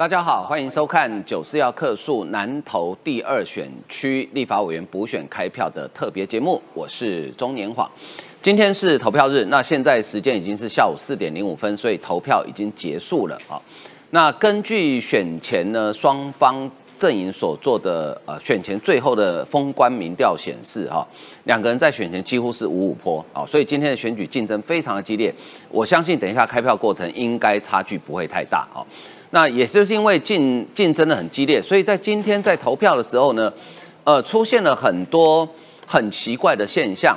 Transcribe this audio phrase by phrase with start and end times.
[0.00, 7.86] 大家好，欢迎收看九四要客诉南投第二选区立法委员补选开票的特别节目，我是中年晃。
[8.40, 13.60] 今天是投票日，那现在时间已经是下午四点零五分，所以投票已经结束了啊。
[14.08, 21.06] 那根据选前呢双方阵营所做的呃选前最后的封关民调显示哈，
[21.44, 25.30] 两个人在选前几乎是五五坡啊，所以今天的选举竞争非常的激烈。
[25.68, 28.80] 我相信等一下开票过程应该差距不会太大啊。
[29.30, 33.52] 那也就是因为竞竞争的很激烈，所以在今天在投票的时候呢，
[34.02, 35.48] 呃，出现了很多
[35.86, 37.16] 很奇怪的现象。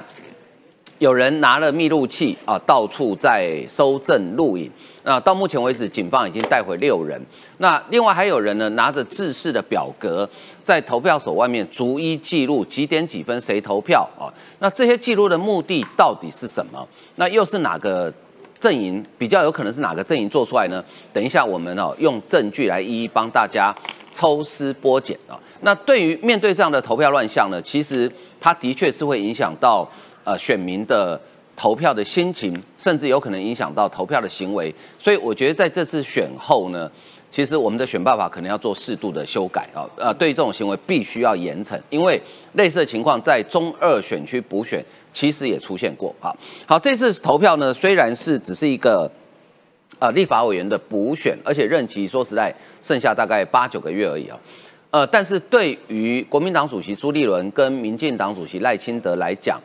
[0.99, 4.71] 有人拿了密录器啊，到处在收证录影。
[5.03, 7.19] 那到目前为止，警方已经带回六人。
[7.57, 10.29] 那另外还有人呢，拿着制式的表格，
[10.63, 14.31] 在投票所外面逐一记录几点几分谁投票啊？
[14.59, 16.87] 那这些记录的目的到底是什么？
[17.15, 18.13] 那又是哪个？
[18.63, 20.81] 阵营比较有可能是哪个阵营做出来呢？
[21.11, 23.75] 等一下我们哦用证据来一一帮大家
[24.13, 25.37] 抽丝剥茧啊。
[25.63, 29.85] 那对于面对这样的投票乱象呢，其实它的确是会影响到
[30.23, 31.19] 呃选民的
[31.57, 34.73] 投票的心情，甚至有可能影响到投票的行为。
[34.97, 36.89] 所以我觉得在这次选后呢，
[37.29, 39.83] 其实我们的选办法可能要做适度的修改啊。
[39.97, 42.21] 呃，对于这种行为必须要严惩，因为
[42.53, 44.81] 类似的情况在中二选区补选。
[45.13, 46.35] 其实也出现过啊。
[46.65, 49.09] 好，这次投票呢，虽然是只是一个
[49.99, 54.37] 呃立法委员的补选，而且任期说实在剩下大概八九个月而已啊。
[54.91, 59.59] 呃，但是对于国民党主席朱立伦跟民进党主席赖清德来讲，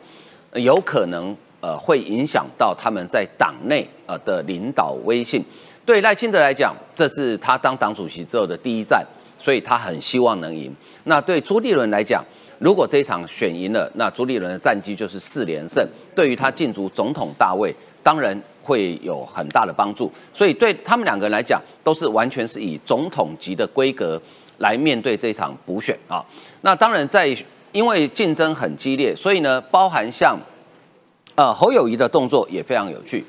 [0.53, 5.43] 有可能呃会影响到他们在党内呃的领导威信。
[5.85, 9.05] 对赖清德来讲，这是他当党主席之后的第一站，
[9.37, 10.71] 所以他很希望能赢。
[11.03, 12.23] 那对朱立伦来讲，
[12.59, 20.11] 如果这一场选赢了，那朱立伦的战绩就是四连胜，对于他进入总统大位，当然会有很大的帮助。
[20.33, 24.21] 所以对他们两个人来讲，都是完全是以总统级的规格
[24.57, 26.23] 来面对这场补选啊。
[26.61, 27.35] 那当然在
[27.71, 30.37] 因为竞争很激烈，所以呢，包含像
[31.35, 33.23] 呃侯友谊的动作也非常有趣。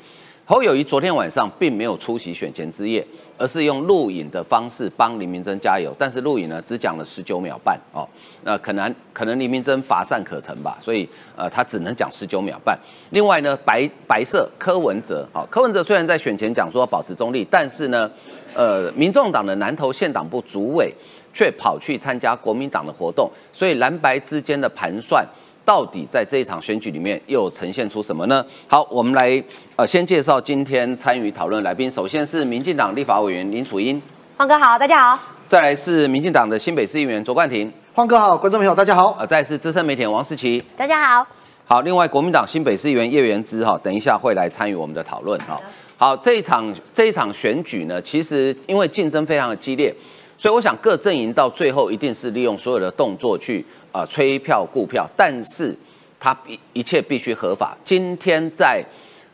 [0.45, 3.07] 侯友谊昨天晚上并没有出席选前之夜。
[3.41, 8.07] 而是用录影的方式帮林明珍加油，但是录影呢只讲了十九秒半哦，
[8.45, 12.79] 那可能可能林明珍乏善可陈吧，所以呃他只能讲十九秒半。
[13.13, 18.11] 另外呢白白色柯文哲，好柯文哲虽然在选前讲说保持中立，但是呢
[18.55, 20.93] 呃民众党的南投县党部主委
[21.33, 25.27] 却跑去参加国民党的活动，所以蓝白之间的盘算。
[25.65, 28.45] 到底在这一场选举里面又呈现出什么呢？
[28.67, 29.43] 好，我们来
[29.77, 31.91] 呃先介绍今天参与讨论来宾。
[31.91, 34.01] 首先是民进党立法委员林楚英，
[34.37, 35.23] 黄哥好，大家好。
[35.47, 39.17] 再来是民进党的新北市议员卓冠廷，黄哥好，观众朋友大家好。
[39.19, 41.27] 呃，再是资深媒体人王世奇，大家好。
[41.67, 45.57] 好，另外国民党新北市议员叶元之哈，等一下会来参与我们的讨论哈。
[45.97, 49.95] 好，这一场这一场选举呢，其实因为竞争非常的激烈，
[50.39, 53.65] 所以我想各阵营到最后一定是利用所有的动作去。
[53.93, 55.77] 啊，催票、顾票，但是
[56.19, 57.77] 它一一切必须合法。
[57.85, 58.85] 今天在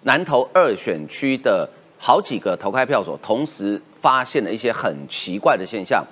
[0.03, 1.69] 南投二选区的
[1.99, 6.05] 好几个投开票所，同时发现了一些很奇怪的现象。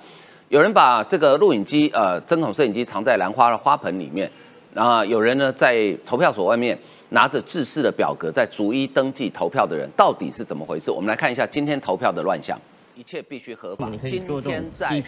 [0.49, 4.29] 有人把这个录影机、呃，针孔摄影机藏在兰花的花盆里面，
[4.73, 6.77] 然后有人呢在投票所外面
[7.09, 10.91] 拿着制式的表格，在逐一登记投票的人，到底是怎么回事？
[10.91, 12.59] 我们来看一下今天投票的乱象。
[12.95, 13.89] 一切必须合法。
[14.07, 15.03] 今天在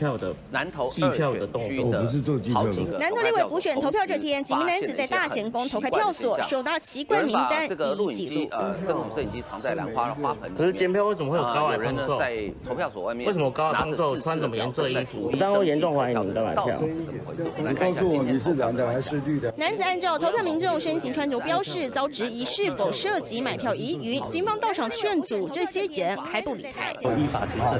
[0.52, 1.12] 南投二选
[1.58, 10.58] 区的好几个南投立委补选投票这天，几名男子在大贤宫投开票所，手拿奇怪名单，这个录影机呃，这种摄影机藏在兰花的花盆里。
[10.58, 12.08] 可是监票为什么会有高矮人呢？
[12.18, 15.32] 在投票所外面，为什么高矮胖瘦穿什么颜色衣服？
[15.40, 17.50] 当然严重怀疑你的买票是怎么回事？
[17.58, 19.54] 我们来看一下今天是蓝的还是绿的？
[19.58, 26.92] 男子按照投票民众身形穿着标示，遭质疑是否涉及买票疑云，警方到场劝阻这些人还不离开。
[27.18, 27.77] 依法行政，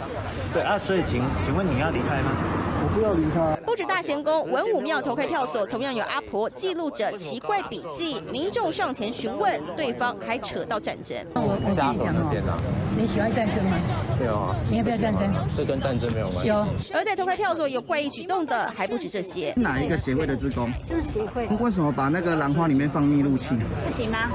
[0.54, 0.78] 对啊。
[0.78, 2.32] 所以，请请问你要离开吗？
[2.80, 3.56] 我不要离开。
[3.66, 8.22] 不止大贤宫文武庙投开票所，同样有阿婆记录着奇怪笔记。
[8.32, 11.18] 民众上前询问，对方还扯到战争。
[11.34, 12.58] 我我跟你讲哦，
[12.98, 13.78] 你喜欢战争吗？
[14.20, 14.56] 没有。
[14.72, 15.32] 你要不要战争？
[15.56, 16.48] 这跟战争没有关系。
[16.50, 16.68] 有。
[16.92, 19.54] 而在投开票所有怪异举动的还不止这些。
[19.56, 20.74] 哪一个协会的职工？
[20.90, 21.48] 就是协会。
[21.60, 23.56] 为什么把那个兰花里面放密录器？
[23.86, 24.30] 不行吗？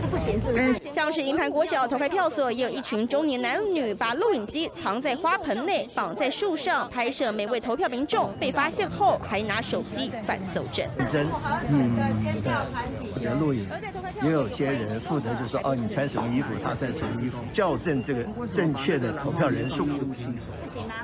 [0.00, 0.74] 是不行，是不是？
[0.90, 8.32] 像是银盘国小投开票所，也有一群中年男女把录影机藏在花盆内，绑在树上拍摄每位投票民众。
[8.40, 10.86] 被发现后，还拿手机反搜证。
[11.10, 11.26] 真，
[11.68, 11.92] 嗯，
[13.14, 13.68] 我觉得录影
[14.22, 18.24] 也有些人负责，就说哦，你穿什么衣服，他穿什么衣服，校正这个
[18.54, 19.86] 正确的投票人数。
[19.86, 20.94] 不行吗？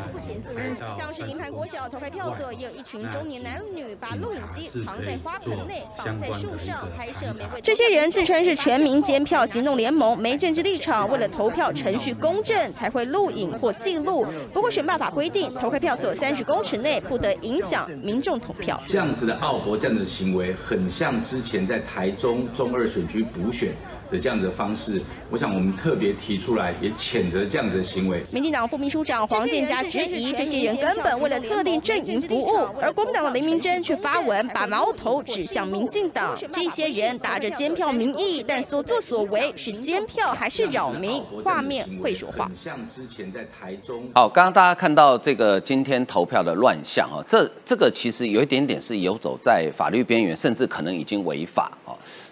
[0.00, 0.48] 是不显示。
[0.96, 7.32] 像是银盘国小投开票所，也有一群中年男女把录影机藏在花盆内，绑在树上拍摄。
[7.62, 14.26] 这些人自称是全民监票行动联盟，没政治立场，为了投票程序公正才会录影或记录。
[14.52, 18.80] 不过选罢法规定，投开票所三十公尺内不得影响民众投票。
[18.86, 23.72] 这样子的奥博，这样的行为，很像之前在台中中二选区补选
[24.14, 25.02] 的这样子的方式。
[25.30, 28.24] 我想我们特别提出来，也谴责这样子的行为。
[28.30, 36.38] 民进党副秘书长黄建佳质疑，这些人根本为了特定阵营服务，而国民党的林明珍却发文把矛头指向民进党。
[36.52, 41.20] 这些人打着监票名义，但所作所为是监票还是扰民？
[41.42, 42.48] 画面会说话。
[42.54, 51.83] 像之前在台中，好，刚刚大家看到这个今天投票的乱象啊，这这个其实有一点点是游走在法律边缘，甚至可能已经违法啊。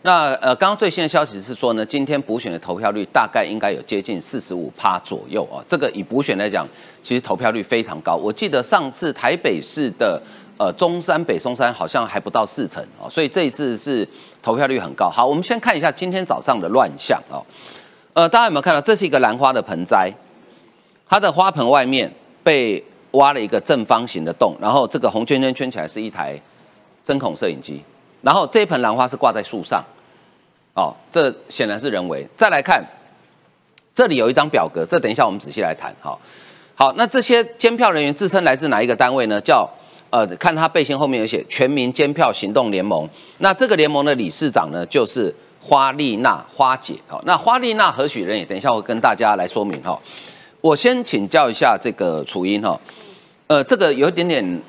[0.04, 5.62] 那呃，刚刚最新的消息是说呢，今天补选的投票率大概应该有接近四十五趴左右啊。
[5.68, 6.66] 这个以补选来讲，
[7.04, 8.16] 其实投票率非常高。
[8.16, 10.20] 我记得上次台北市的
[10.58, 14.06] 呃中山北松山好像还不到四成哦，所以这一次是
[14.42, 15.08] 投票率很高。
[15.08, 17.38] 好，我们先看一下今天早上的乱象哦。
[18.12, 20.12] 呃，大家有没有看到，这是一个兰花的盆栽，
[21.08, 22.12] 它的花盆外面
[22.42, 26.36] 被挖了一个正方形的洞，然后这个红圈圈圈起来是一台
[27.04, 27.80] 针孔摄影机，
[28.22, 29.84] 然后这一盆兰花是挂在树上，
[30.74, 32.26] 哦，这显然是人为。
[32.36, 32.82] 再来看，
[33.92, 35.94] 这里有一张表格，这等一下我们仔细来谈。
[36.00, 36.20] 好，
[36.74, 39.40] 好，那这些监票人员自称来自哪一个单位呢？
[39.40, 39.68] 叫
[40.10, 43.08] 呃，看他背心后面有写全民监票行动联盟。
[43.38, 46.94] 那这个联盟的理事长呢，就是花丽娜花姐。
[47.08, 48.44] 好，那花丽娜何许人也？
[48.44, 49.98] 等一下我跟大家来说明哈。
[50.60, 52.78] 我先请教一下这个楚英哈，
[53.46, 54.62] 呃，这个有一点点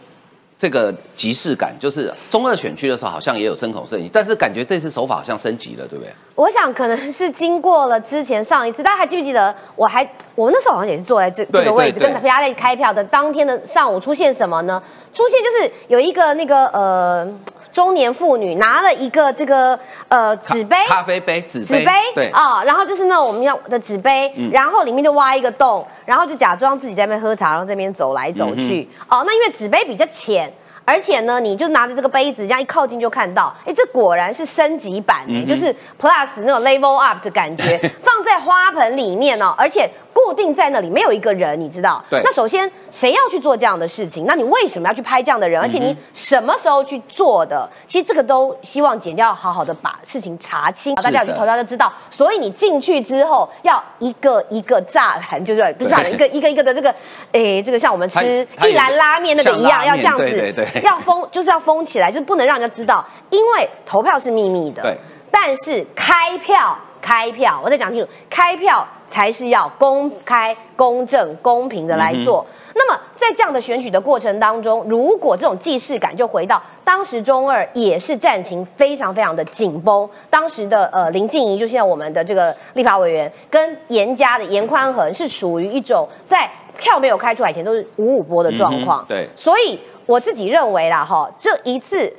[0.64, 6.14] 这个即视感，就是中二选区的时候好像也有牲口摄影，但是感觉这次手法好像升级了，对不对？
[6.36, 9.54] 我想可能是经过了之前上一次，大家还记不记得？
[9.76, 14.82] 我还我们那时候好像也是坐在这对这个位置，跟大家在开票的当天的上午出现什么呢？
[15.14, 17.28] 出现就是有一个那个呃
[17.74, 19.78] 中年妇女拿了一个这个
[20.08, 20.78] 呃纸杯。
[20.88, 28.88] 咖啡杯、纸杯，纸杯对，啊、然后就是那种我们要的纸杯，嗯然后里面就挖一个洞，然后就假装自己在那边喝茶，然后这边走来走去。
[29.10, 30.54] 嗯哦，那因为纸杯比较浅。
[30.86, 42.04] 而且呢，你就拿着这个杯子，这样一靠近就看到，哎，这果然是升级版、哎、嗯就是 Plus 那种 Level Up 的感觉， 放在花盆里面哦，而且固定在那里，没有一个人，你知道？
[42.10, 44.26] 对那首先谁要去做这样的事情？
[44.28, 45.60] 那你为什么要去拍这样的人？
[45.60, 47.68] 而且嗯你什么时候去做的？
[47.88, 51.92] 其实这个都希望剪掉好好的把事情查清，大家有去投票就知道。
[52.10, 56.94] 所以你进去之后，要一个一个栅栏，就是不是栅栏，一个一个一个的这个，
[57.32, 64.84] 诶，这个像我们吃一兰拉面那个一样，要这样子，对对对要封，就是要封起来，就是不能让人家知道，因为投票是秘密的。
[64.84, 64.98] 对。
[65.36, 72.46] 但是开票，开票，我再讲清楚，开票才是要公开、公正、公平的来做。
[72.76, 89.30] 那么在这样的选举的过程当中，如果这种既视感就回到当时中二也是战情非常非常的紧绷，当时的呃林静怡就现在我们的这个立法委员跟严家的严宽恒是属于一种在票没有开出来前都是五五波的状况、嗯对。
[89.36, 92.12] 所以我自己认为啦哈，这一次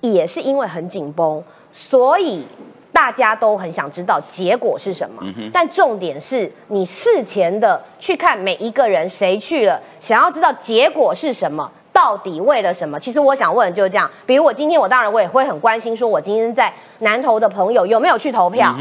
[0.00, 1.42] 也是因为很紧绷，
[1.72, 2.46] 所以
[2.96, 5.22] 大家都很想知道结果是什么。
[5.52, 11.70] 但重点是你事前的去看每一个人谁去了，想要知道结果是什么。
[11.92, 12.98] 到底为了什么？
[12.98, 14.10] 其实我想问的就是这样。
[14.24, 18.74] 比如我今天，我当然我也会很关心，说我今天在南投的朋友有没有去投票。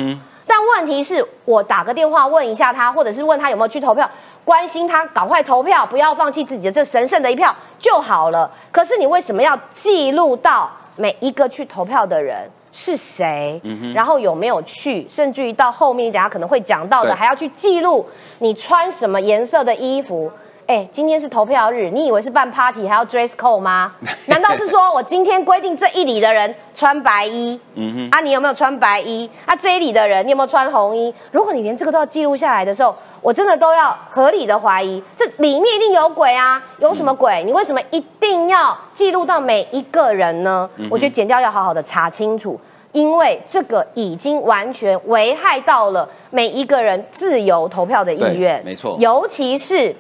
[0.48, 4.10] 但问题是我打个电话问一下他，或者是问他有没有去投票，
[4.46, 8.50] 关心他赶快投票，不要放弃自己的这神圣的一票就好了。
[8.72, 13.62] 可是你为什么要记录到每一个去投票的人是谁，
[13.96, 18.06] 然后有没有去，甚至于到后面等一下可能会讲到的，还要去记录
[18.40, 20.30] 你穿什么颜色的衣服。
[20.68, 23.94] 哎，今天是投票日，你以为是办 party 还要 dress code 吗？
[24.26, 27.60] 难道是说我今天规定这一里的人穿白衣？
[27.76, 29.30] 嗯啊，你有没有穿白衣？
[29.46, 31.14] 啊，这一里的人你有没有穿红衣？
[31.32, 36.60] 如果你连这个都要记录下来的时候，我真的都要合理的怀疑，这里面一定有鬼啊！
[36.80, 37.44] 有什么鬼？
[37.46, 40.68] 你为什么一定要记录到每一个人呢？
[40.90, 42.60] 我觉得剪掉要好好的查清楚，
[42.92, 48.60] 因为这个已经完全危害到了每一个人自由投票的意愿。
[48.66, 49.96] 没错尤其是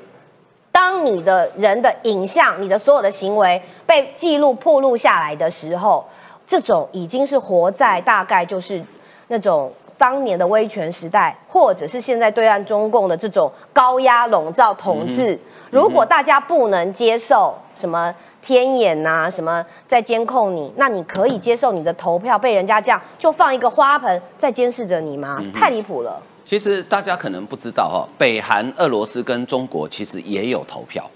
[0.76, 6.06] 当你的人的影像、你的所有的行为被记录、暴露下来的时候，
[6.46, 8.84] 这种已经是活在大概就是
[9.30, 15.40] 那种当年的威权时代，或者是现在对岸中共的这种高压笼罩统治。
[15.72, 25.42] 如果大家不能接受什么天眼呐、什么在监控你，那你可以接受你的投票被人家这样就放一个花盆在监视着你吗？
[25.54, 26.22] 太离谱了。
[26.46, 31.10] 其实大家可能不知道哈，北韩、俄罗斯跟中国其实也有投票，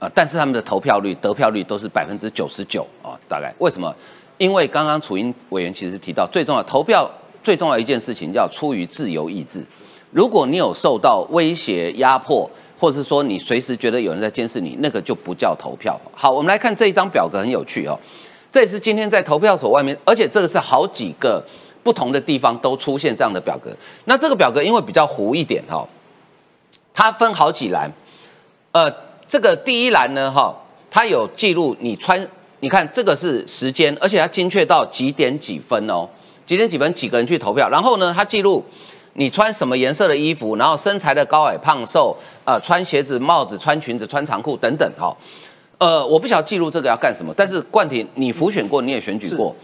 [0.00, 3.94] 啊，但是他们的投票率、得票率都是百分之九十九啊，大概为什么？
[4.36, 7.08] 因为刚刚楚英委员其实提到，最重要投票
[7.44, 9.64] 最重要一件事情叫出于自由意志。
[10.10, 15.96] 如果你有受到威胁、压迫，或是说你随时觉得有人在监视你，那个就不叫投票。
[16.12, 17.96] 好，我们来看这一张表格，很有趣哦。
[18.50, 21.40] 这也是今天在投票所外面，而且这个是好几个
[21.84, 23.70] 不同的地方都出现这样的表格。
[24.06, 25.86] 那这个表格因为比较糊一点哈，
[26.92, 27.92] 它分好几栏，
[28.72, 28.92] 呃。
[29.26, 30.54] 这个第一栏呢，哈，
[30.90, 32.28] 它有记录你穿，
[32.60, 36.06] 你看这个是时间，而且它精确到几点几分哦，
[36.46, 38.62] 几点几分几个人去投票，然后呢，它记录
[39.14, 42.14] 你穿什么颜色的衣服，然后身材的高矮胖瘦，
[42.44, 45.16] 呃，穿鞋子、帽子、穿裙子、穿长裤等等，哈，
[45.78, 49.56] 呃，我不晓得记录这个要干什么，但是冠廷，你浮选过，你也选举过，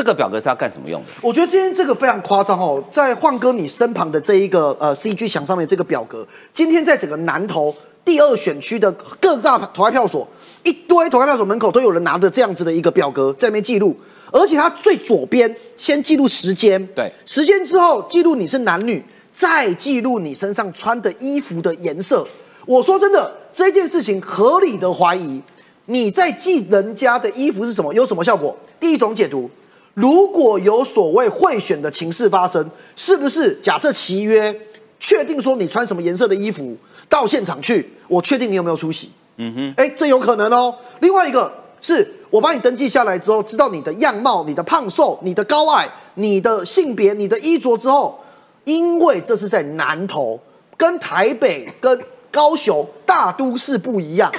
[0.00, 1.08] 这个表格是要干什么用的？
[1.20, 7.74] 我觉得今天这个非常夸张哦，在焕哥你身旁的这一个呃 CG 墙上面这个表格，今天在整个南投。
[8.02, 8.90] 第二选区的
[9.20, 10.26] 各大投开票所，
[10.62, 13.94] 一堆投开票所门口都有人拿着这样子的一个表格在那边记录，
[14.32, 22.26] 而且它最左边先记录时间，对，时间之后记录你是男女，再记录你身上穿的衣服的颜色。
[22.64, 25.42] 我说真的，这件事情合理的怀疑，
[25.84, 28.56] 你在记人家的衣服是什么，有什么效果？
[28.80, 29.48] 第一种解读，
[29.94, 34.54] 如果有所谓贿选的情势发生，是不是假设契约
[34.98, 36.76] 确定说你穿什么颜色的衣服？
[37.08, 39.10] 到现场去，我确定你有没有出席。
[39.36, 40.72] 嗯哼，哎，这有可能哦。
[41.00, 48.20] 另外一个是我帮你登记下来之后，知道你的样貌、你的胖瘦、你的高矮、你的性别、你的衣着之后，
[48.64, 50.38] 因为这是在南投，
[50.76, 54.30] 跟台北、跟高雄大都市不一样，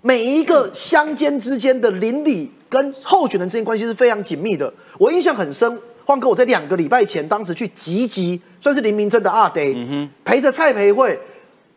[0.00, 4.70] 每一个乡间之间的邻里跟候选人之间关系是非常紧密的。
[4.98, 9.74] 我印象很深，换哥我在两个礼拜前，当时去集集，算是林明珍的阿爹，
[10.22, 11.18] 陪着蔡培慧。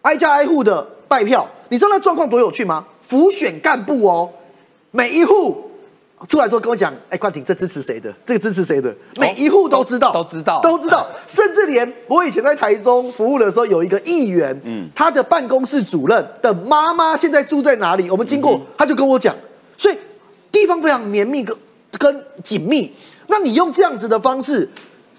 [0.01, 2.85] 挨家挨户的拜票，你知道那状况多有趣吗？
[3.01, 4.29] 浮选干部哦，
[4.91, 5.69] 每一户
[6.27, 8.13] 出来之后跟我讲，哎，冠廷这支持谁的？
[8.25, 8.93] 这个支持谁的？
[9.15, 11.07] 每一户都知道，都知道，都知道。
[11.27, 18.09] 甚至连我以前在台中服务的时候，有一个议员，嗯，他的办公室主任的妈妈现在住在哪里？
[18.09, 19.35] 我们经过，他就跟我讲，
[19.77, 19.97] 所以
[20.51, 21.55] 地方非常绵密跟
[21.97, 22.93] 跟紧密。
[23.27, 24.69] 那你用这样子的方式，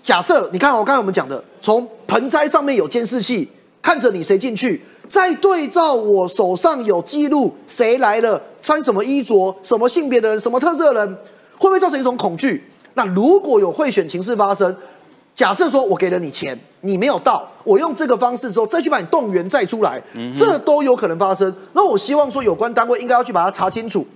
[0.03, 3.49] 假设你看我刚才我们讲的，从盆栽上面有监视器。
[3.83, 11.17] 看着你谁进去，再对照我手上有记录谁来了，穿什么衣着，什么性别的人，什么特色的人，
[11.57, 12.63] 会不会造成一种恐惧？
[12.93, 14.77] 那如果有贿选情势发生，
[15.35, 19.99] 假设说我给了你钱，你没有到，我用这个方式之后再去把你动员再出来，
[20.39, 21.51] 这都有可能发生。
[21.73, 24.07] 那我希望说有关单位应该要去把它查清楚。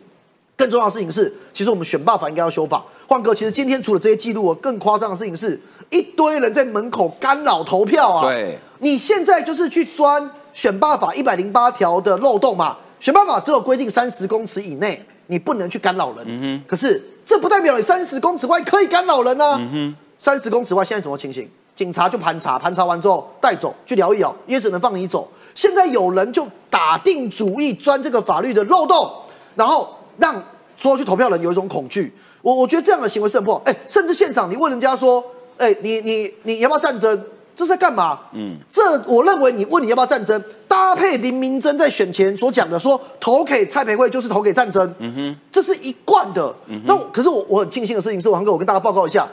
[0.56, 2.84] 更重要的事情是，其实我们选罢法应该要修法。
[3.06, 8.28] 换哥，其实今天除了这些记录，更夸张的事情是一堆人在门口干扰投票啊。
[8.28, 8.58] 对。
[8.78, 12.76] 你现在就是去钻选罢法一百零八条的漏洞嘛？
[13.00, 16.64] 选罢法只有规定三十公尺以内你不能去干扰人，嗯哼。
[16.68, 19.56] 可是这不代表你三十公尺外可以干扰人呢。
[19.58, 19.96] 嗯哼。
[20.18, 21.48] 三十公尺外现在什么情形？
[21.74, 25.28] 警察就盘查，盘查完之后带走去聊一聊，也只能放你走。
[25.54, 29.10] 现在有人就打定主意钻这个法律的漏洞，
[29.56, 30.42] 然后让
[30.76, 32.12] 所有去投票人有一种恐惧。
[32.42, 33.62] 我我觉得这样的行为是很不好。
[33.64, 35.24] 哎，甚至现场你问人家说，
[35.56, 37.24] 哎，你你你要不要战争？
[37.56, 38.18] 这是在干嘛？
[38.32, 46.52] 嗯，这我认为你问你要不要战争，搭配林明珍在选前所讲的，说投给蔡培慧就是投给战争，嗯哼，这是一贯的。
[46.84, 49.28] 那可是我我很庆幸的事情是，王哥我跟大家报告一下，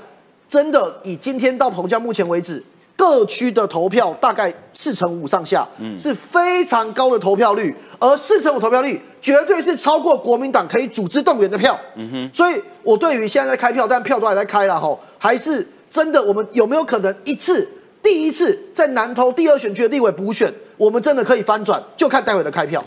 [0.48, 2.64] 真的以今天到彭家目前为止，
[2.96, 17.68] 各区的投票大概四成五上下，嗯，是非常高的投票率，而四成五投票率绝对是超过国民党可以组织动员的票，嗯哼，所以我对于现在在开票，但票都还在开了吼，还是真的，我们有没有可能一次？
[18.04, 22.84] 第一次在南投第二选区的立委补选，我们真的可以翻转，就看待会的开票。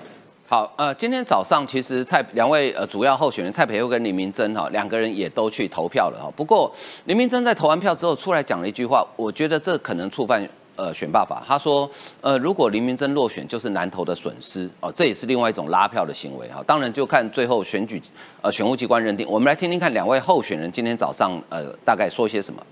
[0.54, 6.32] 好，呃，今天早上其实蔡两位呃主要候选人蔡培佑跟李明珍哈两个人也都去投票了哈。
[6.36, 6.72] 不过
[7.06, 11.42] 李明珍在投完票之后出来讲了一句话，我觉得这可能触犯呃选罢法。
[11.44, 16.62] 他说，呃，如果林明珍落选，就是南投的损失哦，这也是另外一种拉票的行为哈。
[16.64, 18.00] 当然就看最后选举
[18.40, 19.28] 呃选务机关认定。
[19.28, 22.62] 我们来听听看两位候选人今天早上呃大概说些什么。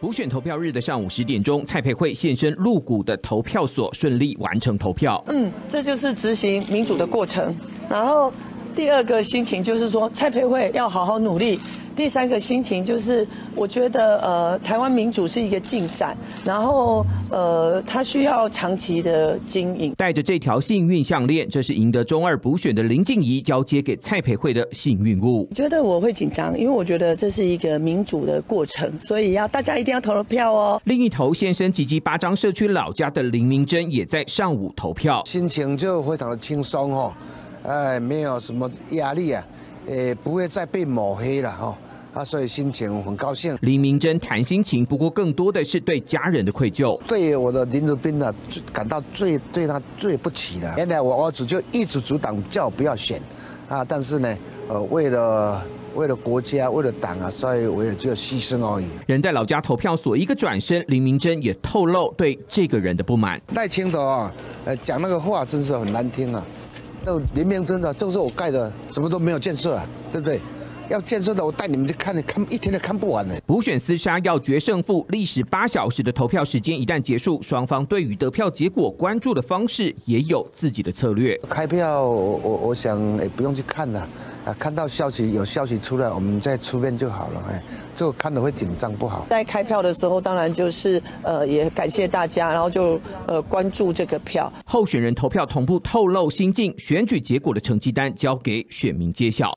[0.00, 5.20] 补选投票日的上午十点钟，蔡培慧现身鹿谷的投票所，顺利完成投票。
[5.26, 7.52] 嗯，这就是执行民主的过程。
[7.90, 8.32] 然后
[8.76, 11.58] 第二个心情就是说，蔡培慧要好好努力。
[11.98, 13.26] 第三个心情就是，
[13.56, 19.92] 我觉得呃，台湾民主是一个进展，然后呃，它需要长期的经营。
[19.96, 25.48] 带着这条幸运项链，这是赢得中二补选的林静怡交接给蔡培慧的幸运物。
[25.52, 30.80] 觉得我会紧张，因为我觉得这是一个民主的过程，所以要大家一定要投了票哦。
[30.84, 37.12] 另一头现身吉吉八张社区老家的林明珍也在上午投票，心情就非常的轻松哦。
[37.64, 39.44] 哎，没有什么压力啊，
[39.88, 41.76] 呃，不会再被抹黑了哈。
[42.18, 43.56] 啊，所以心情很高兴。
[43.60, 47.00] 林明珍谈心情，不过更多的是对家人的愧疚。
[47.06, 48.34] 对我的林志斌呢，
[48.72, 50.74] 感到最对他最不起的。
[50.76, 53.22] 原来我儿子就一直阻挡叫我不要选，
[53.68, 55.62] 啊，但是呢，呃，为了
[55.94, 58.86] 为了国家，为了党啊，所以我也就牺牲而已。
[59.06, 63.40] 人在老家投票所一个转身，林明珍也透露对这个人的不满。
[63.54, 64.34] 赖清德啊，
[64.64, 66.44] 呃，讲那个话真是很难听啊。
[67.04, 70.40] 那林明珍的，就是我盖的，什么都没有建设啊，对不对？
[70.88, 73.34] 要建设的，我带你们去看，看一天都看不完呢。
[73.46, 81.38] 补选厮杀要决胜负，历时八小时的投票时间一旦结束，双方对于得票结果关注的方式也有自己的策略。
[81.48, 84.08] 开票，我我我想也不用去看了，
[84.44, 87.42] 啊，看到消息有消息出来，我们再出面就好了。
[87.50, 87.62] 哎，
[87.94, 89.26] 这个看的会紧张不好。
[89.28, 94.50] 在开票的时候，当然就是呃也感谢大家，然后就呃关注这个票。
[94.64, 99.52] 候选人投票同步透露心境，选举结果的成绩单交给选民揭晓。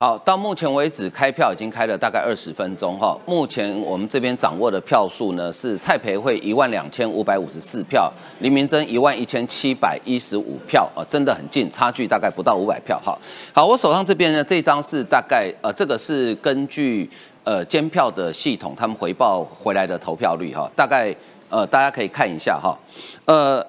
[0.00, 3.18] 好，到目前为止开票已经开了大概二十分钟哈。
[3.26, 13.18] 目前我们这边掌握的票数呢是蔡培慧一万两千五百五十四票，林明珍一万一千七百一十五票啊，真的很近，差距大概不到五百票哈。
[13.52, 17.10] 好，我手上这边呢这张是大概呃这个是根据
[17.42, 21.12] 呃监票的系统他们回报回来的投票率哈，大概
[21.48, 22.78] 呃大家可以看一下哈，
[23.24, 23.66] 呃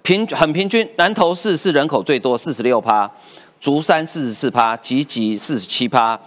[0.00, 3.10] 平很平均，南投市是人口最多四十六趴。
[3.60, 6.18] 竹山四十四趴，集集四十七趴，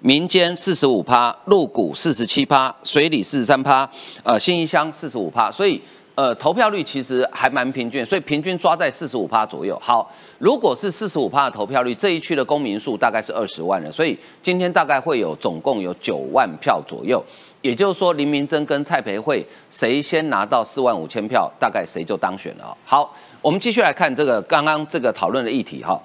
[0.00, 3.88] 民间四十五趴，鹿谷四十七趴，水里四十三趴，
[4.22, 5.80] 呃，新一乡四十五趴，所以
[6.14, 9.74] 呃投票率其实还蛮平均，所以平均抓在四十五趴左右。
[9.82, 17.24] 好，如果是四十五趴的投票率，这一区的公民数大概是二十万人，所以今天大概会有总共有九万票左右，
[17.62, 22.76] 也就是说林明珍跟蔡培慧谁先拿到四万五千票，大概谁就当选了。
[22.84, 25.98] 好，我们继续来看这个刚刚这个讨论的议题哈。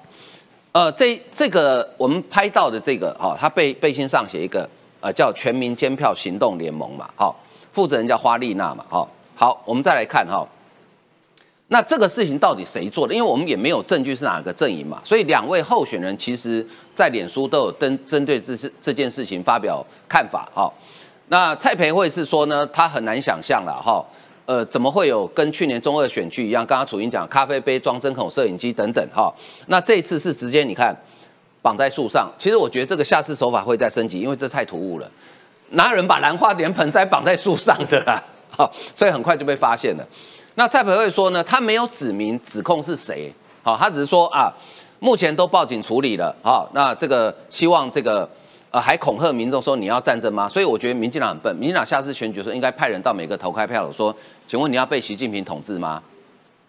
[0.78, 4.70] 呃，这这个我们拍到的这个哈，他背背心上写一个
[5.02, 7.36] 呃叫全民监票行动联盟嘛，好，
[7.72, 10.48] 负责人叫花丽娜嘛，好，好，我们再来看哈，
[11.70, 13.16] 那这个事情到底谁做的？
[13.16, 16.64] 因为我们也没有证据是哪个阵营嘛，所以两位候选人其实
[16.94, 20.72] 在脸书都有针针对这事这件事情发表看法哈。
[21.30, 24.06] 那蔡培慧是说呢，他很难想象了哈。
[24.48, 26.66] 呃，怎么会有跟去年中二选区一样？
[26.66, 29.30] 刚刚楚英讲咖啡杯装针孔摄影机等等哈，
[29.66, 30.96] 那这次是直接你看
[31.62, 32.32] 绑在树上。
[32.40, 35.12] 其实我觉得这个下次手法会再升级，因为这太突兀了。
[35.72, 38.24] 哪有人把兰花莲盆栽绑在树上的啊？
[38.50, 40.08] 好，所以很快就被发现了。
[40.56, 43.30] 那蔡培慧说呢，他没有指明指控是谁，
[43.64, 44.50] 好，他只是说啊，
[45.00, 48.28] 目前都报警处理了，好，那这个希望这个。
[48.70, 50.48] 呃，还恐吓民众说你要战争吗？
[50.48, 51.56] 所以我觉得民进党很笨。
[51.56, 54.14] 民进党下次选举时候应该派人到每个投开票的说，
[54.46, 56.02] 请问你要被习近平统治吗？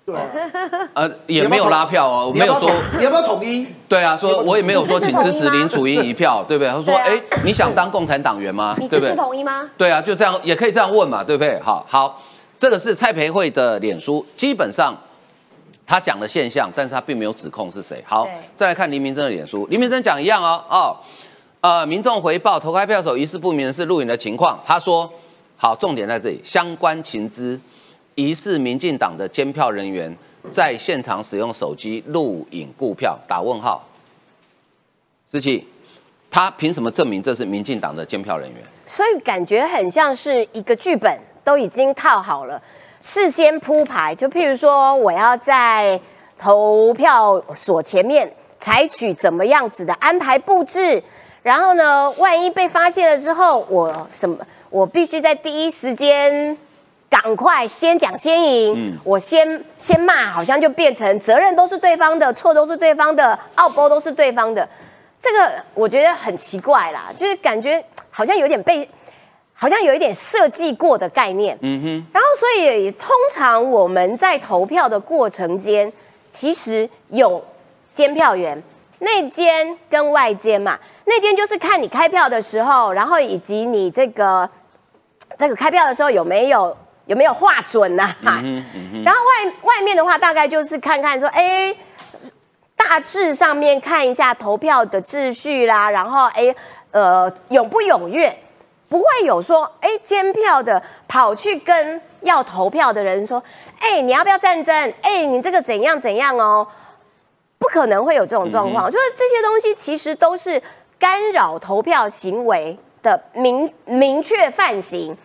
[0.07, 0.15] 对。
[0.95, 3.67] 呃，也没有拉票哦，没有说你要不要统一？
[3.89, 6.71] 对啊，说我也没有说请支持林楚英一票，对不对？
[6.71, 8.75] 他说，哎，你想当共产党员吗？
[8.79, 9.69] 你支持统一吗？
[9.77, 11.61] 对啊，就这样也可以这样问嘛，对不对？
[11.61, 12.23] 好好，
[12.59, 14.97] 这个是蔡培慧的脸书，基本上
[15.85, 18.03] 他讲的现象，但是他并没有指控是谁。
[18.07, 20.97] 好，再来看林明珍的脸书，林明珍讲一样哦，哦。
[21.61, 24.61] 呃，民众回报投开票手疑似不明人士录影的情况。
[24.65, 25.13] 他说
[25.59, 27.61] ：“好，重点在这里，相关情资，
[28.15, 30.17] 疑似民进党的监票人员
[30.53, 33.85] 在现场使用手机录影顾票。”打问号。
[35.27, 35.67] 思琪，
[36.31, 38.63] 他凭什么证明这是民进党的监票人员？
[38.87, 42.63] 所以感觉很像是一个剧本都已经套好了，
[43.01, 44.15] 事先铺排。
[44.15, 46.01] 就譬如说，我要在
[46.39, 51.03] 投票所前面采取怎么样子的安排布置。
[51.49, 52.11] 然后呢？
[52.19, 54.37] 万一被发现了之后，我什么？
[54.69, 56.55] 我必须在第一时间
[57.09, 58.75] 赶快先讲先赢。
[58.77, 64.69] 嗯，我先先骂，好像就变成责任都是对方的，错都是对方的，奥波都是对方的。
[65.19, 68.87] 这个我觉得很奇怪啦，就是感觉好像有点被，
[69.55, 71.57] 好像有一点设计过的概念。
[71.63, 72.07] 嗯哼。
[72.13, 75.91] 然后，所以通常我们在投票的过程间，
[76.29, 77.43] 其实有
[77.95, 78.63] 监票员。
[79.01, 80.77] 内监跟外监嘛，
[81.09, 84.49] 内奸就是看你开票的时候，然后以及你这个
[85.37, 88.15] 这个开票的时候有没有有没有画准呐？
[88.23, 91.75] 然后外外面的话，大概就是看看说，哎，
[92.77, 96.55] 大致上面看一下投票的秩序啦，然后哎，
[96.91, 98.39] 呃，踊不踊跃，
[98.89, 103.43] 不会有说，哎，监票的跑去跟要投票的人说，
[103.81, 104.75] 哎，你要不要战争？
[105.03, 106.67] 哎，你这个怎样怎样哦？
[107.59, 110.63] 不可能会有这种状况，就是这些东西其实都是
[110.99, 115.17] 干扰投票行为的明明确犯行。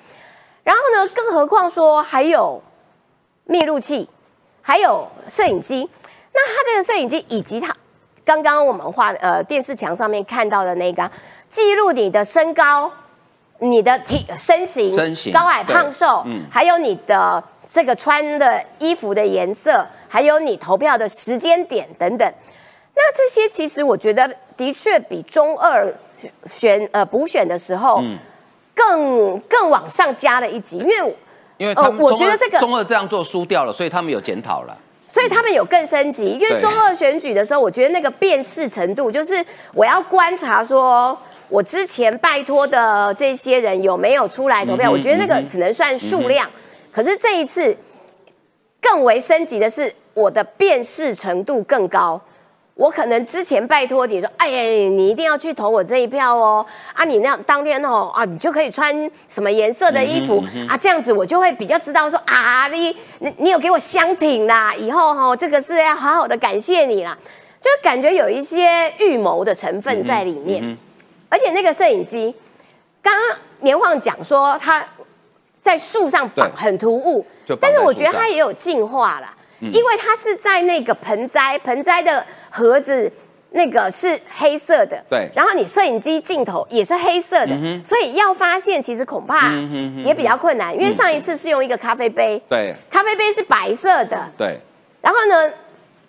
[0.63, 2.61] 然后呢，更何况说还有
[3.45, 4.09] 密录器，
[4.61, 5.89] 还有摄影机。
[6.33, 7.75] 那他这个摄影机以及他
[8.23, 11.11] 刚刚我们画呃电视墙上面看到的那个
[11.49, 12.91] 记录你的身高、
[13.59, 22.33] 你的体身形、身形高矮胖瘦，嗯还有你的这个穿的衣服的颜色，还有你投票的时间点等等。
[22.95, 25.93] 那这些其实我觉得的确比中二
[26.45, 28.17] 选呃补选的时候嗯
[28.75, 31.15] 更更往上加了一级，因为
[31.57, 34.77] 因为他们呃我觉得这个中二这样做输掉了，所以他们有检讨了。
[35.07, 41.15] 所以他们有更升级，因为中二选举的时候，我觉得那个辨识程度，就是我要观察说，
[41.49, 46.49] 我之前拜托的这些人有没有出来投票，嗯我觉得那个只能算数量。
[46.91, 47.77] 可是这一次
[48.81, 52.19] 更为升级的是，我的辨识程度更高。
[52.75, 58.91] 我可能之前拜托你说，哎呀，你一定要去投我这一票哦，啊，你那样当天哦，啊，你就可以穿
[59.29, 67.15] 什么颜色的衣服、嗯嗯啊，这样子我就会比较知道说啊，你你你有给我相挺啦，以后哈、这个是要好好的感谢你啦，
[67.61, 70.77] 就感觉有一些预谋的成分在里面，嗯
[71.29, 72.33] 而且那个摄影机，
[73.01, 74.83] 刚刚年晃讲说他
[75.61, 77.25] 在树上绑很突兀
[77.59, 79.33] 但是我觉得他也有进化啦。
[79.63, 79.71] 嗯。
[79.71, 83.11] 因为它是在那个盆栽，盆栽的盒子
[83.51, 85.29] 那个是黑色的，对。
[85.35, 89.51] 然后你摄影机镜头也是黑色的，嗯所以要发现其实恐怕
[90.03, 92.73] 也比较困难，因为上一次是用一个咖啡杯，对。
[92.89, 94.59] 咖啡杯是白色的，对，
[95.01, 95.53] 然后呢，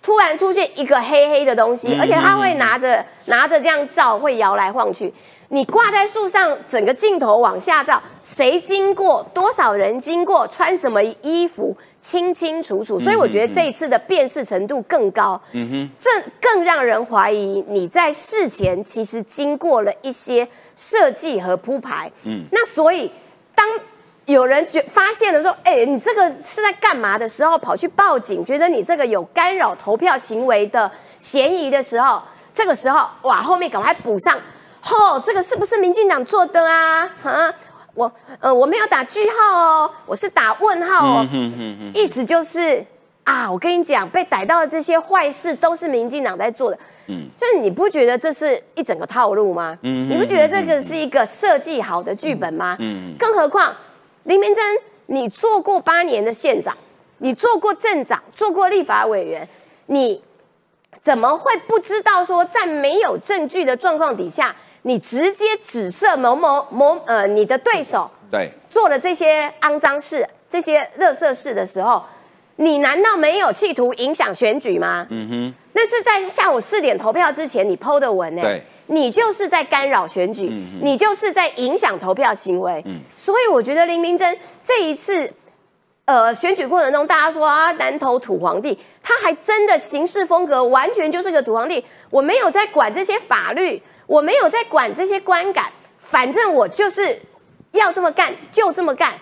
[0.05, 5.11] 突然出现一个黑黑的东西，嗯而且它会拿着拿着这样照，会摇来晃去。
[5.47, 12.99] 你挂在树上，整个镜头往下照，谁经过，多少人经过，穿什么衣服，清清楚楚。
[12.99, 15.41] 所以我觉得这一次的辨识程度更高。
[15.53, 22.11] 嗯哼，这更让人怀疑你在事前其实经过了一些设计和铺排。
[22.25, 23.11] 嗯那所以
[23.55, 23.67] 当
[24.25, 32.21] 有人觉发现了说，哎、你这个是在干嘛的时候，跑去报警，觉得你这个有干扰投票行为的嫌疑的时候，
[32.53, 34.35] 这个时候哇，后面赶快补上，
[34.89, 37.09] 哦，这个是不是民进党做的啊？
[37.23, 37.53] 啊，
[37.93, 41.27] 我呃我没有打句号哦，我是打问号哦。
[41.31, 42.83] 嗯哼哼哼意思就是
[43.25, 46.77] 啊，我跟你讲，被逮到的这些坏事都是民进党在做的。
[47.07, 49.77] 嗯就是你不觉得这是一整个套路吗？
[49.83, 52.75] 嗯你不觉得这个是一个设计好的剧本吗？
[52.79, 53.71] 嗯更何况
[54.25, 54.63] 林明珍，
[55.07, 56.75] 你做过八年的县长，
[57.19, 59.47] 你做过镇长，做过立法委员，
[59.85, 60.21] 你
[61.01, 72.03] 怎么会不知道说，在没有证据的状况底下，你直接指涉某某某呃你的对手对，做了这些肮脏事、这些垃圾事的时候，
[72.57, 75.05] 你难道没有企图影响选举吗？
[75.09, 82.81] 嗯哼，那是在下午四点投票之前你 PO 的文呢、对你就是在干扰选举，嗯你就是在影响投票行为。
[82.85, 85.29] 嗯所以我觉得林明珍这一次，
[86.05, 91.83] 呃，选举过程中大家说啊南投土皇帝，他还真的行事风格完全就是个土皇帝。
[92.09, 95.65] 我没有在管这些法律，我没有在管这些观感，
[95.99, 97.19] 反正我就是
[97.73, 99.13] 要这么干就这么干。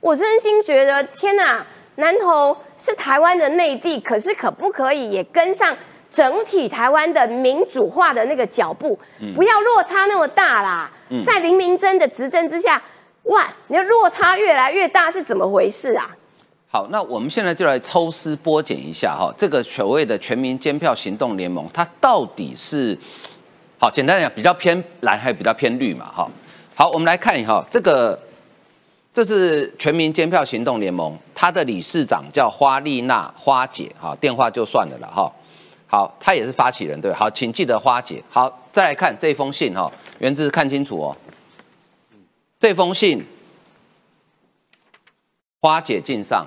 [0.00, 1.64] 我真心觉得，天哪！
[1.96, 5.76] 南投是台湾的内地，可是可不可以也跟上
[6.10, 8.98] 整体台湾的民主化的那个脚步？
[9.20, 10.90] 嗯不要落差那么大啦！
[11.10, 12.82] 嗯在林明珍的执政之下，
[13.24, 16.16] 哇，你的落差越来越大，是怎么回事啊？
[16.68, 22.98] 好，那我们现在就来抽丝剥茧一下哈，这个所谓的全民监票行动联盟，它到底是
[23.78, 26.06] 好简单来讲，比较偏蓝还是比较偏绿嘛？
[26.06, 26.28] 哈，
[26.74, 28.18] 好，我们来看一下哈，这个
[29.14, 35.32] 这是全民监票行动联盟，他的理事长叫花丽娜花姐，哈，电话就算了了哈。
[35.86, 38.20] 好，她也是发起人对，好，请记得花姐。
[38.28, 41.16] 好，再来看这封信哈，原字看清楚哦，
[42.58, 43.24] 这封信
[45.60, 46.44] 花姐敬上。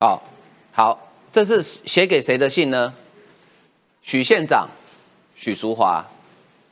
[0.00, 0.22] 好，
[0.72, 2.92] 好，这是写给谁的信呢？
[4.02, 4.68] 许县长
[5.34, 6.04] 许淑华，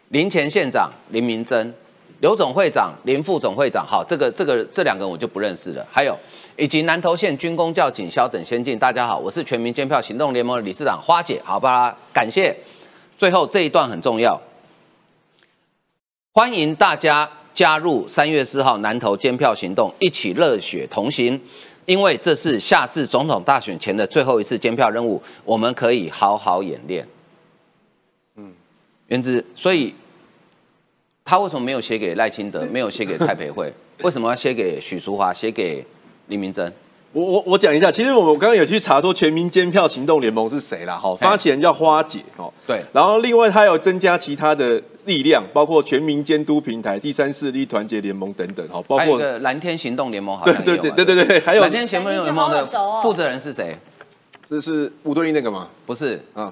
[0.08, 1.74] 林前县长林明珍，
[2.20, 3.86] 刘总会长林副总会长。
[3.86, 5.86] 好，这个这个这两个我就不认识了。
[5.92, 6.16] 还有
[6.56, 8.78] 以及南投县军工教警消等先进。
[8.78, 11.40] 大家好，我是全民监票行动联盟的理事长花姐。
[11.44, 12.56] 好吧，感谢。
[13.16, 14.40] 最后这一段很重要，
[16.32, 21.40] 欢迎大家加入三月四号南投监票行动，一起热血同行。
[21.86, 27.08] 因为这是下次总统大选前的最后一次监票任务，我们可以好好演练。
[28.36, 28.52] 嗯，
[29.06, 29.94] 原之，所以
[31.28, 33.70] 他为什么没有写给赖清德， 没有写给蔡培慧？
[34.00, 35.84] 为什么要写给许淑华，写给
[36.28, 36.72] 李明珍？
[37.12, 52.64] 我我我讲一下，其实我们刚刚有去查说全民监票行动联盟是谁啦，哈，发起人叫花姐哦，对，然后另外他有增加其他的力量，包括全民监督平台、第三势力团结联盟等等，哈，包括蓝天行动联盟，好对像也有对对对对对，还有蓝天行动联盟的
[53.02, 53.76] 负责人是谁？
[54.48, 55.68] 这是吴敦义那个吗？
[55.84, 56.50] 不是，嗯。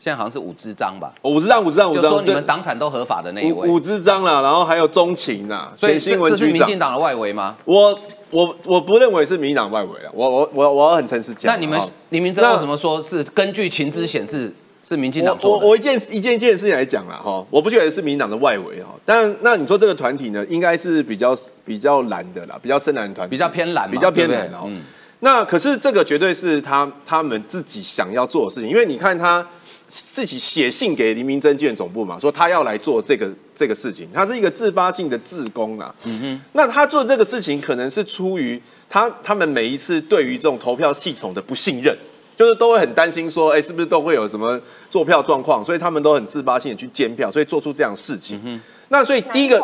[0.00, 7.56] 现在好像是五支章吧，五支章，五支章，五支章，就说你们党产都合法的那一位，五支章啦，然后还有中情呐，所以这是民进党的外围吗？
[7.64, 7.98] 我
[8.30, 11.52] 我我不认为是民进党外围啊，我我我我要很诚实讲。
[11.52, 11.80] 那你们
[12.10, 14.52] 李明珍为什么说是根据情资显示
[14.84, 15.64] 是民进党做的？
[15.64, 24.70] 我我一件一件一件事情来讲啦，哈，我不觉得是民进党的外围哈，但那你说这个团体呢，应该是比较比较蓝的啦，比较深蓝团，比较偏蓝，比较偏蓝哦。
[25.18, 29.44] 那可是这个绝对是他他们自己想要做的事情，因为你看他。
[29.88, 35.92] 自己写信给黎明侦检总部嘛，说他要来做这个这个事情，他是一个自发性的自工啊。
[36.04, 41.96] 嗯哼，那他做这个事情可能是出于他他们每一次对于这种投票系统的不信任，
[42.36, 48.38] 就是都会很担心说，哎，是不是都会有什么做票状况，所以他们都很自发性的去监票，所以做出这样的事情。
[48.44, 49.62] 嗯哼那所以第一个。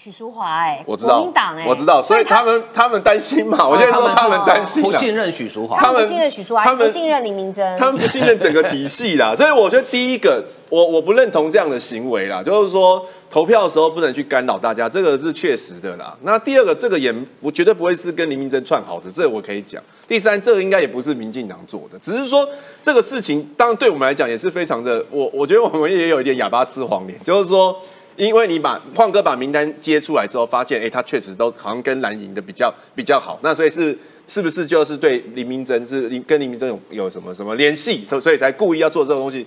[0.00, 9.34] 许淑华哎，我知道，国民党哎，我知道，所以他们他们担心嘛，我现在说他们担心，不信任许淑华，他们不信任许淑华，他们不信任林明珍，他们不信任整个体系啦。
[9.36, 16.16] 所以我觉得第一个，我我不认同这样的行为啦，就是说投票的时候不能去干扰大家，这个是确实的啦。
[16.22, 19.82] 那第二个，这个也我绝对不会是跟林明珍串好的，这个我可以讲。
[20.06, 22.48] 第三，这个应该也不是民进党做的，只是说
[22.80, 27.76] 这个事情，当然对我们来讲也是非常的，我我觉得我们也有一点哑巴吃黄连，就是说。
[28.18, 39.46] 因为你把矿哥把名单接出来之后，发现哎，他确实都好像跟蓝营的比较比较好，那所以是是不是就是对林明珍是跟林明珍有有什么什么联系，所所以才故意要做这种东西？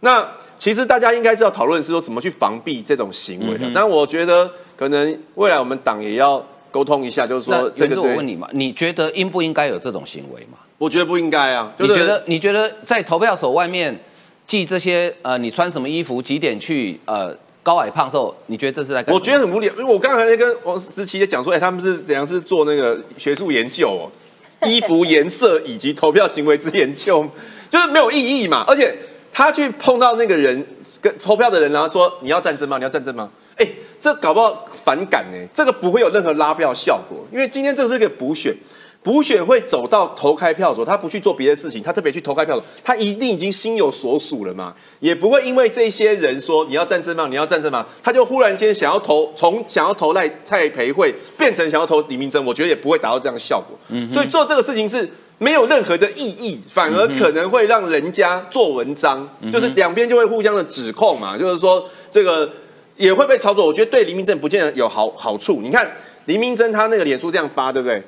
[0.00, 0.28] 那
[0.58, 3.70] 其实大家应该是要讨论是说怎么去防避这种行为的。
[3.72, 10.58] 但我觉得可能未来我们党也要沟通一下，就是说这个我问你嘛，你觉得应不应该有这种行为嘛？
[10.78, 11.72] 我觉得不应该啊。
[11.78, 13.96] 你觉得你觉得在投票所外面
[14.44, 17.32] 记这些呃，你穿什么衣服几点去呃？
[17.68, 19.04] 高矮胖瘦，你觉得这是在？
[19.12, 24.08] 我觉得很无聊，因为我刚才在跟王思琪也讲说，哎，他们是怎样是做那个学术研究哦，
[24.66, 27.28] 衣服颜色以及投票行为之研究，
[27.68, 28.64] 就是没有意义嘛。
[28.66, 28.96] 而且
[29.30, 30.66] 他去碰到那个人
[30.98, 32.78] 跟投票的人，然后说你要战争吗？
[32.78, 33.28] 你要战争吗？
[33.56, 33.68] 哎，
[34.00, 38.56] 这搞不好反感呢，这个不会有任何拉票效果，因为今天这是一个补选。
[39.00, 47.26] 补选会走到投开票的时候，他不去做别的事情，他特别去投开票的时候，他一定已经心有所属了嘛，也不会因为这些人说你要战争吗？
[47.28, 47.86] 你要战争吗？
[48.02, 53.78] 他就忽然间想要投，从想要投赖蔡培慧变成想要投李明珍，我觉得也不会达到这样的效果。
[53.88, 55.08] 嗯，所以做这个事情是
[55.38, 62.50] 没有任何的意义，反而可能会让人家做文章，就是两边就会互相的指控嘛，就是说这个
[62.96, 63.64] 也会被操作。
[63.64, 65.60] 我觉得对黎明珍不见得有好好处。
[65.62, 65.88] 你看
[66.26, 68.02] 黎明珍他那个脸书这样发，对不对？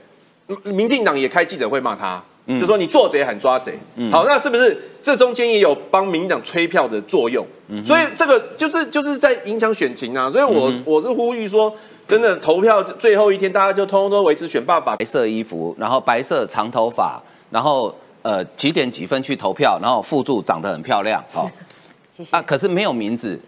[0.64, 2.22] 民进党也开记者会骂他，
[2.58, 3.78] 就说你做贼喊抓贼。
[4.10, 7.46] 好，那是不是这中间也有帮民进党吹票的作用？
[7.84, 10.30] 所以这个就是就是在影响选情啊。
[10.30, 11.72] 所以我我是呼吁说，
[12.08, 21.22] 真的投票最后一天，大家就通通都维持选爸爸白色衣服，然后白色长头发，然后呃几点几分去投票，然后附注长得很漂亮。
[21.32, 21.50] 好，
[22.30, 23.38] 啊，可是没有名字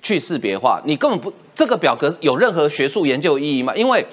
[0.00, 3.74] 去识别化，你根本不这个表格有任何学术研究意义吗？
[3.74, 4.04] 因为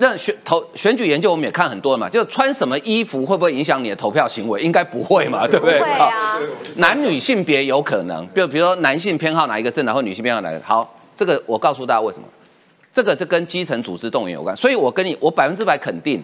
[0.00, 4.62] 那选投选举研究我们也看很多嘛，就穿什么衣服会不会影响你的投票行为？
[4.62, 5.80] 应该不会嘛，对不对？
[5.80, 6.38] 会啊。
[6.76, 10.60] 男女性别有可能，就比如说男性偏好哪一个政党，或女性偏好哪个。
[10.64, 12.24] 好，这个我告诉大家为什么，
[12.92, 14.56] 这个就跟基层组织动员有关。
[14.56, 16.22] 所以我跟你，我百分之百肯定，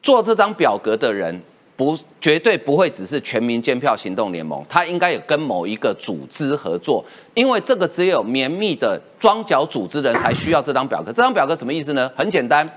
[0.00, 1.42] 做这张表格的人。
[1.84, 11.12] 不，绝对不会只是全民监票行动联盟，他应该有跟某一个组织合作，因为这个只有绵密的庄脚组织人才需要这张表格。
[11.12, 12.10] 这张表格什么意思呢？
[12.16, 12.68] 很简单，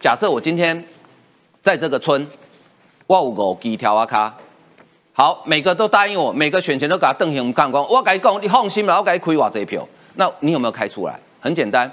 [0.00, 0.84] 假设我今天
[1.60, 2.26] 在这个村，
[3.06, 4.34] 我有五几条啊卡，
[5.12, 11.18] 好，每个都答应我，每个选前都给他邓行看光，我跟你讲，你放心吧，我给你开偌这票，那你有没有开出来？
[11.40, 11.90] 很简单，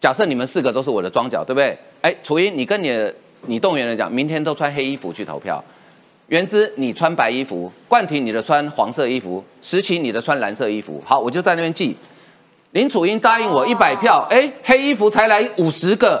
[0.00, 1.78] 假设你们四个都是我的庄脚，对不对？
[2.02, 3.14] 哎，楚英，你跟你的。
[3.46, 5.62] 你动员人讲，明天都穿黑衣服去投票。
[6.28, 11.02] 原之你穿白衣服，冠廷你的穿黄色衣服，石奇你的穿蓝色衣服。
[11.04, 11.94] 好，我就在那边记。
[12.70, 16.20] 林楚英答应我一百票，哎，黑衣服才来五十个，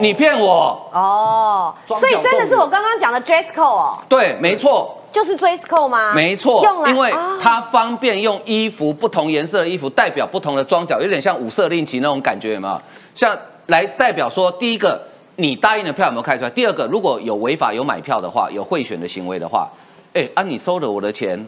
[0.00, 1.72] 你骗我哦。
[1.86, 3.98] 所以真的是我刚刚讲的 dress code 哦。
[4.08, 6.12] 对，没错，就是 dress code 吗？
[6.12, 12.82] 没错，因为它方便用衣服不同颜色的衣服代表不同的装脚，有点像五色令旗那种感觉，有没有？
[13.14, 13.34] 像
[13.68, 15.00] 来代表说第一个。
[15.36, 16.50] 你答应的票有没有开出来？
[16.50, 19.68] 第二个，如果有违法、有买票的话，有贿选的行为的话，
[20.14, 21.46] 哎，啊，你收了我的钱，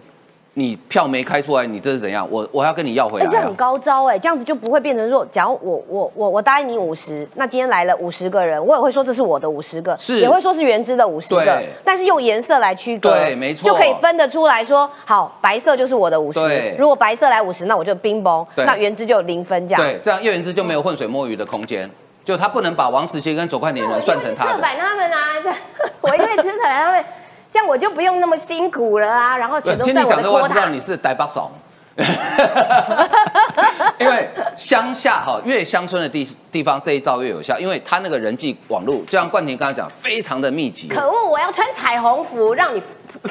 [0.55, 2.29] 你票没开出来，你这是怎样？
[2.31, 3.27] 我我要跟你要回来。
[3.27, 16.41] 这很高招哎，这样子就不会变成说，假如我我我我答应你五十，那今天来了五十个人，我也会说这是我的五十个，是也会说是原汁的五十个，但是用颜色来区隔，对，没错，就可以分得出来说，好，白色就是我的五十，
[16.79, 21.89] 如果白色来五十，那我就冰崩，那原汁就零分这样，对，这样叶原汁就没有浑水摸鱼的空间。
[22.29, 25.33] 就他不能把王石杰跟左冠年人算成他策反他们啊！
[25.41, 25.49] 就
[26.03, 27.03] 我因为策反他们
[27.51, 29.39] 这样我就不用那么辛苦了啊。
[29.39, 30.53] 然后全都听算我讲的话，锅塔。
[30.53, 31.51] 知道你是台北怂。
[33.99, 40.87] 因为乡下哈越乡村的地地方这一招越有效，因为他那个人际网络，就像冠廷刚刚讲，非常的密集。
[40.87, 41.25] 可恶！
[41.31, 42.83] 我要穿彩虹服，让你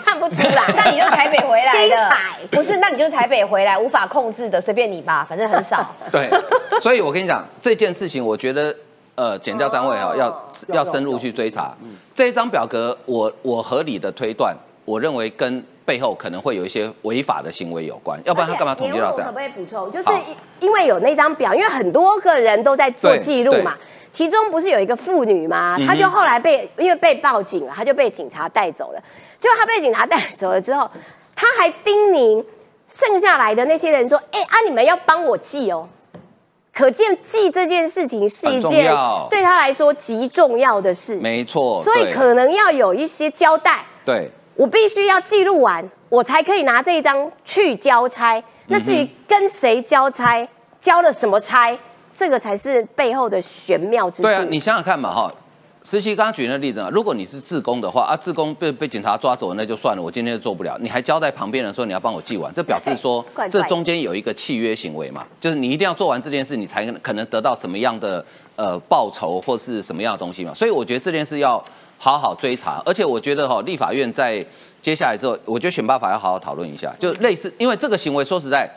[0.04, 0.64] 看不出来。
[0.76, 2.78] 那你就台北回来七的彩， 不是？
[2.78, 5.86] 那你就是台北回来，无法控制的，随便你吧，反正很少。
[6.12, 6.28] 对，
[6.82, 8.76] 所以我跟你讲这件事情，我觉得
[9.18, 11.76] 呃，检调单位哈要要深入去追查。
[12.14, 19.40] 这一张表格，我我合理的推断，我认为跟背后可能会有一些违法的行为有关，要不然他干嘛统计到这样可不？
[19.40, 19.90] 可以补充？
[19.90, 20.10] 就是
[20.60, 23.76] 因为有那张表，因为很多个人都在做对记录嘛。
[24.12, 25.82] 其中不是有一个妇女吗嗯？
[25.82, 29.02] 哼她就后来被因为被报警了，她就被警察带走了。
[29.40, 30.88] 结果她被警察带走了之后，
[31.36, 32.46] 她还叮咛
[32.88, 35.90] 剩下来的那些人说：“哎、啊，你们要帮我记哦。”
[36.78, 43.84] 可见记这件事情是一件要对他来说极重要的事，没错，所以可能要有一些交代。
[44.06, 44.30] 对。
[44.56, 48.44] 我必须要记录完，我才可以拿这一张去交差。
[48.68, 50.48] 那至于嗯跟谁交差，
[50.80, 51.78] 交了什么差，
[52.12, 54.24] 这个才是背后的玄妙之处。
[54.24, 55.32] 对啊，你想想看嘛，哈，
[55.90, 68.26] 实习刚刚举那个例子啊，如果你是自工的话啊，自工被被警察抓走了那就算了，我今天就做不了，你还交代旁边人说你要帮我记完，这表示说这中间有一个契约行为嘛，就是你一定要做完这件事，你才可能得到什么样的
[68.58, 71.64] 呃报酬或是什么样的东西嘛，所以我觉得这件事要
[71.98, 74.46] 好好追查，而且我觉得哈，立法院在
[74.82, 78.70] 接下来之后，我觉得选办法要好好讨论一下，就类似，因为这个行为说实在。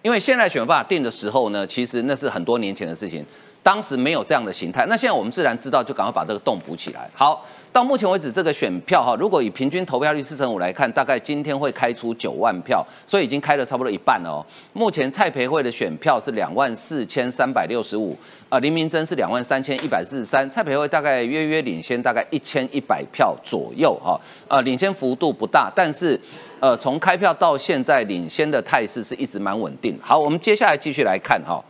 [0.00, 3.26] 因为现在选办法定的时候呢，其实那是很多年前的事情，
[3.68, 4.86] 当时没有这样的形态。
[4.88, 7.06] 那现在我们自然知道，就赶快把这个洞补起来。
[7.14, 14.46] 好，到目前为止，这个选票哈，如果以平均投票率四成五来看，大概今天会开出九万票，所以已经开了差不多一半了哦。
[14.72, 18.16] 目前蔡培慧的选票是两万四千三百六十五，
[18.48, 26.18] 啊，林明珍是两万三千一百四十三，蔡培慧大概约约领先大概一千一百票左右哈，呃，领先幅度不大，但是。
[26.60, 29.96] 呃，从开票到现在，领先的态势是一直蛮稳定。
[30.02, 31.62] 好，我们接下来继续来看哈。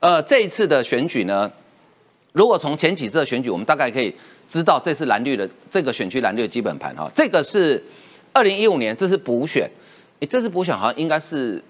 [0.00, 1.50] 呃，这一次的选举呢，
[2.32, 4.14] 如果从前几次的选举，我们大概可以
[4.48, 7.10] 知道这次蓝绿的这个选区蓝绿的基本盘哈。
[7.14, 7.82] 这个是
[8.32, 9.70] 二零一五年，这是补选，
[10.20, 11.62] 诶，这次补选好像应该是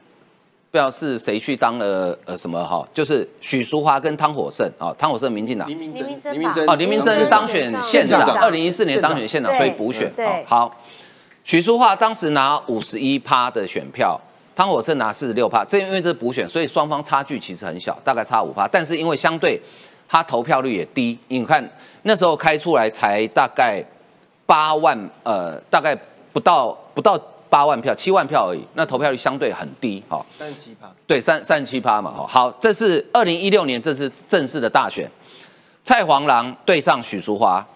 [0.70, 10.12] 不知道是谁去当了呃什么哈，就是许淑华跟汤火胜啊，汤火胜民进党，林明珍，珍林明珍哦，林明珍当选县长，二零一四年当选县长，所以补选。
[10.46, 10.80] 好，
[11.42, 14.20] 许淑华当时拿五十一趴的选票，
[14.60, 15.64] 汤火胜拿四十六趴。
[15.64, 18.68] 这因为这是补选，所以双方差距其实很小，大概差五趴。
[18.68, 19.58] 但是因为相对
[20.06, 21.66] 他投票率也低，你看
[22.02, 23.82] 那时候开出来才大概
[24.44, 25.98] 八万，呃，大概
[26.30, 27.18] 不到不到
[27.48, 28.62] 八万票，七万票而已。
[28.74, 30.90] 那投票率相对很低，哈、三十七趴。
[31.06, 35.10] 对，三三十七趴嘛，哈，好，这是二零一六年这次正式的大选，
[35.82, 37.66] 蔡黄狼对上许淑华，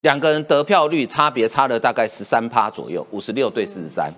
[0.00, 4.10] 两个人得票率差别差了大概十三趴左右，五十六对四十三。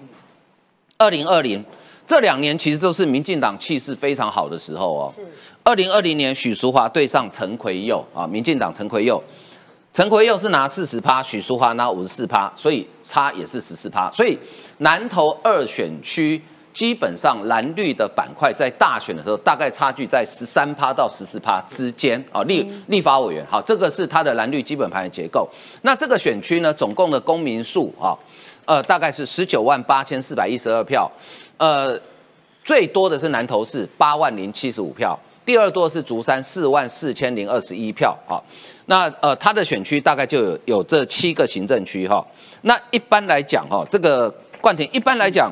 [1.00, 1.64] 二零二零
[2.08, 5.14] 这两年其实都是民进党气势非常好的时候哦。
[5.62, 9.22] 二零二零年许淑华对上陈奎佑啊，民进党陈奎佑，
[9.92, 14.10] 陈奎佑是拿四十趴，许淑华拿五十四趴，所以差也是十四趴。
[14.10, 14.36] 所以
[14.78, 22.42] 南投二选区基本上蓝绿的板块在大选的时候，大概差距在十三趴到十四趴之间啊。
[22.42, 25.48] 立立法委员，好，这个是它的蓝绿基本盘的结构。
[25.82, 28.18] 那这个选区呢，总共的公民数啊，
[28.68, 31.10] 呃，大概是十九万八千四百一十二票，
[31.56, 31.98] 呃，
[32.62, 35.18] 最多的是南投市八万零七十五票。
[35.46, 38.36] 第二多是竹山四万四千零二十一票啊，
[38.84, 42.22] 那呃它的选区大概就有有这七个行政区哈。
[42.60, 44.28] 那一般来讲哈，这个
[44.60, 45.50] 冠廷一般来讲，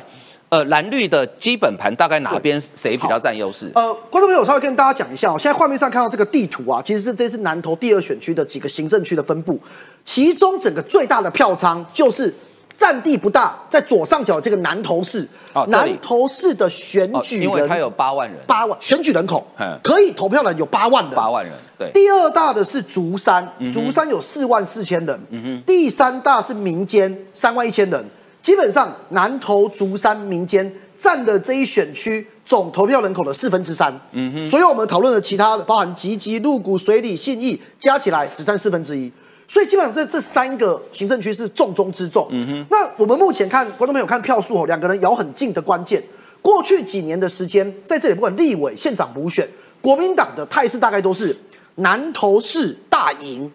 [0.50, 3.72] 呃蓝绿的基本盘大概哪边谁比较占优势？
[3.74, 9.58] 呃，观众朋友，我稍微跟大家讲一下哦，现在画面上看到这个地图啊，其实是这是南投第二选区的几个行政区的分布，
[10.04, 12.30] 其中整个最大的票仓就是
[12.76, 25.20] 占地不大，在左上角这个南投市，哦南投市的选哦举人，因为它有八万人，八万选举人口嗯，可以投票的人有八万人，八万人，对，第二大的是竹山嗯，竹山有四万四千人。
[25.30, 28.04] 嗯哼，第三大是民间，三万一千人。
[28.42, 33.92] 基本上南投、竹山、民间占的这一选区总投票人口的四分之三。
[34.12, 39.10] 嗯哼，所以我们讨论的其他的，包含集集、鹿谷、水里、信义，加起来只占四分之一。
[39.48, 42.26] 所以基本上这这三个行政区是重中之重。
[42.30, 46.02] 嗯哼，那我们目前看观众朋友看票数哦，两个人咬很近的关键。
[46.42, 49.48] 过去几年的时间，在这里不管立委、县长补选，
[49.80, 51.36] 国民党的态势大概都是
[51.76, 53.50] 南投市大赢，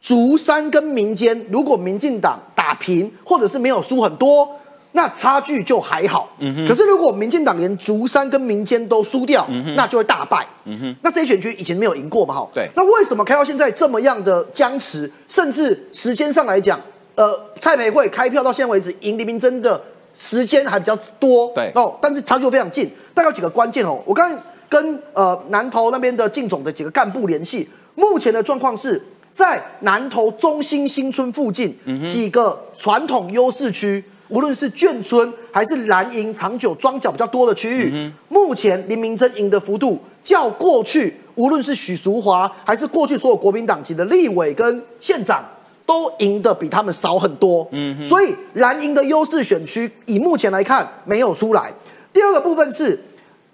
[0.00, 4.48] 竹山跟民间，如果民进党打平或者是没有输很多，
[4.92, 6.30] 那差距就还好。
[6.38, 10.46] 嗯哼可是如果民进党连竹山跟民间都输掉，嗯哼那就会大败。
[10.64, 12.34] 嗯哼，那这一选区以前没有赢过嘛？
[12.34, 16.78] 哈，对那为什么开到现在这么样的僵持，甚至时间上来讲，
[17.14, 19.82] 呃蔡培慧开票到现在为止赢黎明真的
[20.16, 22.90] 时间还比较多，对哦，但是差距非常近。
[23.14, 24.38] 大概有几个关键哦，我刚刚
[24.68, 31.76] 跟呃南投那边的进总的几个干部联系，目前的状况是在南投中心新村附近
[32.06, 34.04] 几个传统优势区。
[34.32, 45.44] 无论是眷村还是蓝营长久庄脚比较多的区域，目前林明珍赢的幅度较过去，无论是许淑华还是过去所有国民党籍的立委跟县长，
[45.84, 47.68] 都赢的比他们少很多。
[47.72, 51.70] 嗯，所以蓝营的优势选区以目前来看没有出来。
[52.10, 52.98] 第二个部分是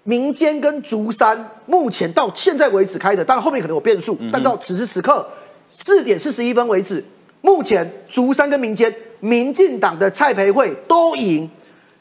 [0.03, 5.27] 民间跟竹山，目前到现在为止开的，当然后面可能有变数，但到此时此刻
[5.73, 7.03] 四点四十一分为止，
[7.41, 8.93] 目前竹山跟民间。
[9.21, 11.49] 民进党的蔡培慧都赢，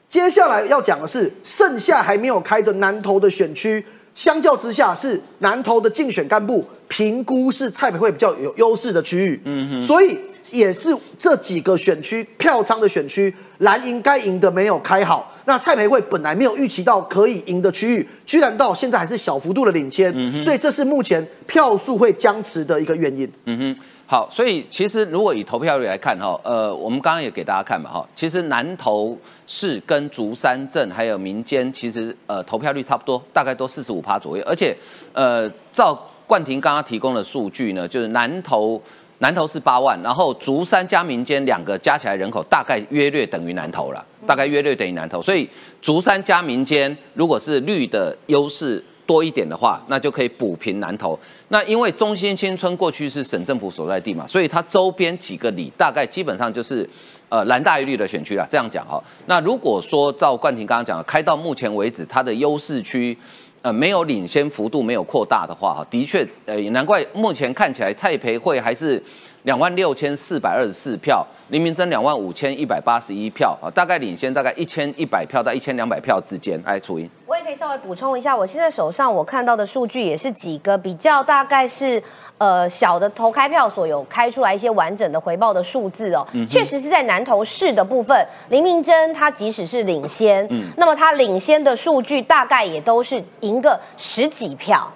[0.09, 3.85] 接下来要讲的是剩下还没有开的南投的选区，
[4.15, 10.17] 相较之下是南投的竞选干部评估是蔡培慧比较有优势的区域，嗯哼，所以
[10.53, 23.83] 也是这几个选区票仓的选区，蓝营该赢的没有开好，那蔡培慧本来没有预期到可以赢的区域，居然到现在还是小幅度的领先，所以这是目前票数会僵持的一个原因，嗯哼。
[24.11, 29.15] 好，所以其实如果以投票率来看哈，呃，我们刚刚也给大家看嘛哈，其实南投
[29.47, 34.75] 市跟竹山镇还有民间，其实呃投票率差不多，大概都四十五趴左右，而且
[35.13, 35.95] 呃照
[36.27, 38.83] 冠廷刚刚提供的数据呢，就是南投
[39.19, 45.47] 南投是八万，然后竹山加民间两个加起来人口大概约略等于南投了，大概约略等于南投，所以
[45.83, 48.83] 竹山加民间如果是绿的优势。
[49.09, 51.19] 多一点的话，那就可以补平南投。
[51.49, 56.87] 那因为中心新村过去是省政府所在地嘛，所以它周边几个里大概基本上就是
[57.31, 58.47] 呃蓝大于绿的选区啦。
[58.51, 63.17] 这样讲哈，那如果说照冠廷刚刚讲的，开到目前为止它的优势区
[63.63, 69.03] 呃没有领先幅度没有扩大的话哈，的确呃也难怪目前看起来蔡培慧还是。
[69.49, 76.61] 两万六千四百二十四票，林明珍两万五千一百八十一票啊，大概领先大概一千一百票到一千两百票之间。
[76.67, 82.03] 哎，楚英，我也可以稍微补充一下，我现在手上我看到的数据也是几个比较大概是
[82.37, 88.15] 呃小的投开票所有开出来一些完整的回报的数字哦，确实是在南投市的部分，
[88.51, 94.93] 林明珍他即使是领先，嗯，那么他领先的数据大概也都是赢个十几票。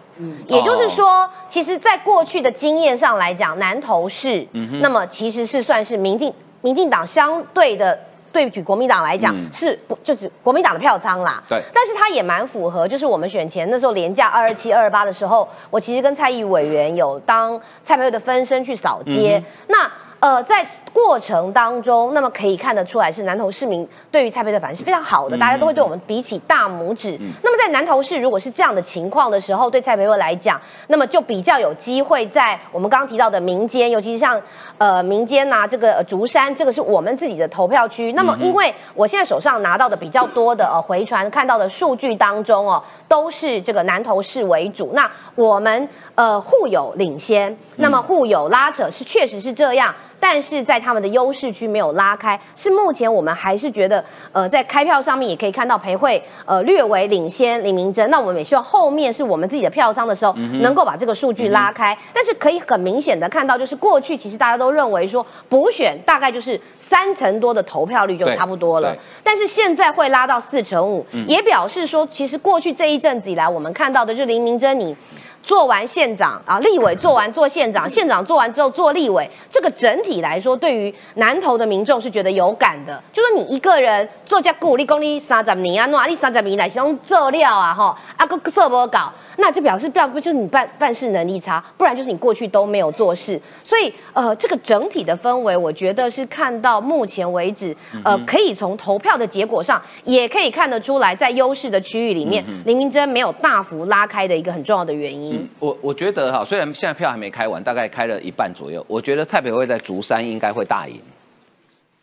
[0.46, 4.46] 也就是说，其实，在过去的经验上来讲，南投市，
[4.80, 7.98] 那么其实是算是民进民进党相对的，
[8.32, 11.42] 对比国民党来讲，是不就是国民党的票仓啦。
[11.48, 19.90] 对，但是它也蛮符合，就是我们选前那时候廉价二二七二二八的时候，我其实跟蔡毅委员有当蔡培慧的分身去扫街，那
[20.20, 20.66] 呃在。
[20.92, 27.18] 过程当中，那么可以看得出来是南投市民对于蔡培的反应是非常好的，大家都会对我们比起大拇指。
[27.42, 34.40] 那么在南投市如果是这样的情况的时候，对蔡培慧来讲，那么就比较有机会在我们刚刚提到的民间，尤其是像
[34.78, 38.12] 呃民间呐，这个竹山，这个是我们自己的投票区。
[38.12, 44.92] 那么因为我现在手上拿到的比较多的呃回传看到的数据当中哦，都是这个南投市为主。
[44.94, 49.94] 那我们呃互有领先，那么互有拉扯是确实是这样。
[50.22, 58.08] 但是在他们的优势区没有拉开，是目前我们还是觉得，呃，在开票上面也可以看到裴慧呃略微领先李明珍。
[58.08, 61.98] 那我们也希望后面是我们自己的票仓的时候，能够把这个数据拉开。
[62.12, 74.96] 但是可以很明显的看到，就是过去其实大家都认为说补选大概就是三成多的投票率就差不多了，但是现在会拉到四成五，也表示说其实过去这一阵子以来，我们看到的就是林明珍你。
[75.42, 83.02] 做完县长啊，立委做完做县长，县长做完之后做立委，这个整体来说，对于南投的民众是觉得有感的。
[83.12, 89.12] 就说你一个人做家鼓励公你三十年啊，哪你三十年来是用做料啊，哈，啊个做不搞。
[89.36, 93.40] 那就表示不要不就是你办办事能力差，不然就是你过去都没有做事。
[93.64, 97.74] 所以呃，这个整体的氛围，我觉得是看到目前为止，
[98.04, 105.48] 呃，可以从投票的结果上，也可以看得出来，在优势的区域里面，林明珍没有大幅拉开的一个很重要的原因。
[105.58, 111.00] 我我觉得哈，虽然现在票还没开完，大概开了一半左右，我觉得蔡培慧在竹山应该会大赢。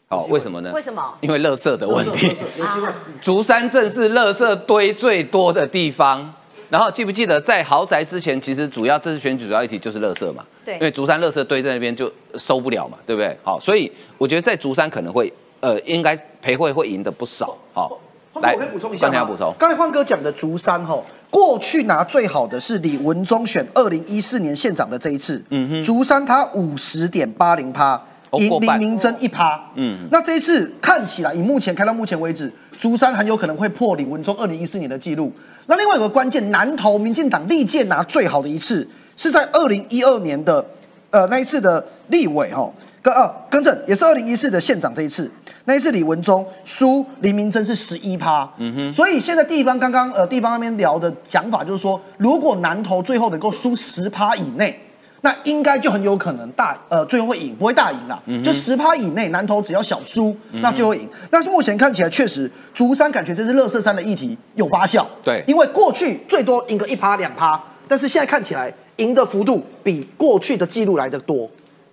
[0.09, 0.71] 哦，为什么呢？
[0.73, 1.13] 为什么？
[1.21, 2.35] 因为垃圾的问题。
[3.21, 6.33] 竹山镇是垃圾堆最多的地方。
[6.69, 13.35] 然后记不记得在豪宅之前，其实主要这次选举主要议题就是垃圾嘛，对，因为竹山垃圾堆在那边就收不了嘛，对不对？
[13.43, 17.57] 好，所以我觉得在竹山可能会，呃，应该裴慧会赢的不少。
[17.73, 17.99] 好，
[18.41, 19.25] 来，我可以补充一下吗？
[19.25, 19.51] 补充。
[19.57, 21.01] 刚才欢哥讲的竹山哈，
[21.31, 27.99] 过去拿最好的是李文忠选二零一四年县长的这一次，嗯哼，竹山他五十点八零趴，
[28.33, 32.53] 赢林明珍一趴，嗯，那这一次看起来以目前开到目前为止。
[32.79, 35.29] 竹山很有可能会破李文忠二零一四年的记录。
[35.67, 40.65] 那另外有个关键，南投民进党历届拿最好的一次是在二零一二年的，
[41.09, 42.71] 呃那一次的立委哈，
[43.01, 45.29] 更哦，更正，也是二零一四的县长这一次，
[45.65, 54.79] 那一次李文忠输林明珍是十一趴，嗯哼，所以现在地方刚刚呃地方那边聊的讲法就是说，如果南投最后能够输十趴以内。
[55.21, 61.07] 那应该就很有可能大呃最后会赢，不会大赢啦，就十趴以内，南投只要小输，那最后赢。
[61.29, 71.49] 但是目前看起来确实，竹山感觉这是乐色山的议题有发酵，对，因为过去最多赢个一趴两趴，但是现在看起来赢的幅度比过去的记录来的多。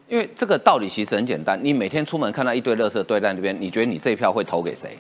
[0.09, 4.97] 因为这个道理其实很简单，你每天出门看到一堆乐色堆在那边，你觉得你这一票会投给谁？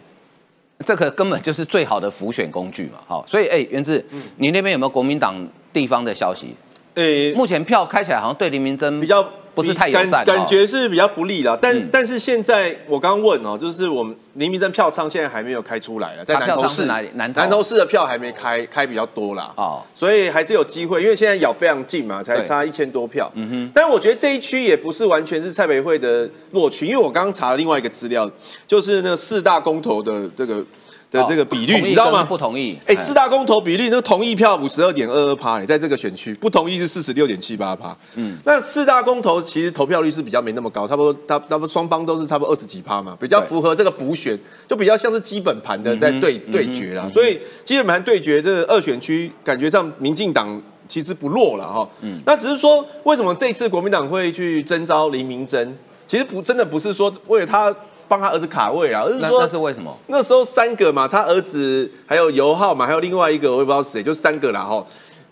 [0.85, 2.99] 这个根本就是最好的浮选工具嘛。
[3.07, 4.05] 好，所以哎，原志，
[4.37, 5.35] 你那边有没有国民党
[5.72, 6.57] 地方的消息？
[6.97, 9.22] 诶，目前票开起来好像对林明珍比较
[9.55, 11.57] 不是太友善，感觉是比较不利啦。
[11.61, 17.11] 但但是现在我刚刚问哦，就是我们林明珍票仓现在还没有开出来了，在南投市哪里？
[17.14, 19.53] 南南投市的票还没开，开比较多啦。
[19.57, 23.30] 哦，所以还是有机会，因为现在咬非常近嘛，才差一千多票。
[23.34, 23.70] 嗯哼。
[23.74, 28.30] 但我觉得这一区也不是完全是蔡培慧的落区，因为我刚刚查了另外一个资料，
[28.66, 30.64] 就是那四大公投的这个。
[31.16, 32.22] 的这个比率，你知道吗？
[32.22, 32.78] 不同意。
[32.86, 37.96] 哎，四大公投比率，那个同意票五十二点二二趴，你在这个选区，不同意是四十六点七八趴。
[38.14, 44.38] 嗯，那四大公投其实投票率是比较没那么高，差不多，他差不多双方都是差不多二十几趴嘛，比较符合这个补选，
[44.68, 47.10] 就比较像是基本盘的在对对决啦。
[47.12, 51.88] 所以基本盘对决这二选区，感觉上民进党其实不弱了哈。
[52.02, 55.76] 嗯，那只是说为什么这次国民党会去征召林明珍？
[56.06, 57.74] 其实不真的不是说为了他。
[58.09, 59.96] 帮他儿子卡位啊，而是说那是为什么？
[60.07, 64.84] 那时候三个嘛，他儿子还有尤浩嘛，还有另外一个我也不知道谁，就三个啦哈。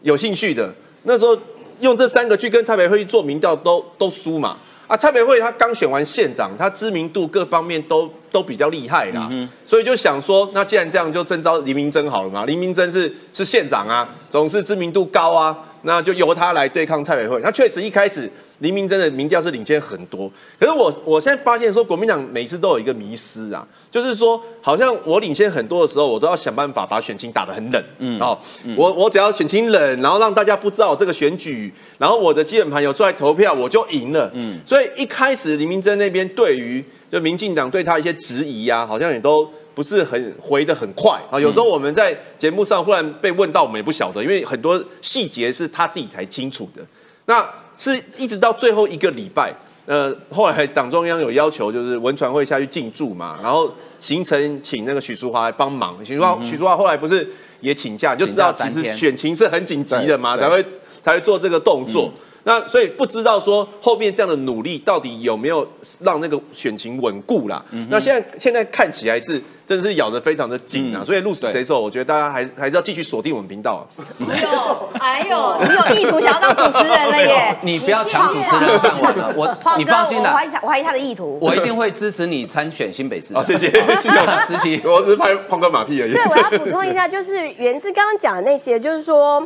[0.03, 0.73] 有兴趣的
[1.05, 1.37] 那时候
[1.81, 4.57] 用这三个去跟蔡培慧做民调都都输嘛。
[4.87, 12.45] 啊，蔡培慧他刚选完县长，他知名度各方面都都比较厉害啦，嗯所以就想说，那既然这样，就征召黎明珍好了嘛。
[12.45, 17.41] 黎明真是是县长啊，总是知名度高啊，那就由他来对抗蔡培慧。
[17.43, 18.31] 那确实一开始。
[18.61, 20.31] 黎明真的民调是领先很多，
[20.61, 28.39] 可是我我现在发现说，国民党每次都有一个迷失啊，就是说，好像我领先很多的时候，我都要想办法把选情打得很冷，嗯，哦，
[28.77, 41.21] 我我只要选情冷，然后让大家不知道这个选举，然后我的基本盘有出来投票，我就赢了，嗯，所以一开始黎明真那边对于就民进党对他一些质疑啊，好像也都不是很回的很快。
[41.29, 46.81] 啊，有时候我们在节目上忽然被问到，我们也不晓得，因为很多细节是他自己才清楚的，
[47.27, 47.45] 那。
[47.77, 49.55] 是一直到最后一个礼拜，
[49.87, 56.03] 呃，后来党中央有要求，就是文传会下去进驻嘛，然后行程请那个许淑华来帮忙。
[56.05, 57.29] 许淑华，许淑华后来不是
[57.61, 60.65] 也请假，就知道其实选情是很紧急的嘛，才会
[61.03, 62.13] 才会做这个动作。
[62.45, 65.67] 那所以不知道说后面这样的努力到底有没有
[66.01, 67.65] 让那个选情稳固啦？
[67.89, 71.03] 那现在现在看起来是真的是咬得非常的紧啊！
[71.03, 73.89] 所以鹿死谁手，我觉得大家还还是要继续锁定我们频道。
[74.29, 77.57] 哎呦，哎呦，你有意图想要当主持人了耶！
[77.65, 83.33] 你不要抢主持人饭碗了， 我你放心的，我怀疑我怀疑他的意图，我一定会支持你参选新北市。
[83.33, 86.13] 好，谢谢，谢谢时期， 我只是拍放个马屁而已。
[86.13, 89.43] 对，我要补充一下，就是源自刚刚讲的那些，就是说。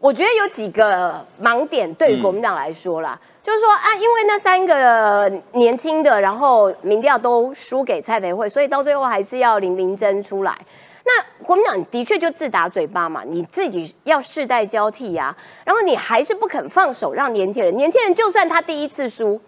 [0.00, 10.58] 我觉得有几个盲点对于国民党来说啦，就是说啊，因为那三个年轻的，然后民调都输给蔡培慧，所以到最后还是要林明珍出来。
[11.04, 15.36] 那国民党的确就自打嘴巴嘛，你自己要世代交替呀，
[15.66, 19.38] 然后你还是不肯放手让年轻人，年轻人就算他第一次输。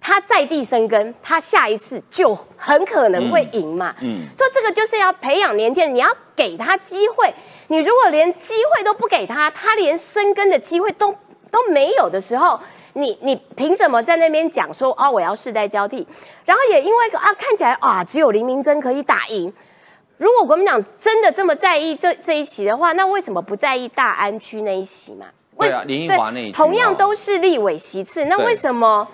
[0.00, 3.94] 他在地生根，他下一次就很可能会赢嘛。
[4.00, 7.32] 嗯，所以这个就是要培养年轻人，你要给他机会。
[7.68, 11.14] 你如果连机会都不给他，他连生根的机会都
[11.50, 12.58] 都没有的时候，
[12.94, 16.06] 你你凭什么在那边讲说啊我要世代交替？
[16.46, 19.52] 然后也因为啊看起来啊只有林明珍可以打赢。
[20.16, 25.26] 如果国民党真的这么在意这这一席的话，那为什么不在意大安区那一席嘛？
[25.58, 29.06] 对啊，林奕华那一同样都是立委席次，那为什么？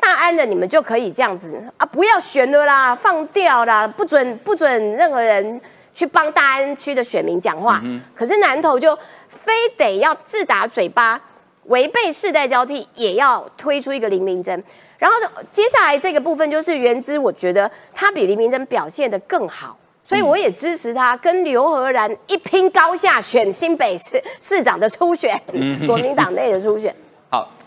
[0.00, 5.60] 大安的你们就可以这样子啊，不要悬了啦，放掉啦，不准不准任何人
[5.92, 7.82] 去帮大安区的选民讲话。
[8.14, 8.96] 可是南投就
[9.28, 11.20] 非得要自打嘴巴，
[11.64, 14.62] 违背世代交替，也要推出一个林明珍。
[14.98, 15.16] 然后
[15.50, 25.40] 接下来这个部分就是原之，我觉得他比林明珍表现的更好，所以我也支持他跟刘和然一拼高下选新北市市长的初选，
[25.86, 26.94] 国民党内的初选。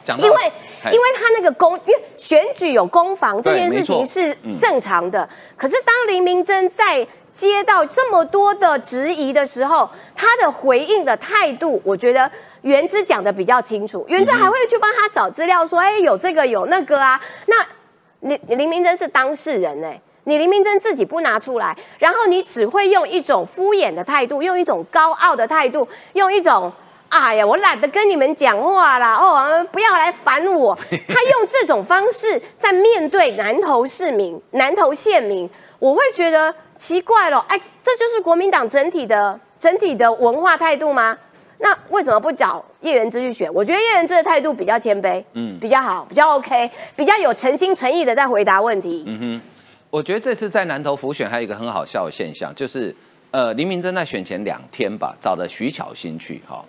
[0.08, 0.18] 好。
[0.18, 0.52] 因为，
[0.92, 5.28] 因为他那个攻，因为选举有攻防这件事情是正常的。
[5.56, 12.30] 可是当林明珍在接到这么多的质疑的时候，他的回应的态度，我觉得
[12.62, 14.04] 原之讲的比较清楚。
[14.08, 17.22] 原之还会去帮他找资料，说，哎，有这个有那个啊。
[17.46, 17.56] 那
[18.22, 26.72] 林林明珍是当事人哎，你林明珍自己不拿出来，然后你只会用一种敷衍的态度，用一种高傲的态度，用一种。
[27.12, 30.74] 哎呀，我懒得跟你们讲话啦，哦，不要来烦我。
[31.10, 37.46] 他用这种方式在面对南投市民、南投县民，我会觉得奇怪了。
[37.50, 41.18] 哎，这就是国民党整体的整体的文化态度吗？
[41.58, 43.54] 那为什么不找叶元之去选？
[43.54, 49.04] 我觉得叶元之的态度比较谦卑，嗯，比较好，比较 OK，比较有诚心诚意的在回答问题。
[49.06, 49.42] 嗯哼，
[49.90, 52.96] 我觉得这次在南投浮选还有一个很好笑的现象，就是
[53.32, 56.64] 呃，林明珍在选前两天吧，找了徐巧芯去哈。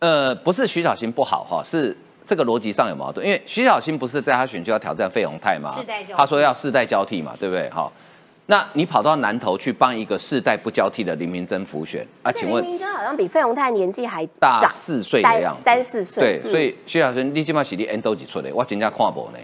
[0.00, 3.26] 呃，不是徐小新不好哈，是这个逻辑上有矛盾。
[3.26, 5.74] 因为徐小新不是在他选区要挑战费鸿泰吗？
[6.16, 7.68] 他说要世代交替嘛，对不对？
[7.70, 7.90] 哈，
[8.46, 12.30] 那你跑到南投去帮一个世代不交替的林明珍辅选啊？
[12.30, 16.40] 请问林明珍好像比费鸿泰年纪还大四岁的样子，三四岁。
[16.42, 19.38] 对，所以徐小新你起码是你 N 都几出的，我真正看不呢。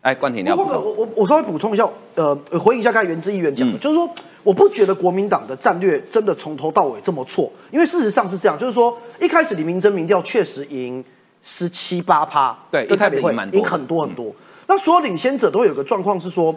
[0.00, 4.10] 哎，关婷你要我我我稍微补充一下，呃，回应一下刚才原志议员讲的，就是说。
[4.46, 11.04] 我不觉得国民党的战略真的从头到尾这么错，因为事实上是这样，就是说一开始李明珍民调确实赢
[11.42, 14.32] 十七八趴，对，一开始赢赢很多很多。
[14.68, 16.54] 那所有领先者都有个状况是说，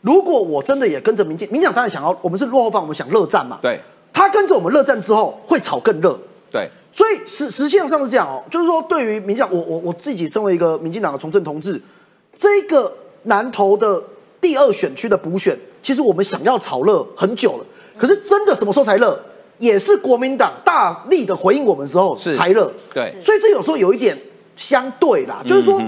[0.00, 3.78] 如果我真的也跟着民进，民进党当然想要，我们是落后方，我们想热战嘛，对。
[4.12, 6.18] 他跟着我们热战之后会炒更热，
[6.50, 6.68] 对。
[6.92, 11.80] 所以实实际上是这样哦，就是说对于民进党，我我我自己身为一个民进党的从政同志，
[12.34, 12.92] 这个
[13.24, 14.02] 南投的
[14.40, 17.64] 第二选区的补选，其实我们想要炒热很久了。
[17.96, 19.18] 可是真的什么时候才热？
[19.58, 22.72] 也是国民党大力的回应我们之后才热。
[22.94, 24.16] 对，所以这有时候有一点
[24.54, 25.82] 相对啦，就是说，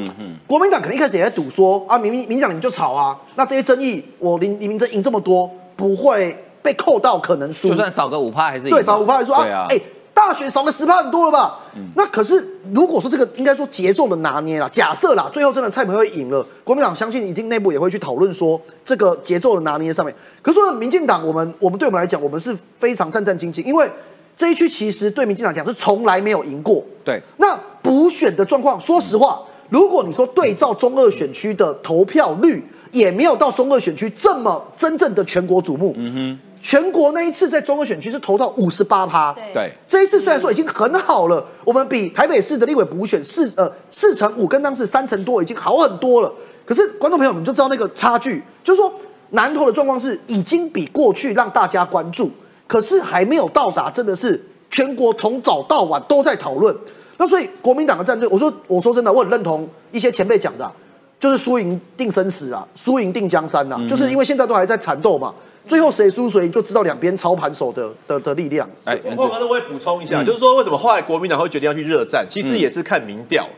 [0.45, 9.81] 国民党可能一开始也在赌说啊，明明民讲你们就炒啊，那这些争议我林林明哲赢这么多，不会被扣到可能输，就算少个五趴还是对少五趴还是说啊，哎。
[10.21, 11.59] 大选少个十趴很多了吧？
[11.97, 20.15] 那可是如果说这个应该说节奏的拿捏啦，假设啦，最后真的蔡培慧赢了，国民党相信一定内部也会去讨论说这个节奏的拿捏上面。
[20.43, 23.91] 可是说民进党，我们我们对我们来讲，我们是非常战战兢兢，因为
[24.37, 26.85] 这一区其实对民进党讲是从来没有赢过。
[27.03, 32.63] 对，那补选的状况，说实话，如果你说对照中二选区的投票率，
[32.93, 35.95] 也没有到中二选区这么真正的全国瞩目。
[35.97, 36.50] 嗯哼。
[36.61, 46.33] 全国那一次在中央选区是投到五十八趴，对，这一次虽然说已经很好了，我们比台北市的立委补选四呃四成五跟当时三成多已经好很多了。
[46.67, 48.93] 可是观众朋友们就知道那个差距，就是说
[49.31, 52.31] 南投的状况是已经比过去让大家关注，
[52.67, 54.41] 可是还没有到达真的是
[54.71, 56.77] 全国从早到晚都在讨论。
[57.17, 60.71] 那所以国民党的战队，我说我说真的，我很认同一些前辈讲的，
[61.19, 65.35] 就是输赢定生死啊，输赢定江山呐，就是因为现在都还在缠斗嘛。
[65.71, 68.69] 最后谁输谁就知道两边操盘手的的的力量。
[68.85, 73.49] 哎，我刚才我也补充一下，就是说为什么后来国民党会决定要去热战，其实也是看民调，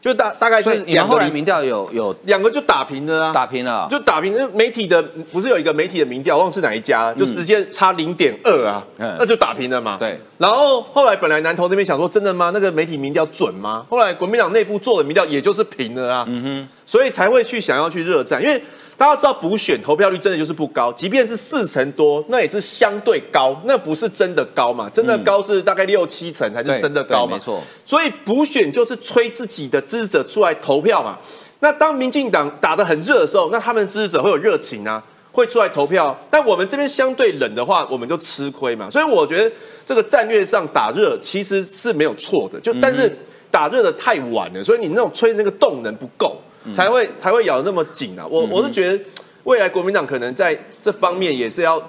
[0.00, 4.32] 就大大概是两个民调有有两个就打平了啊，打平了，就打平。
[4.36, 5.02] 那媒体的
[5.32, 8.86] 不是有一个媒体的民调，忘了是哪一家，就直接差零点二啊，
[9.18, 9.96] 那就打平了嘛。
[9.98, 10.20] 对。
[10.38, 12.52] 然后后来本来南投那边想说真的吗？
[12.54, 13.84] 那个媒体民调准吗？
[13.90, 18.62] 后来国民党内部做的民调也就是平了啊，嗯哼，所以才会去想要去热战，因为。
[18.98, 24.88] 大家知道补选投票率真的就是不高，即便是四成多，那也是相对高，那不是真的高嘛？
[24.88, 27.36] 真的高是大概六七成才是真的高嘛？
[27.36, 27.62] 没错。
[27.84, 31.18] 所以补选就是催自己的支持者出来投票嘛。
[31.60, 36.18] 那当民进党打得很热的时候，那他们支持者会有热情啊，会出来投票。
[36.30, 38.90] 但我们这边相对冷的话，我们就吃亏嘛。
[38.90, 43.14] 所以我觉得这个战略上打热其实是没有错的，就但是
[43.50, 46.40] 打热的太晚了，所以你那种吹那个动能不够。
[46.72, 48.26] 才会才会咬那么紧啊！
[48.26, 49.04] 我我是觉得
[49.44, 51.80] 未来国民党可能在这方面也是要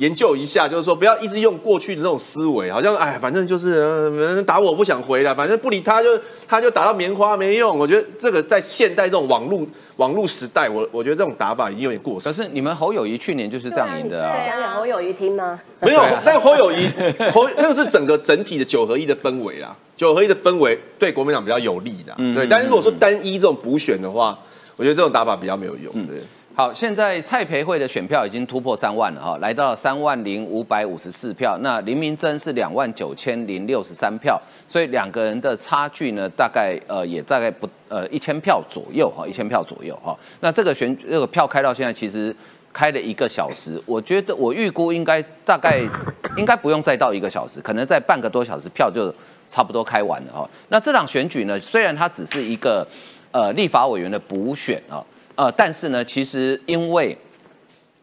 [0.00, 7.78] 研究一下，就是说不要一直用过去的那种思维，好像哎，反正就是打我不想回来，反正不理他就他就打到棉花没用。
[7.78, 12.26] 我觉得这个在现代这种网络网络时代，我我觉得这种打法已经有点过时。
[12.26, 14.42] 可是你们侯友谊去年就是这样赢的啊！
[14.42, 15.60] 讲给侯友谊听吗？
[15.80, 16.88] 没有，但侯友谊
[17.30, 19.76] 侯那个是整个整体的九合一的氛围啊。
[19.98, 22.46] 九合一的氛围对国民党比较有利的，对。
[22.46, 24.38] 但是如果说单一这种补选的话，
[24.76, 25.92] 我觉得这种打法比较没有用。
[26.06, 26.22] 对。
[26.60, 31.56] 好，现在蔡培慧的选票已经突破三万了哈，来到了三万零五百五十四票。
[31.62, 34.38] 那林明珍是两万九千零六十三票，
[34.68, 40.14] 所以两个人的差距呢，大概呃也大概不呃一千票左右哈，一千票左右哈。
[40.40, 42.36] 那这个选这个票开到现在其实
[42.74, 45.80] 开了一个小时，我觉得我预估应该大概
[46.36, 49.10] 应该不用再到一个小时，可能在半个多小时票就。
[49.48, 52.86] 差不多开完了哈，那这场选举呢，虽然它只是一个
[53.32, 55.02] 呃立法委员的补选啊，
[55.40, 57.16] 呃，但是呢，其实因为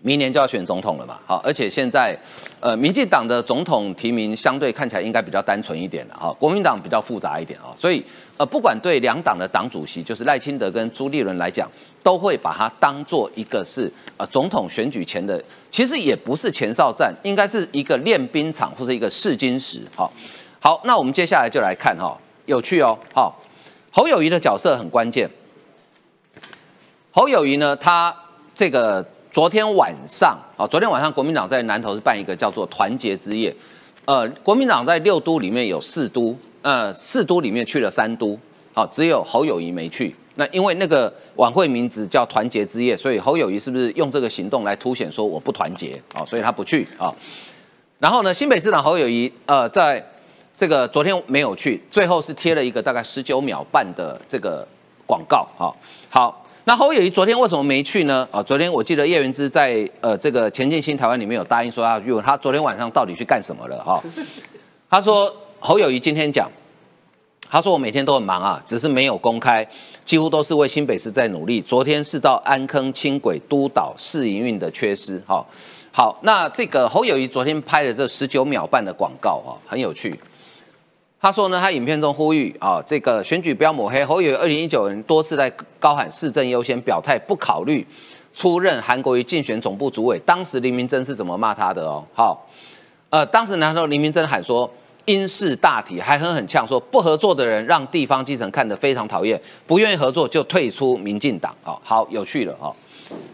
[0.01, 2.17] 明年就要选总统了嘛，好，而且现在
[2.59, 8.03] 呃民进党的总统提名相对看起来应该比较单纯一点的哈，国民党比较复杂一点啊，所以
[8.37, 11.69] 呃不管对两党的党主席，就是赖清德跟朱立伦来讲，
[12.01, 20.11] 都会把它当做一个是呃总统选举前的，其实也不是前哨战，应该是一个练兵场或者一个试金石好。
[20.59, 22.17] 好，那我们接下来就来看哈，
[22.47, 23.39] 有趣哦，好，
[23.91, 25.29] 侯友谊的角色很关键。
[27.17, 28.15] 侯友谊呢，他
[28.53, 33.51] 这个昨天晚上啊，昨天晚上国民党在南投是办一个叫做团结之夜，
[34.05, 38.37] 呃，国民党在六都里面有四都，呃，四都里面去了三都，
[38.71, 40.15] 好，只有侯友谊没去。
[40.35, 46.23] 那因为那个晚会名字叫团结之夜，所以侯友谊是不是用这个行动来凸显说我不团结啊？
[46.23, 47.11] 所以他不去啊。
[47.97, 50.07] 然后呢，新北市长侯友谊呃，在
[50.55, 54.67] 这个昨天没有去，最后是贴了一个大概十九秒半的这个
[55.07, 55.75] 广告哈。
[56.11, 58.27] 好，那侯友谊昨天为什么没去呢？
[58.29, 64.03] 啊，昨天我记得叶元之在呃这个前进新台湾里面有答应说要去，他昨天晚上到底去干什么了哈？
[64.91, 66.51] 他说侯友谊今天讲。
[67.49, 69.65] 他说：“我每天都很忙啊，只是没有公开，
[70.03, 71.61] 几乎都是为新北市在努力。
[71.61, 75.17] 昨天是到安坑轻轨督导试营运的缺失。
[75.25, 75.45] 哈，
[75.93, 80.19] 好，那这个侯友谊昨天拍的这十九秒半的广告啊，很有趣。
[81.19, 84.37] 他说呢，他影片中呼吁啊，这个选举不要抹黑侯友。
[84.37, 87.85] 二零一九年多次在高喊市政优先，表态不考虑
[88.35, 90.19] 出任韩国瑜竞选总部主委。
[90.25, 92.03] 当时林明珍是怎么骂他的哦？
[92.13, 92.47] 好，
[93.09, 94.69] 呃，当时然后林明珍喊说。”
[95.07, 101.79] 因事大体还很很呛，说不合作的人让地方基层看得非常讨厌，不愿意合作就退出民进党哦。
[101.81, 102.75] 好，有趣了哦。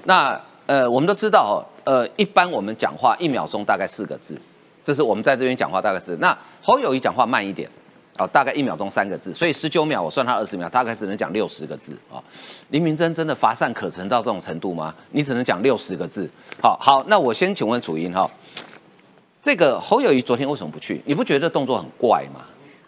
[0.04, 4.40] 那呃，我们都知道哦，呃，一般我们讲话一秒钟大概四个字，
[4.84, 6.16] 这是我们在这边讲话大概是。
[6.18, 7.70] 那侯友谊讲话慢一点
[8.18, 12.22] 啊，大概一秒钟三个字，所以十九秒我算他二十秒，大概只能讲六十个字啊。
[12.70, 14.94] 林明真真的乏善可陈到这种程度吗？
[15.12, 16.30] 你只能讲六十个字。
[16.62, 18.30] 好好，那我先请问楚英哈。
[19.42, 21.02] 这个侯友谊昨天为什么不去？
[21.06, 22.42] 你不觉得动作很怪吗？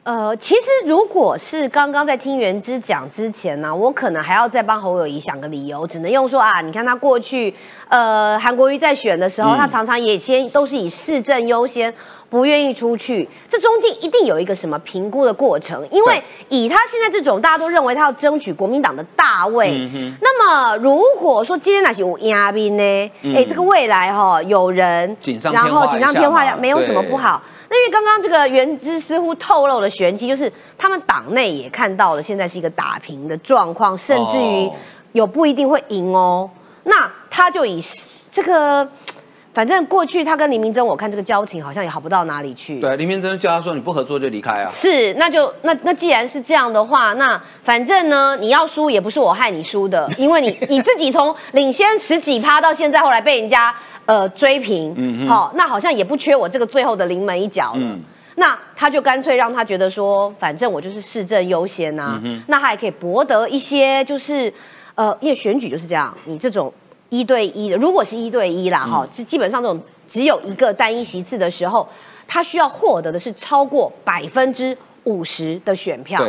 [0.06, 7.52] 呃，其实如果是刚刚在听袁之讲之前呢，我可能还要再帮侯友谊想个理由，只能用说啊，你看他过去，
[7.88, 11.92] 呃，韩国瑜在选的时候，他常常也先都是以市政优先，
[12.30, 19.90] 不愿意出去，这中间一定有一个什么评估的过程，因为以他现在这种，大家都认为他要争取国民党的大位，
[20.22, 25.18] 那么如果说今天那些有压兵呢，哎，这个未来哈有人，
[25.52, 27.42] 然后锦上添花，没有什么不好。
[27.76, 34.72] 那因为刚刚这个原之似乎透露了玄机，就是他们党内也看到了现在是一个打平的状况，甚至于
[35.12, 36.50] 有不一定会赢哦。
[36.84, 37.84] 那他就以
[38.32, 38.88] 这个，
[39.54, 42.80] 反正过去他跟林明珍，我看这个交情好像也好不到哪里去。
[42.80, 44.72] 对，林明珍叫他说你不合作就离开啊。
[44.72, 53.76] 是，那就那那既然是这样的话，那反正呢，你要输也不是我害你输的，因为你你自己从领先十几趴到现在，后来被人家。
[54.06, 57.98] 呃，追平，好，那好像也不缺我这个最后的临门一脚了。
[58.36, 62.22] 那他就干脆让他觉得说，反正我就是市政优先呐。
[62.48, 64.54] 那他还可以博得一些，就是
[64.94, 66.72] 呃，因为选举就是这样，你这种
[67.10, 71.88] 一对一的，如果是一对一啦，哈，基基本上这种只有一个单一席次的时候，
[72.28, 76.22] 他需要获得的是超过百分之五十的选票。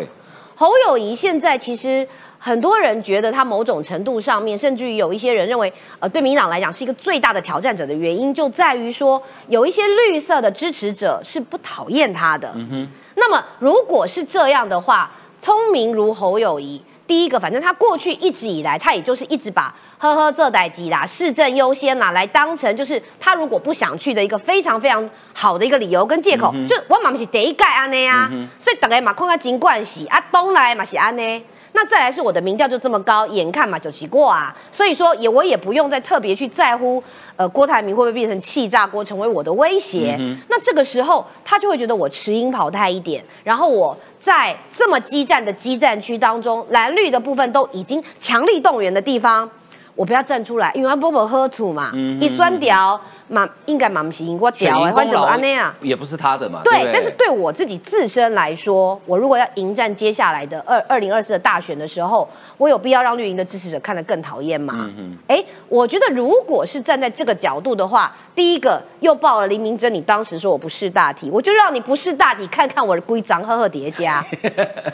[0.54, 2.08] 侯友谊现在其实。
[2.46, 12.52] 很多人觉得他某种程度上面，甚至于有一些人认为，呃，对民党来讲是一个最大的挑战者的原因，就在于说有一些绿色的支持者是不讨厌他的。
[12.54, 12.88] 嗯哼。
[13.16, 26.54] 那么如果是这样的话，聪明如侯友谊，第一个，反正他过去一直以来，他也就是一直把呵呵这代机啦、市政优先啦，来当成就是他如果不想去的一个非常非常好的一个理由跟借口。
[26.68, 31.44] 就我嘛是第一届安内啊，所以大家嘛看他金冠喜啊，东来嘛是安内。
[31.76, 37.04] 那再来是我的民调就这么高，眼看嘛就起过啊，所以说也我也不用再特别去在乎，
[37.36, 40.18] 呃，郭台铭会不会变成气炸锅，成为我的威胁。
[40.48, 49.50] 那这个时候他就会觉得我持鹰跑太一点，然后我在这么激战的激战区当中，蓝绿的部分都已经强力动员的地方。
[49.96, 51.90] 我不要站出来，因为波波喝醋嘛，
[52.20, 56.60] 一酸掉嘛，应该嘛不行，我掉哎，或者安那样，也不是他的嘛。
[56.62, 62.28] 对，但是对我自己自身来说，我如果要迎战接下来的二二零二四的大选的时候，
[62.58, 64.86] 我有必要让绿营的支持者看得更讨厌吗？
[65.28, 74.22] 哎，我觉得如果是站在这个角度的话，第一个又报了林明珍，你当时说我不识大体，我就让你不识大体，看看我的规章呵呵叠加。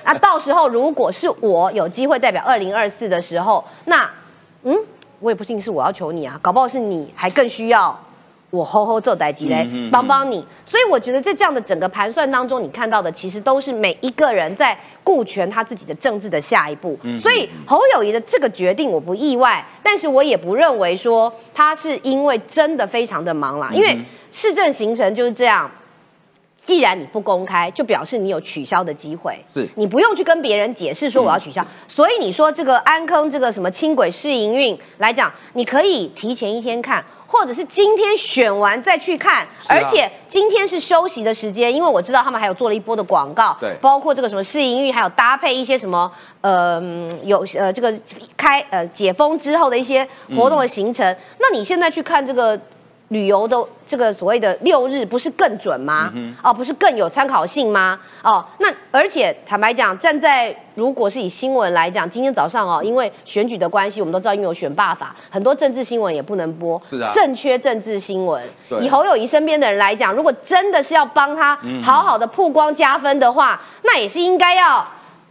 [0.05, 4.09] 那 到时候如果是我有机会代表二零二四的时候，那。
[4.64, 4.72] 嗯，
[5.23, 7.97] 我也不信是我要求你啊，搞不好是你还更需要
[8.51, 10.45] 我吼吼做代机嘞，帮帮你。
[10.66, 16.99] 所以我觉得在这样的整个盘算当中，你看到的其实都是每一个人在顾全他自己的政治的下一步。
[17.23, 23.99] 所以侯友谊的这个决定我不意外，但是我也不认为说他是因为真的非常的忙啦，因为
[24.31, 25.70] 市政行程就是这样。
[26.65, 29.37] 既然你不公开，就表示你有取消的机会。
[29.53, 31.65] 是你不用去跟别人解释说我要取消。
[31.89, 39.43] 所以你说这个安坑这个什么轻轨试营运来讲，你可以提前一天看，或者是今天选完再去看。
[39.43, 46.11] 啊而且今天是休息的时间，因为我知道他们还有做了一波的广告，对包括这个什么试营运，还有搭配一些什么
[46.43, 47.93] 呃嗯有呃这个
[48.37, 50.07] 开呃解封之后的一些
[50.37, 51.05] 活动的行程。
[51.41, 52.59] 那你现在去看这个。
[53.13, 56.11] 旅游的这个所谓的六日不是更准吗？
[56.15, 57.99] 嗯哦，不是更有参考性吗？
[58.23, 68.43] 哦，那而且坦白讲，站在如果是以新闻来讲，今天早上哦，因为选举的关系，我们都知道因为有选罢法，很多政治新闻也不能播，是啊正缺政治新闻。
[68.81, 74.85] 以侯友谊身边的人来讲，如果真的是要帮他嗯好好的曝光加分的话，那也是应该要。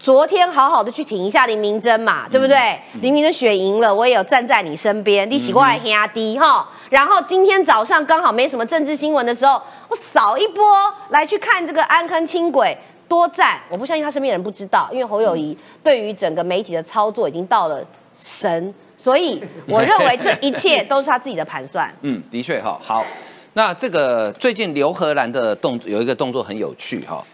[0.04, 2.58] 昨天好好的去挺一下林明珍嘛，对不对？
[3.02, 6.68] 林明珍选赢了，我也有站在你身边，你起过来兄弟哈。
[6.92, 12.78] 然后今天早上刚好没什么政治新闻的时候，我扫一波来去看这个安坑轻轨，
[13.08, 13.62] 多赞！
[13.70, 17.82] 我不相信他身边人不知道，因为侯友谊对于整个媒体的操作已经到了
[18.14, 21.90] 神，所以我认为这一切都是他自己的盘算。
[22.04, 22.78] 嗯，的确哈。
[22.84, 23.06] 好，
[23.54, 27.26] 那这个最近刘荷兰的动作有一个动作很有趣哈。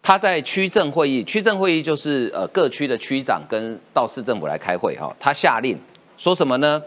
[0.00, 5.12] 他在区政会议，区政会议就是呃各区的区长跟到市政府来开会哈。
[5.18, 5.76] 他下令
[6.16, 6.80] 说什么呢？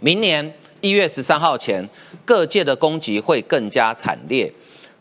[0.00, 0.52] 明年
[0.82, 1.88] 一月十三号前，
[2.24, 4.52] 各界的攻击会更加惨烈。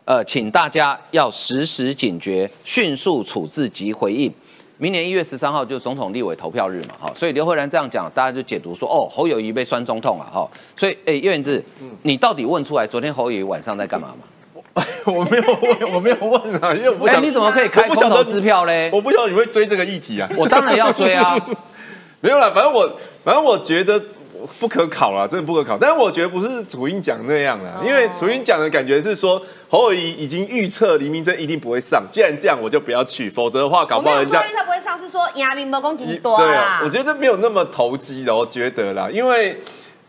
[0.06, 4.32] 呃，请大家要时时警觉，迅速处置及回应。
[4.78, 11.64] 明年一月十三号就是总统立委投票日嘛，哈，所以刘慧兰这样讲，大家就解读说，哦，侯友谊被酸中痛了，哈，所以，哎，叶元志，
[12.04, 14.84] 你到底问出来昨天侯友谊晚上在干嘛吗？
[15.06, 17.24] 我 没有问， 我没有问啊，因为我不哎，想。
[17.24, 18.92] 你怎么可以开空头支票嘞？
[18.94, 20.30] 我不晓得你会追这个议题啊。
[20.38, 21.36] 我当然要追啊。
[22.22, 24.00] 没有啦，反正我反正我觉得
[24.60, 25.78] 不可考了，真的不可考。
[25.78, 34.44] 但是我觉得不是楚英讲那样啦，因为楚英讲的感觉是说侯友谊已经预测黎明真一定不会上，既然这样我就不要去，否则的话搞不好人家。
[34.56, 39.60] 他不会上，是说亚明没攻击多对啦啊，我觉得没有那么投机的，我觉得啦，因为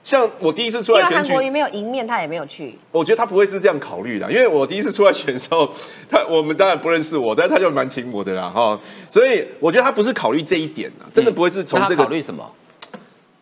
[0.03, 2.77] 像我第一次出来选举，为韩国瑜没有赢面，他也没有去。
[2.91, 5.71] 我觉得他不会是这样考虑的，因为我第一次出来选的时候，
[6.11, 8.79] 他我们当然不认识我，但是他就蛮挺我的啦，哈，
[9.09, 12.45] 所以我觉得他不是考虑这一点啊，真的不会是从这个考虑什么？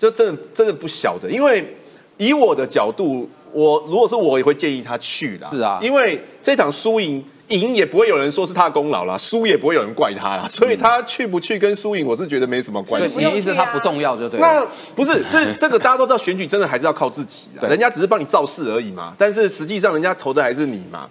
[0.01, 1.77] 就真的真的不晓得，因为
[2.17, 13.19] 以我的角度，我如果是我也会建议他去啦，是啊因为这场输赢赢也不会有人说是他的功劳啦，输也不会有人怪他啦，所以他去不去跟输赢，我是觉得没什么关系。
[13.19, 14.47] 你的意思他不重要就对了。
[14.47, 19.15] 那不是是这个大家都知道，选举真的还是要靠自己的， 人家只是帮你造势而已嘛。
[19.19, 21.07] 但是实际上人家投的还是你嘛。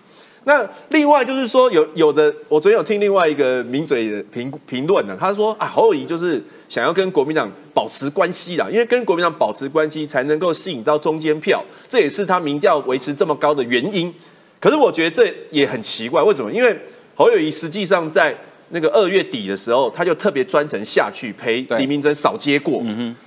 [0.45, 14.13] 那另外就是说，有有的，我昨天有听另外一个名嘴的评评论呢，他说啊，侯友谊就是想要跟国民党保持关系啦，因为跟国民党保持关系才能够吸引到中间票，这也是他民调维持这么高的原因。
[14.59, 16.51] 可是我觉得这也很奇怪，为什么？
[16.51, 16.77] 因为
[17.15, 18.37] 侯友谊实际上在
[18.69, 22.83] 那个二月底的时候，他就特别专程下去陪对黎明珍扫街过，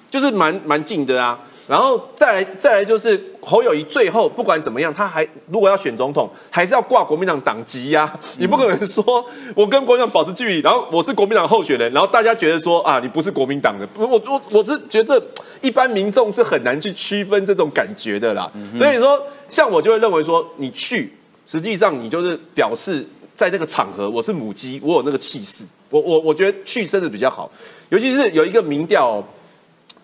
[0.09, 1.39] 就是蛮蛮近的啊。
[1.73, 9.25] 然后再来再来就是侯友谊最后不管怎么样，他还如果要选总统，还是要挂国民党党籍呀、你不可能说
[9.57, 15.19] 我跟国民党保持距离，然后我是国民党候选人，然后大家觉得说啊你不是国民党的，我我我是觉得
[15.63, 18.53] 一般民众是很难去区分这种感觉的啦。
[18.77, 19.19] 所以说，
[19.49, 21.11] 像我就会认为说你去，
[21.47, 23.03] 实际上你就是表示
[23.35, 27.51] 在这个场合我是母鸡，我有那个气势，我我我觉得去真的比较好，
[27.89, 29.25] 尤其是有一个民调哦、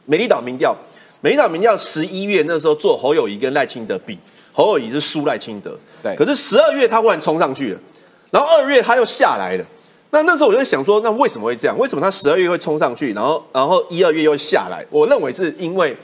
[0.06, 0.74] 美丽岛民调，
[1.20, 4.16] 美丽岛民调十一月那时候做侯友谊跟赖清德比，
[4.52, 7.80] 侯友谊是输赖清德，对可是十二月他忽然冲上去了，
[8.30, 9.64] 然后二月他又下来了。
[10.10, 11.76] 那那时候我就想说，那为什么会这样？
[11.76, 14.84] 为什么他十二月会冲上去，然后然后一二月又下来？
[14.90, 15.94] 我认为是因为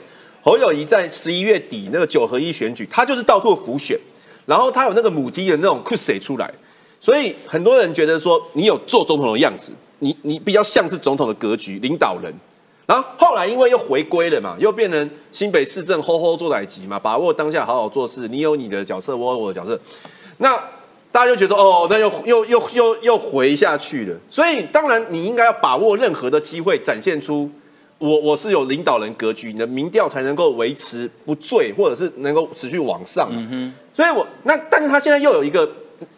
[0.43, 3.97] 侯友谊在十一月底那个九合一选举，他就是到处浮选，
[4.45, 6.53] 然后他有那个母鸡的那种 c u s 出来，
[6.99, 12.33] 所以很多人觉得说你有做总统的样子，你你比较像是总统的格局领导人。
[12.87, 19.79] 然后后来因为又回归了嘛，又变成新北市政吼吼做奶级嘛，把握当下好好做事，你有你的角色，我有我的角色，
[20.37, 20.55] 那
[21.11, 24.15] 大家就觉得哦，那又又又又又回下去了。
[24.29, 27.49] 所以当然你应该要把握任何的机会，展现出
[27.97, 33.31] 我我是有领导人格局，你的民调才能够维持不坠，或者是能够持续往上。
[33.93, 35.67] 所以我那但是他现在又有一个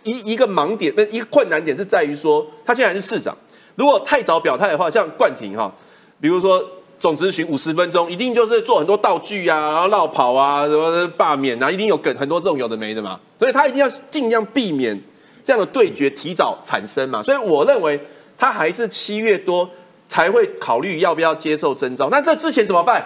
[0.04, 3.34] 一一个盲点，那一个困难点是在于说，他现在还是市长，
[3.76, 5.74] 如果太早表态的话，像冠廷哈。
[6.20, 6.64] 比如说
[7.00, 15.00] 总咨询五十分钟，一定就是做很多道具啊，然后绕跑啊，什么罢免啊，一定有梗很多这种有的没的嘛，所以他一定要尽量避免
[15.44, 17.22] 这样的对决提早产生嘛。
[17.22, 18.00] 所以我认为
[18.38, 19.70] 他还是七月多
[20.08, 22.10] 才会考虑要不要接受征召。
[22.10, 23.06] 那这之前怎么办？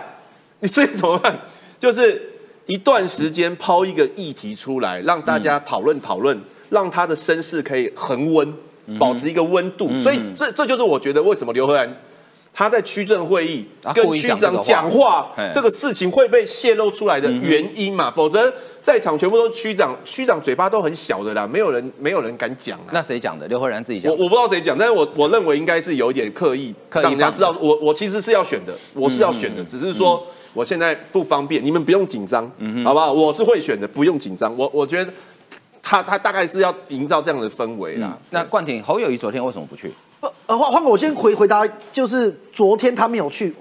[0.60, 1.38] 你之前怎么办？
[1.78, 2.22] 就是
[2.68, 6.40] 一段时间抛一个议题出来，让大家讨论讨论，
[6.70, 8.54] 让他的声势可以恒温，
[8.98, 9.98] 保持一个温度。
[9.98, 11.94] 所以这这就是我觉得为什么刘和兰
[12.54, 18.12] 他在区政会议跟区长讲话，这个事情会被泄露出来的原因嘛？
[18.12, 22.78] 否则在场全部都是区长，区长嘴巴都很小的啦，没有人没有人敢讲。
[22.92, 23.48] 那谁讲的？
[23.48, 24.12] 刘慧然自己讲。
[24.12, 30.22] 我我不知道谁讲，但是我我认为应该是有一点刻意，让人家知道我我其实是要选的，我是要选的，只是说
[30.54, 32.44] 我现在不方便，你们不用紧张，
[32.84, 33.14] 好不好？
[33.14, 34.56] 我是会选的，不用紧张。
[34.58, 35.14] 我我觉得
[35.82, 38.18] 他他大概是要营造这样的氛围啦。
[38.32, 39.94] 那冠廷侯友谊昨天为什么不去？
[40.22, 43.54] 呃，换换我先回回答，就是昨天他没有去，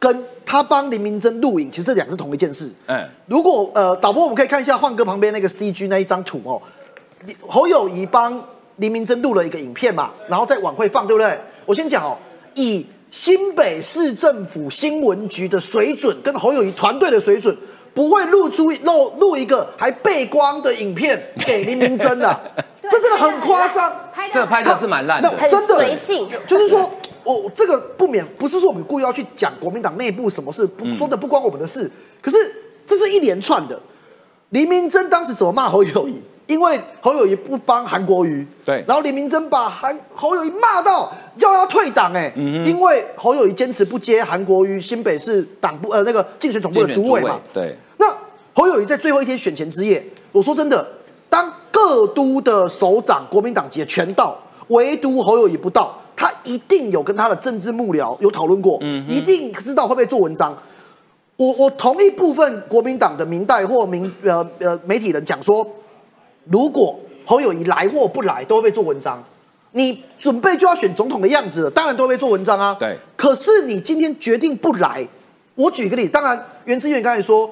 [0.00, 2.70] 跟他帮林明珍录影，其实这两是同一件事。
[2.86, 6.60] 嗯，如果呃导播，我们可以看一下换哥旁边那个 CG 那一张图哦，
[7.46, 8.42] 侯友谊帮
[8.76, 11.38] 林明珍录了一个影片嘛，然后在晚会放，对不对？
[11.64, 12.16] 我先讲哦，
[12.54, 17.56] 以新北市政府新闻局的水准跟侯友谊团队的水准，
[17.94, 22.40] 不会露出露露一个还背光的影片 给林明真 的。
[22.90, 23.92] 这真的很夸张，
[24.32, 26.26] 这个拍的是蛮烂的，真的随性。
[26.46, 26.90] 就是说，
[27.22, 31.90] 我这个不免不是说我们故意要去讲国民党内部什么事，不说的不关我们的事。
[32.22, 32.36] 可是
[32.86, 33.78] 这是一连串的。
[34.50, 36.22] 黎明真当时怎么骂侯友谊？
[36.48, 38.84] 因为侯友谊不帮韩国瑜，对。
[38.88, 47.76] 然后李明珍把韩侯友谊骂到要要退党，哎，因为侯友谊坚持不接韩国瑜新北市党部呃那个竞选总部的主委嘛，对。
[47.98, 48.12] 那
[48.52, 50.84] 侯友谊在最后一天选前之夜，我说真的。
[51.30, 54.34] 当各都的首长，国民党籍全到，
[54.68, 60.56] 唯独侯友谊不到，他一定有跟他的政治幕僚有讨论过，嗯一定知道会不会做文章。
[61.36, 65.62] 我我同一部分国民党的明代或明呃呃媒体人讲说，
[66.50, 69.22] 如果侯友谊来或不来，都会被做文章。
[69.72, 72.74] 你准备就要选总统的样子了，当然都会被做文章啊。
[72.80, 72.96] 对。
[73.16, 75.06] 可是你今天决定不来，
[75.54, 77.48] 我举个例，当然袁志远刚才说，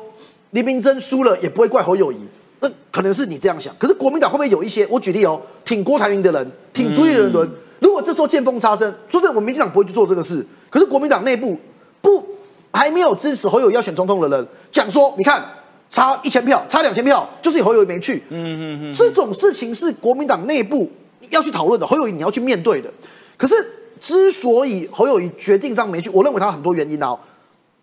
[0.52, 2.16] 林明珍输了也不会怪侯友谊。
[2.60, 4.86] 那可能是你这样想，可是国民党会不会有一些？
[4.88, 10.44] 我举例哦，挺郭台铭的人，挺朱立伦的人，如果这时候见缝插针，说真的，我们民进党不会去做这个事。
[10.70, 11.54] 可是国民党内部
[12.00, 12.26] 不
[12.72, 15.44] 还没有支持侯友谊要选总统的人，讲说，你看
[15.88, 18.22] 差一千票，差两千票，就是侯友谊没去。
[18.28, 20.90] 嗯嗯嗯，这种事情是国民党内部
[21.30, 22.90] 要去讨论的，侯友谊你要去面对的。
[23.36, 23.54] 可是
[24.00, 27.18] 之所以侯友谊决定这样没去，我认为他很多原因哦。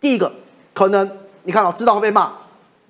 [0.00, 0.32] 第一个，
[0.72, 1.10] 可能
[1.44, 2.32] 你看哦，知道会被骂。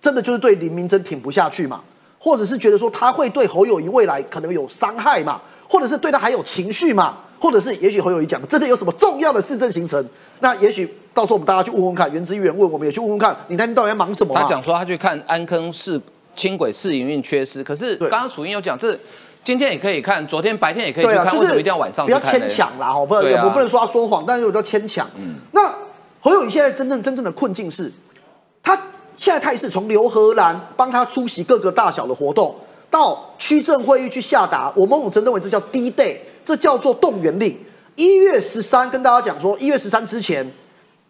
[0.00, 1.80] 真的就是对林明珍挺不下去嘛，
[2.18, 10.04] 或者是觉得说他会对侯友谊未来可能有伤害嘛，或者是对他还有情绪嘛，或者是也许侯友谊讲真的有什么重要的市政行程，
[10.40, 14.34] 那也许到时候我们大家去问问看，原之议员问我们也去问问看，你那天到底在忙什么？
[14.34, 16.00] 他讲说他去看安坑市
[16.34, 18.98] 轻轨试营运缺失，可是刚刚楚英有讲，这
[19.42, 22.06] 今天也可以看，昨天白天也可以去看，为什么一定要晚上？
[22.06, 25.08] 不要牵强啦，好，不，我不能说他说谎，但是我叫牵强。
[25.16, 25.74] 嗯，那
[26.20, 27.92] 侯友谊现在真正真正的困境是，
[28.62, 28.78] 他。
[29.16, 32.52] 现在态势从刘荷兰帮他出席各个大小的活动，
[32.90, 37.58] 到区政会议去下达，我某种程度认为这叫低 day，这叫做动员令。
[37.96, 40.48] 一月十三跟大家讲说，一月十三之前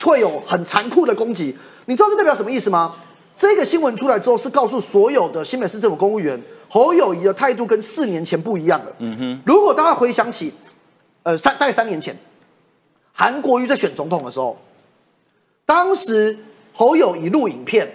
[0.02, 1.56] 会有很残酷的攻击，
[1.86, 2.94] 你知道这代表什么意思吗？
[3.36, 8.92] 这个新闻出来之后，是告诉所有的新北市政府公务员，侯友谊的态度跟四年前不一样了。
[8.98, 10.52] 嗯哼，如果大家回想起，
[11.22, 12.16] 呃，三大概三年前，
[13.12, 14.56] 韩国瑜在选总统的时候，
[15.66, 16.38] 当时。
[16.76, 17.88] 侯友谊录影片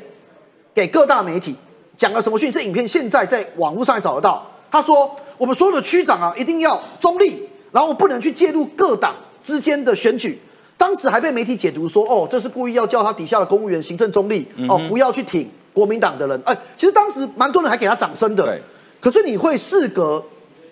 [0.73, 1.53] 给各大媒体
[1.97, 2.49] 讲了什么讯？
[2.49, 4.49] 这影片现在在网络上也找得到。
[4.71, 10.39] 他说：“我们所有的区长啊，一定要中立，然后不能去介入各党之间的选举。”
[10.77, 18.57] 当时还被媒体解读说：“哦，这是故意要叫他底下的公务员行政中立，哦，不要去挺国民党的人。”哎，其实当时蛮多人还给他掌声的。
[19.01, 20.23] 可是你会事隔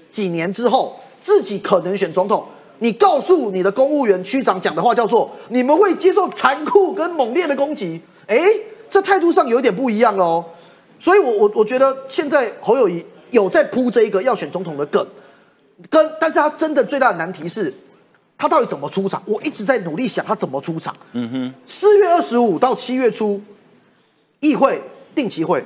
[0.09, 2.45] 几年之后，自己可能选总统。
[2.80, 7.99] 你告诉你的公务员区长讲的话叫做：你们会接受残酷跟猛烈的攻击。
[8.28, 8.38] 哎，
[8.89, 10.45] 这态度上有一点不一样喽。
[10.99, 15.05] 所以，我我我觉得现在侯友谊有在铺这一个要选总统的梗，
[15.89, 17.73] 跟但是他真的最大的难题是，
[18.38, 19.21] 他到底怎么出场？
[19.25, 20.95] 我一直在努力想他怎么出场。
[21.13, 23.41] 嗯哼，四月二十五到七月初，
[24.39, 24.82] 议会
[25.15, 25.63] 定期会，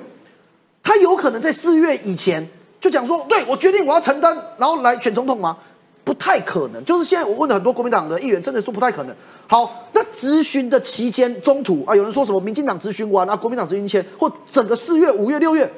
[0.83, 2.47] 他有可能在四月以前
[2.79, 5.57] 就讲说：对我决定我要承担，然后来选总统吗？
[6.03, 9.15] 不太可能，就是现在我问了很多国民党的议员，真的说不太可能。
[9.47, 15.71] 好，那咨询的期间中途啊，有人说什么民进党咨询完啊，国民党咨询前，或整个四月、五月、六月，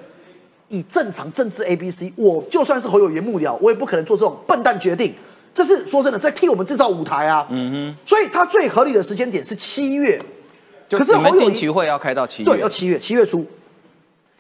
[0.74, 5.14] 以正常政治 A、B、C，我就算是侯友谊幕僚，我也不可能做这种笨蛋决定。
[5.54, 7.46] 这是说真的，在替我们制造舞台啊。
[7.52, 7.96] 嗯哼。
[8.08, 10.20] 所以他最合理的时间点是七月，
[10.90, 13.46] 可是侯友谊会要开到七月，对，要七月，七月初。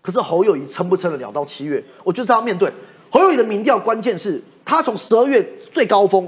[0.02, 1.84] 可是侯友谊撑不撑得了到七月？
[2.04, 2.68] 我就是要面对
[3.12, 4.42] 侯友谊的民调，关键是。
[4.66, 6.26] 他从十二月最高峰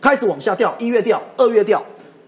[0.00, 1.80] 开始往下掉，一月掉，二月掉，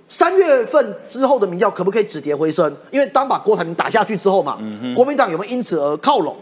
[0.08, 2.74] 三月份之后的民调可不可以止跌回升？
[2.92, 4.56] 因为当把郭台铭打下去之后嘛，
[4.94, 6.36] 国民党有没有因此而靠拢？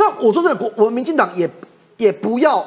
[0.00, 1.48] 那我说真的，国我们民进党也
[1.98, 2.66] 也不要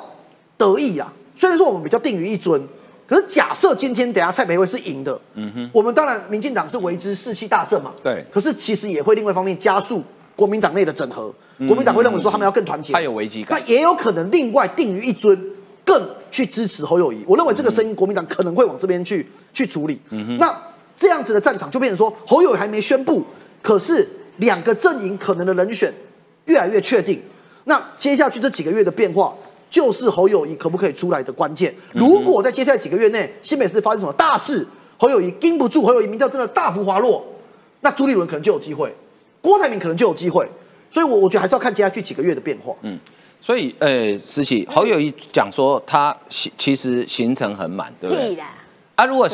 [0.55, 1.11] 得意啊。
[1.35, 2.61] 虽然说我们比较定于一尊，
[3.07, 8.23] 可是假设今天等下蔡培慧是赢的，嗯哼，我们当然民进党是为之士气大振嘛，对。
[8.31, 10.03] 可是其实也会另外一方面加速
[10.35, 11.33] 国民党内的整合，
[11.67, 15.35] 国民党会认为说他们要更团结，他有危机感，那也有可能另外定于一尊，
[15.83, 17.23] 更去支持侯友谊。
[17.27, 19.99] 我认为这个声音国民党可能会往这边去去处理。
[20.11, 20.55] 嗯哼那
[20.95, 23.25] 这样子的战场就变成说侯友谊还没宣布，
[23.63, 24.07] 可是
[24.37, 25.91] 两个阵营可能的人选
[26.45, 27.21] 越来越确定。
[27.65, 29.33] 那接下去这几个月的变化。
[29.73, 31.73] 就是侯友谊可不可以出来的关键。
[31.93, 34.63] 如果在接下来几个月内，新北市发生什么大事，
[34.99, 37.25] 侯友谊盯不住，侯友谊民调真的大幅滑落，
[37.81, 38.93] 那朱立伦可能就有机会，
[39.41, 40.47] 郭台铭可能就有机会。
[40.91, 42.71] 所以，我我觉得还是要看接下去几个月的变化。
[42.83, 42.99] 嗯，
[43.41, 48.37] 所以，呃，思琪，侯友谊讲说他其其实行程很满，对不对？
[48.93, 49.27] 啊，如果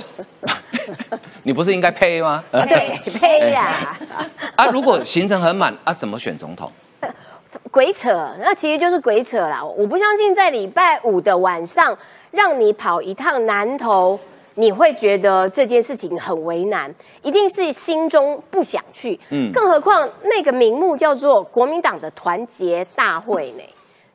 [1.43, 2.41] 你不是应该呸吗？
[2.49, 3.93] 对，呸呀。
[4.55, 6.71] 啊，如果行程很满，啊，怎么选总统？
[7.71, 9.63] 鬼扯，那其实就是鬼扯啦！
[9.63, 11.97] 我不相信在礼拜五的晚上
[12.31, 14.19] 让你跑一趟南投，
[14.55, 19.19] 你会觉得这件事情很为难，一定是心中不想去。
[19.29, 23.63] 嗯，更何况那个名目叫做国民党的团结大会呢？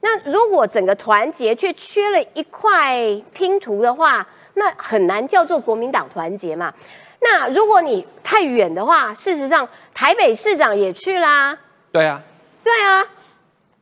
[0.01, 2.97] 那如果整个团结却缺了一块
[3.32, 6.72] 拼图的话，那很难叫做国民党团结嘛？
[7.20, 11.57] 那如果你太远的话，事实上台北市长也去啦。
[11.91, 12.20] 对啊，
[12.65, 13.07] 对啊。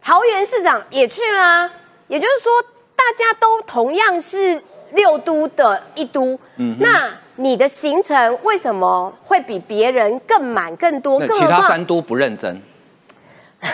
[0.04, 1.70] 桃园市长也去了，
[2.08, 2.52] 也就是说，
[2.96, 4.60] 大家都同样是
[4.94, 6.36] 六都的一都。
[6.56, 11.24] 嗯，那你的行程为什么会比别人更满更多？
[11.24, 12.60] 其他三都不认真。
[13.62, 13.70] 而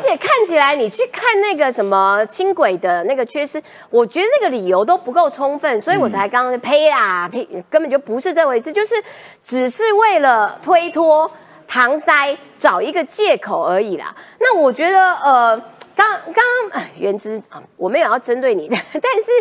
[0.00, 8.94] 且看起来你去看那个什么轻轨的那个缺失，我觉得那个理由都不够充分，所以我才刚刚呸啦呸，根本就不是这回事，就是
[9.42, 11.30] 只是为了推脱。
[11.72, 14.14] 搪塞找一个借口而已啦。
[14.40, 15.56] 那我觉得，呃，
[15.96, 19.32] 刚刚原之啊，我没有要针对你的， 但是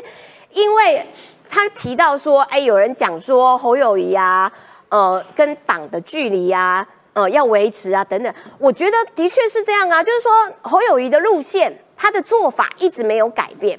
[0.52, 1.06] 因为
[1.50, 4.50] 他提到说，哎，有人讲说侯友谊啊，
[4.88, 8.34] 呃，跟党的距离啊，呃，要维持啊，等等。
[8.58, 13.78] 我觉得的确是这样啊，就是说侯友谊的路线，他的做法一直没有改变。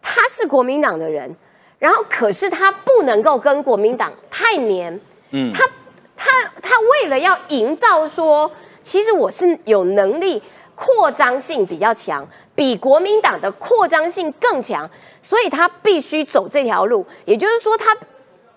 [0.00, 1.36] 他是国民党的人，
[1.78, 4.98] 然后可是他不能够跟国民党太黏，
[5.32, 5.68] 嗯，他。
[6.22, 8.50] 他他为了要营造说，
[8.82, 10.42] 其实我是有能力
[10.74, 14.88] 扩张性比较强，比国民党的扩张性更强，
[15.22, 17.06] 所以他必须走这条路。
[17.24, 17.96] 也就是说，他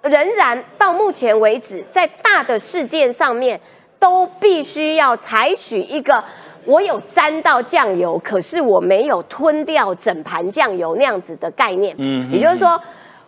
[0.02, 3.58] 仍然到目前为止，在大的事件上面，
[3.98, 6.22] 都必须要采取一个
[6.66, 11.96] 我有沾到酱油，可是我没有吞掉整盘酱油那样子的概念。
[11.98, 12.78] 嗯，也就是说。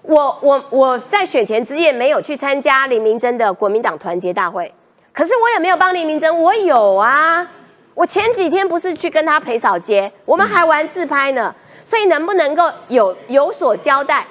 [0.07, 4.71] 我我我在选前之夜没有去参加林明珍的国民党团结大会，
[5.11, 7.47] 可是我也没有帮林明珍，我有啊，
[7.95, 11.53] 我前几天不是去跟他陪扫街，我们还玩自拍呢，
[11.83, 14.27] 所以能不能够有有所交代，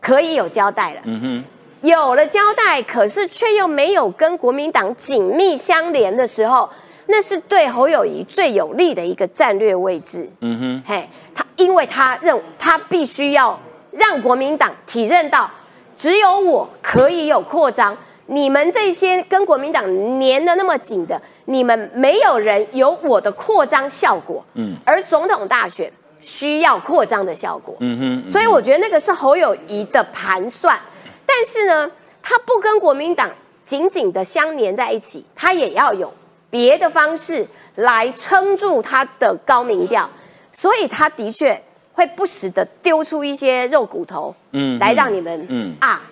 [0.00, 1.44] 可以有交代了，嗯哼，
[1.82, 6.68] 有了交代，可是却又没有跟国民党紧密相连的时候，
[7.06, 13.56] 那是对侯友谊最有利的一个战略位置，嗯哼，嘿，他因为他认他必须要。
[13.96, 15.50] 让国民党体认到，
[15.96, 19.84] 只有我可以有扩张，你们这些跟国民党
[20.20, 24.44] 粘的那么紧的，你们没有人有我的扩张效果。
[24.54, 27.76] 嗯，而总统大选需要扩张的效果。
[27.78, 30.76] 嗯哼，所以我觉得那个是侯友谊的盘算，
[31.24, 31.90] 但是呢，
[32.20, 33.30] 他不跟国民党
[33.64, 36.12] 紧紧的相连在一起，他也要有
[36.50, 40.10] 别的方式来撑住他的高民调，
[40.52, 41.62] 所以他的确。
[41.94, 45.76] 会不时的丢出一些肉骨头，嗯，来让你们，嗯。
[45.80, 46.02] 啊，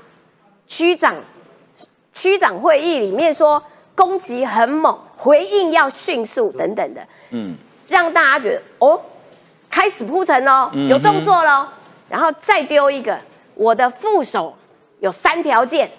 [0.69, 1.17] 区长，
[2.15, 3.61] 区长会议里面说
[3.97, 7.57] 攻击很猛，回应要迅速等等的，嗯，
[7.89, 9.01] 让大家觉得哦，
[9.69, 11.67] 开始铺陈喽，有动作喽，
[12.09, 13.19] 然后再丢一个，
[13.55, 14.57] 我的副手
[15.01, 15.91] 有三条件，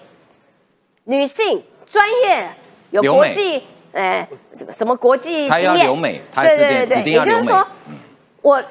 [1.04, 2.50] 女性专业
[2.90, 3.62] 有国际，
[3.92, 4.26] 哎，
[4.70, 5.86] 什么国际经验，
[6.34, 7.66] 对对对对，也就是说，
[8.40, 8.62] 我。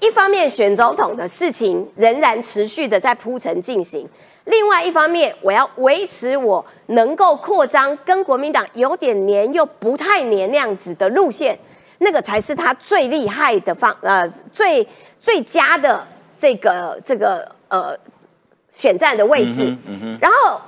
[0.00, 4.08] 一方面选总统的事情仍然持续的在铺陈进行，
[4.44, 11.58] 另外一方面我要维持我能够扩张跟国民党有点黏又不太黏那样子的路线，
[11.98, 14.86] 那个才是他最厉害的方呃最
[15.20, 16.06] 最佳的
[16.38, 17.98] 这个这个呃
[18.70, 19.76] 选战的位置，
[20.20, 20.60] 然后。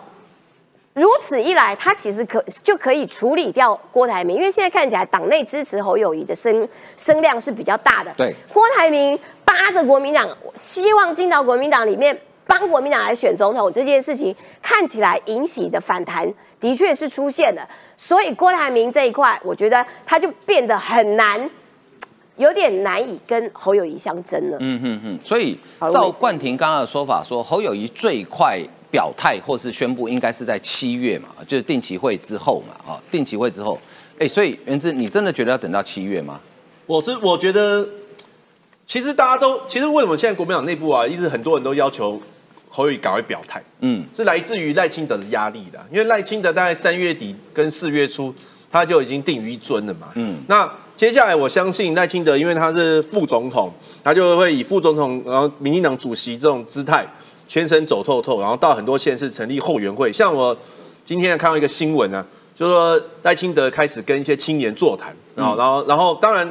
[1.01, 8.13] 如此一来，他其实可就可以处理掉郭台铭，因为现在看起来党内支持侯友谊的声声量是比较大的。
[8.19, 12.15] 对，郭台铭扒着国民党，希望进到国民党里面
[12.47, 17.67] 帮国民党来选总统这件事情，看起来引起的反弹的确是出现了。
[17.97, 21.51] 所以郭台铭这一块，我觉得他就变得很难
[22.41, 24.57] 有点难以跟侯友谊相争了。
[24.61, 25.57] 嗯哼哼，所以
[25.93, 28.59] 照冠廷刚刚的说法，说侯友谊最快
[28.91, 33.79] 表态或是宣布，应该是在七月嘛，就是定期会之后嘛，啊，定期会之后，
[34.19, 36.41] 哎，所以原之，你真的觉得要等到七月吗？
[36.87, 37.87] 我是我觉得，
[38.87, 42.19] 其实大家都，其实为什么现在国民党内部啊，一直很多人都要求
[42.71, 48.35] 侯友谊赶快表态，嗯，是来自于赖清德的压力的，因为赖清德大概三月底跟四月初。
[48.73, 50.13] 他就已经定于一尊了嘛。
[50.15, 53.73] 嗯，那接下来我相信赖清德，因为他是副总统，
[54.05, 57.07] 他就会以副总统，然后民进党主席这种姿态，
[57.49, 60.13] 全身走透透，然后到很多县市成立后援会。
[60.13, 60.55] 像我
[61.03, 62.23] 今天看到一个新闻啊，
[62.55, 66.47] 就说赖清德开始跟一些青年座谈，然后，然后，然后，当然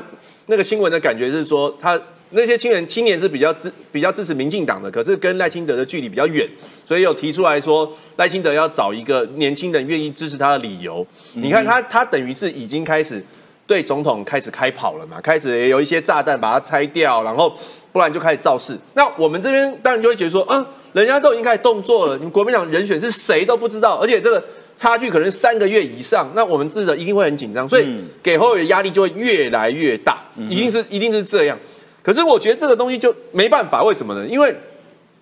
[0.47, 2.01] 那个新闻的感觉是说他。
[2.31, 6.47] 那些青年青年是比较支比较支持民进党的，可是跟赖清德的距离比较远，
[6.85, 11.03] 所以有提出来说赖清德要找一个年轻人愿意支持他的理由。
[11.33, 13.25] 你看他他等于是已经开始
[13.69, 17.55] 对总统开始开跑了嘛，开始有一些炸弹把它拆掉，然后
[17.91, 18.75] 不然就开始造势。
[18.95, 24.43] 那我们这边当然就会觉得说，嗯，人家都已经开始动作了，你们国民党人选是谁都不知道，而且这个
[24.75, 27.87] 差距可能三个月以上，那我们自的一定会很紧张，所以
[28.23, 30.17] 给后的压力就会越来越大，
[30.49, 31.55] 一定是一定是这样。
[32.01, 34.25] 可是我觉得这个东西就没办法，为什么呢？
[34.27, 34.51] 因为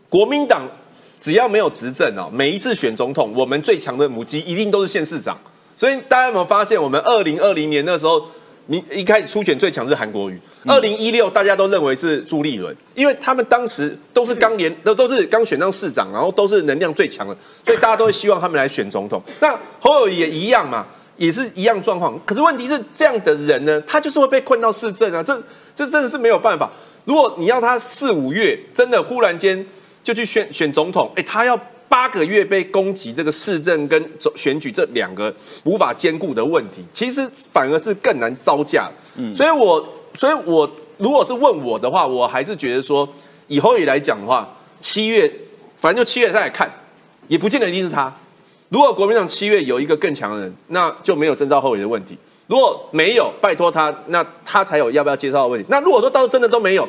[0.07, 0.65] 国民党
[1.19, 5.37] 只要没有执政哦，每一次选总统，我们最强的母鸡一定都是县市长。
[5.77, 8.21] 所以大家有没有发现，我们二零二零年那时候，
[8.65, 19.21] 你一开始初选最强是韩国瑜，二零一六大家都认为是朱立伦，因为他们当时都是刚连都都是刚选上市长，然后都是能量最强的，所以大家都会希望他们来选总统。
[19.39, 20.85] 那侯友也一样嘛，
[21.15, 22.19] 也是一样状况。
[22.25, 25.41] 可是问题是，这样的人呢，他就是会被困到市政啊，这。
[25.77, 26.71] 这真的是没有办法。
[27.05, 29.63] 如果你要他四五月真的忽然间
[30.03, 31.55] 就去选选总统，哎，他要
[31.89, 35.33] 八个月被攻击这个市政跟选举这两个
[35.63, 38.89] 无法兼顾的问题，其实反而是更难招架。
[39.15, 43.07] 嗯，所以我所以我如果是问我的话，我还是觉得说，
[43.47, 44.47] 以后也来讲的话，
[44.79, 45.31] 七月
[45.79, 46.71] 反正就七月再来看，
[47.27, 48.13] 也不见得一定是他。
[48.69, 52.17] 如果国民党七月有一个更强的人，那就没有征召后援的问题。
[52.47, 55.65] 如果没有，拜托他，那他才有要不要介绍的问题。
[55.69, 56.87] 那如果说到真的都没有，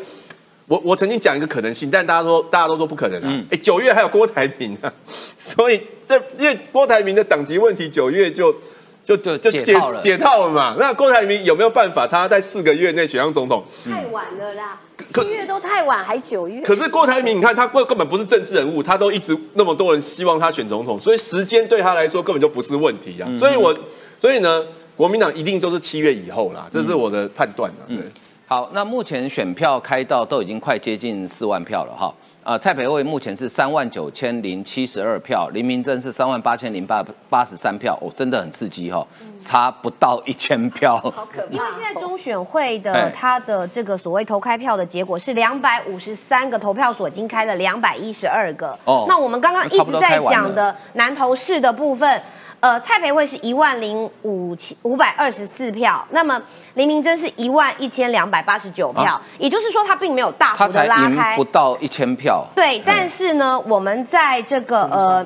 [0.69, 3.45] 我我曾经讲一个可能性，但大家说大家都说不可能啊。
[3.51, 4.93] 哎，九月还有郭台铭啊，
[5.37, 8.55] 所以这因为郭台铭的党籍问题，九月就
[9.03, 9.65] 就就就解
[10.03, 10.77] 解套了嘛。
[10.79, 12.07] 那郭台铭有没有办法？
[12.07, 13.65] 他在四个月内选上总统？
[13.85, 16.61] 太晚了啦，七月都太晚，还九月。
[16.61, 23.27] 可是郭台铭，你看他根根本不是政治人物，他都一直那么多人希望他选总统，所以时间对他来说根本就不是问题啊。
[23.39, 23.75] 所以我
[24.21, 24.65] 所以呢。
[24.99, 27.87] 国民党一定都是七月以后啦，这是我的判断了。
[27.87, 27.99] 对，
[28.49, 32.11] 好，那目前选票开到都已经快接近四万票了哈。
[32.43, 39.07] 啊，蔡培慧目前是三万九千零七十二票，林明珍是三万八千零八八十三票，哦，真的很刺激哈，
[39.39, 40.97] 差不到一千票。
[40.97, 41.49] 好可怕！
[41.51, 48.69] 因为现在中选会的他的这个所谓投开票的结果是两百五十三个投票所已经开了两百一十二个。
[48.87, 52.23] 哦，那我们刚刚一直在讲的南投市的部分。
[52.61, 56.41] 呃，蔡培慧是一万零五千五百二十四票，那么
[56.75, 62.45] 林明珍是一万一千两百八十九票，也就是说他并没有大幅的拉开，不到一千票。
[62.57, 65.25] 对，但是呢，我们在这个呃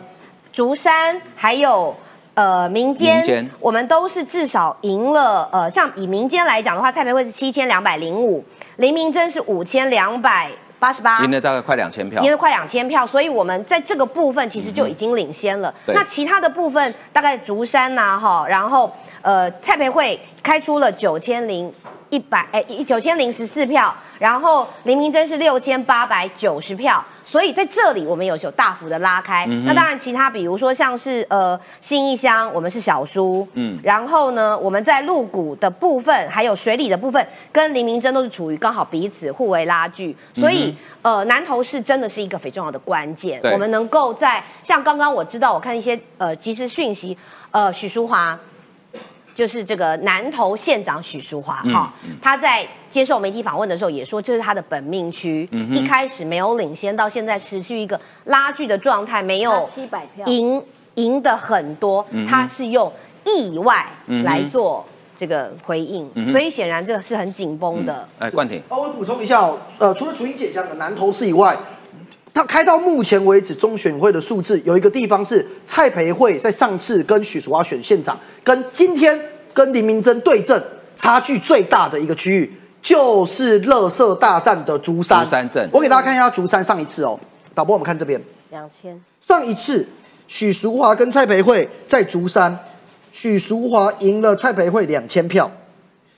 [0.53, 1.97] 竹山还有
[2.35, 5.49] 呃民间，我们都是至少赢了。
[5.53, 8.45] 呃，像以民间来讲的话，蔡培慧是七千两百零五，
[8.77, 10.51] 林明珍是五千两百。
[10.83, 15.73] 八十八，赢了大概快两千票，赢了快两千票，所以我们在这个部分其实就已经领先了。
[15.87, 21.73] 那其他的部分，大概竹山呐，哈，然后呃，蔡培慧开出了九千零
[22.11, 27.05] 一百，哎，九千零十四票，然后林明珍是六千八百九十票。
[27.33, 29.47] 所以在这里，我们有有大幅的拉开。
[29.65, 33.49] 那当然，其他比如说像是呃新一乡，我们是小输。
[33.55, 33.81] 嗯。
[33.83, 40.15] 然后呢，我们在陆股的部分，还有水里的部分，跟林明珍都是处于刚好彼此互为拉锯。
[40.35, 43.41] 所以呃，南投是真的是一个非常重要的关键。
[43.45, 47.17] 我们能够在像刚刚我知道，我看一些呃即时讯息，
[47.51, 48.39] 呃许淑华。
[49.35, 60.27] 就是这个南投县长许淑华哈，他在接受媒体访问的时候也说，这是他的本命区，一开始没有领先，到现在持续一个拉锯的状态，没有七百票。
[60.27, 60.63] 赢
[60.97, 62.93] 赢的很多，他是用
[63.25, 63.87] 意外
[64.25, 64.85] 来做
[65.17, 68.07] 这个回应，所以显然这个是很紧绷的。
[68.19, 71.57] 哎，冠廷，我补充一下哦，呃，除了楚英姐讲的南投市以外，
[72.35, 79.19] 他开到目前为止中选会的数字，有一个地方是蔡培慧在上次跟许淑华选县长，跟今天。
[79.55, 80.65] 跟林明珍对阵
[80.97, 82.51] 差距最大的一个区域，
[82.81, 85.23] 就是乐色大战的竹山。
[85.23, 87.21] 竹山镇，我给大家看一下竹山上一次哦，
[87.55, 88.19] 导播我们看这边，
[88.49, 88.99] 两千。
[89.21, 89.87] 上一次
[90.27, 92.59] 许淑华跟蔡培慧在竹山，
[93.13, 95.53] 许淑华赢了蔡培慧两千票，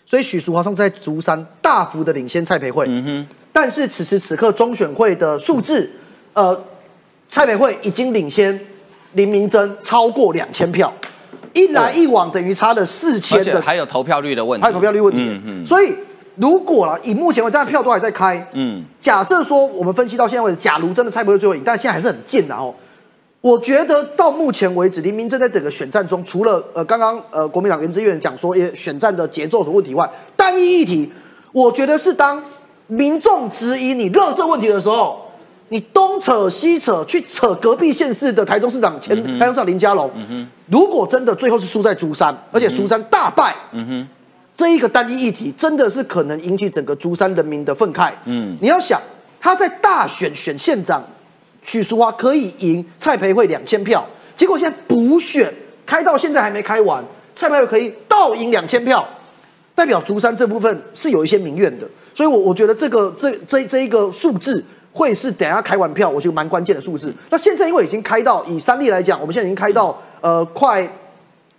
[0.07, 2.87] 所以许淑华上次在竹山大幅的领先蔡培慧。
[2.89, 3.27] 嗯哼。
[3.53, 5.91] 但是此时此刻中选会的数字，
[6.35, 6.61] 呃，
[7.29, 8.59] 蔡美慧已经领先
[9.15, 10.93] 林明珍超过两千票，
[11.53, 15.23] 一来一往等于差了四千的，还有投票率的问题，还有投票率问题。
[15.23, 15.67] 嗯嗯。
[15.67, 15.95] 所以
[16.37, 18.47] 如果啦，以目前为止，票都还在开。
[18.53, 18.85] 嗯。
[19.01, 22.75] 假设说我们分析到现在为止，假如真的蔡美慧最后赢，但现在还是很近的哦。
[23.41, 31.13] 我觉得到目前为止，林明珍在整个选战中，除了呃刚刚呃国民党原志院讲说，也选战的节奏的问题外，单一议题，
[31.53, 32.43] 我觉得是当
[32.87, 35.24] 民众质疑你热色问题的时候，
[35.69, 40.11] 你东扯西扯去扯隔壁县市的台中市长前台中市长林佳龙，
[40.67, 43.55] 如果真的最后是输在竹山，而且竹山大败，
[44.55, 48.13] 这一个单一议题真的是可能引起整个竹山人民的愤慨。
[48.25, 49.01] 嗯，你要想
[49.41, 51.03] 他在大选选县长。
[51.67, 55.51] 许淑华可以赢蔡培慧两千票，结果现在补选
[55.87, 57.03] 开到现在还没开完，
[57.35, 59.03] 蔡培慧可以倒赢两千票，
[59.75, 64.63] 代表竹山这部分是有一些民怨的，所以，我我觉得这个这这这一个数字
[64.95, 67.13] 会是等下开完票，我觉得蛮关键的数字。
[67.29, 70.89] 那现在因为已经开到以三例来讲，我们现在已经开到呃快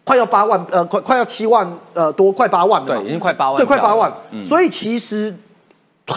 [0.06, 4.12] 快要八万呃快快要七万呃多快八万了，对，已经快八万，对，快八万，
[4.46, 5.36] 所以其实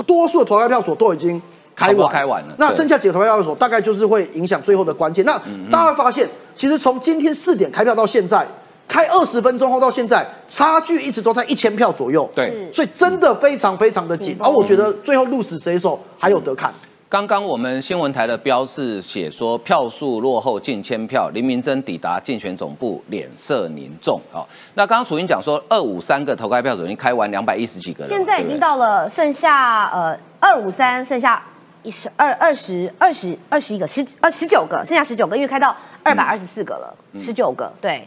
[0.07, 1.43] 多数的投开票所都已经。
[1.79, 2.55] 开完，开完了。
[2.59, 5.25] 那剩下几个投票所大概就是会影响最后的关键。
[5.25, 5.41] 那
[5.71, 8.45] 大家会发现，其实从今天四点开票到现在，
[8.89, 12.29] 开二十分钟后到现在，差距一直都在一千票左右。
[12.35, 14.37] 对，所以真的非常非常的紧。
[14.41, 16.75] 而我觉得最后鹿死谁手还有得看。
[17.11, 24.21] 刚刚我们新闻台的标示写说票数落后近千票，林明珍抵达竞选总部，脸色凝重。
[24.31, 31.43] 哦，那刚刚楚英讲说，二五三个投开票所已经开完两百一十几个现在已经到了剩下呃二五三剩下
[31.83, 31.91] 一。
[31.91, 38.07] 十二二十二十二十一个十呃十九个，剩下十九个，因为开到二百二十四个了，十九个对，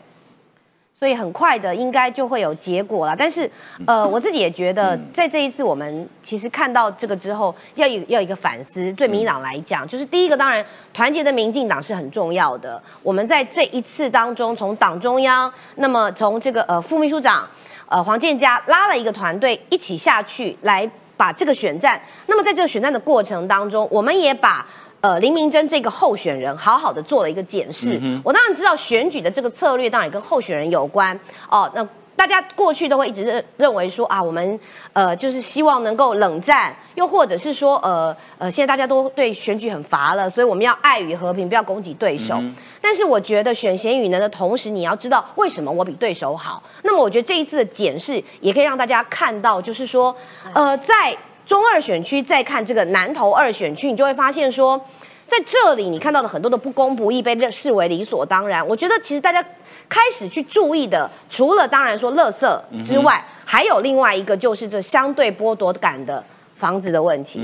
[1.02, 3.16] 所以很快的应该就会有结果了。
[3.18, 3.50] 但是
[3.88, 8.94] 呃，我自己也觉得，在这一次我们其实看到这个之后，要有要一个反思。
[8.94, 10.64] 对民进党来讲，就是第一个，当然
[10.94, 12.80] 团结的民进党是很重要的。
[13.02, 17.48] 我们在这一次当中，从党中央，那么从这个呃副秘书长
[17.88, 20.88] 呃黄建佳拉了一个团队一起下去来。
[21.18, 24.66] 把这个选战，那么在这个选战的过程当中，我们也把
[25.02, 28.00] 呃林明珍这个候选人好好的做了一个检视。
[28.24, 31.20] 我当然知道选举的这个策略当然也跟候选人有关
[31.50, 31.70] 哦。
[31.76, 34.60] 那大家过去都会一直认认为说啊，我们
[34.94, 42.40] 呃就是希望能够冷战，又或者是说呃呃现在大家都对选举很乏了，所以我们要爱与和平，不要攻击对手。
[42.80, 46.62] 但是我觉得选贤与能的同时，你要知道为什么我比对手好。
[46.84, 50.16] 那么我觉得这一次的检视也可以让大家看到，就是说，
[50.54, 51.18] 呃，在
[51.52, 54.80] 中二选区再看这个南投二选区，你就会发现说，
[55.28, 58.66] 在这里你看到的很多的不公不义被认视为理所当然。
[58.66, 59.46] 我觉得其实大家
[59.90, 66.24] 开始去注意的，除了当然说垃圾之外，还有另外一个就是这相对剥夺感的。
[66.56, 67.40] 房子的问题，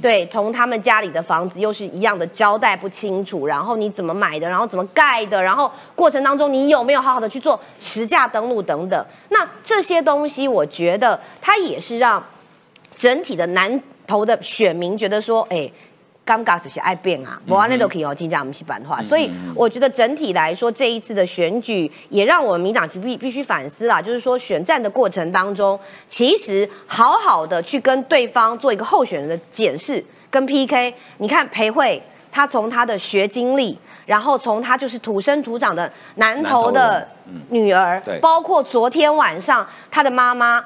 [0.00, 12.22] 对，从他们家里的房子又是一样的交代不清楚，然后你怎么买的，然后怎么盖的，然后过程当中你有没有好好的去做实价登录等等，那这些东西我觉得它也是让
[12.94, 15.70] 整体的南投的选民觉得说，哎。
[16.24, 30.94] 尴尬只是爱变啊，不然那都可以哦，金价我们是版化，所以我觉得整体来说，这一次的选举也让我们民党必必须反思啦，就是说选战的过程当中，其实好好的去跟对方做一个候选人的检视跟 PK。
[31.18, 32.00] 你看裴慧，
[32.30, 37.06] 他从他的学经历，然后从他就是土生土长的南投的
[37.48, 40.64] 女儿，包括昨天晚上他的妈妈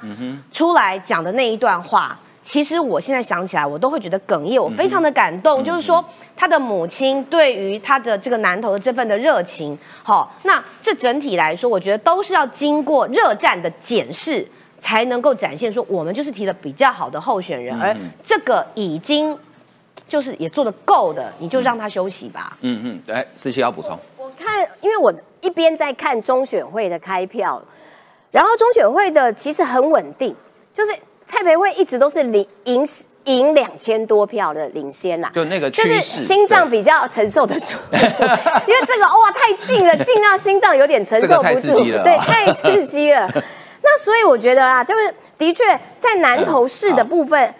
[0.50, 2.18] 出来讲的那一段话。
[2.42, 5.64] 其实我现在想起来，我都会觉得哽咽，我非常的感动。
[5.64, 6.04] 就是说，
[6.36, 14.46] 他的母亲对于他的这个南投的这份的热情，好，那这整体来说，我觉得都是要经过热战的检视，
[14.78, 17.92] 才能够展现说我们就是提了比较好的候选人，而
[18.22, 19.36] 这个已经
[20.08, 22.56] 就是也做的够的，你就让他休息吧。
[22.60, 23.98] 嗯嗯，来，思琪要补充。
[24.16, 27.62] 我看，因为我一边在看中选会的开票，
[28.30, 30.34] 然后中选会的其实很稳定，
[30.72, 30.92] 就是。
[31.28, 32.86] 蔡培慧一直都是领赢
[33.24, 37.98] 赢两千多票的领先呐，就那个就是心脏比较承受得住， 因
[38.72, 41.74] 为这个哇太近了，近到心脏有点承受不住，
[42.04, 43.28] 对，太刺激了。
[43.82, 45.64] 那所以我觉得啊，就是的确
[45.98, 47.52] 在南投市的部分。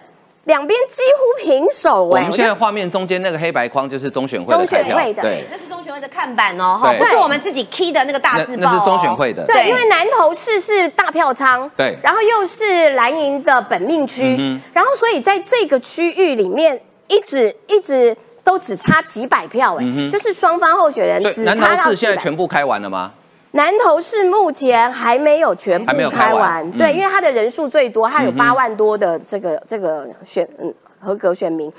[0.47, 2.21] 两边几乎平手哎！
[2.21, 9.45] 我们现在画面中间那个黑白框就是中选会的中选会的，对，这是中选会的看板哦，哈，不是我们自己 key 的那个大字报那是中选会的。
[9.45, 14.37] 对，因为南投市是大票仓，对，然后又是蓝营的本命区，
[14.73, 23.11] 然后所以在这个区域里面，一直一直都只差几百票，哎，就是双方候选人只差到市现在全部开完了吗？
[23.51, 31.71] 南投市目前还没有全部开完，对，因为他的人数最多，他有八万多的这个这个选嗯合格选民，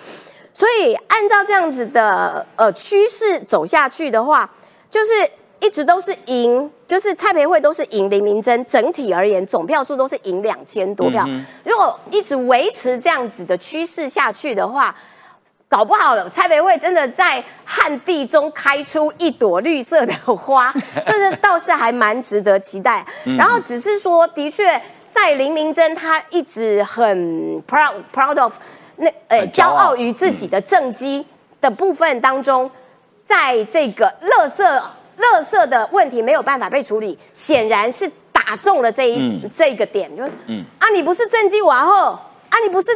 [0.52, 4.50] 所以按照这样子的呃趋势走下去的话，
[4.90, 5.10] 就是
[5.60, 11.28] 一直都是赢，就是蔡培慧都是赢林明珍，整体而言总票数都是赢两千多票，
[11.64, 14.94] 如果一直维持这样子的趋势下去的话。
[15.68, 20.72] 搞不好蔡培慧真的在旱地中开出一朵绿色的花，
[21.06, 23.04] 这是倒是还蛮值得期待。
[23.36, 28.54] 然后只是说，的确在林明珍他一直很 proud proud of
[28.96, 31.24] 那呃骄傲于自己的政绩
[31.60, 32.70] 的部分当中，
[33.26, 34.82] 在这个乐色
[35.18, 40.30] 乐色的问题没有办法被处理，显然是打中了这一这个点，就是
[40.78, 42.90] 啊你不是政绩完后啊你不是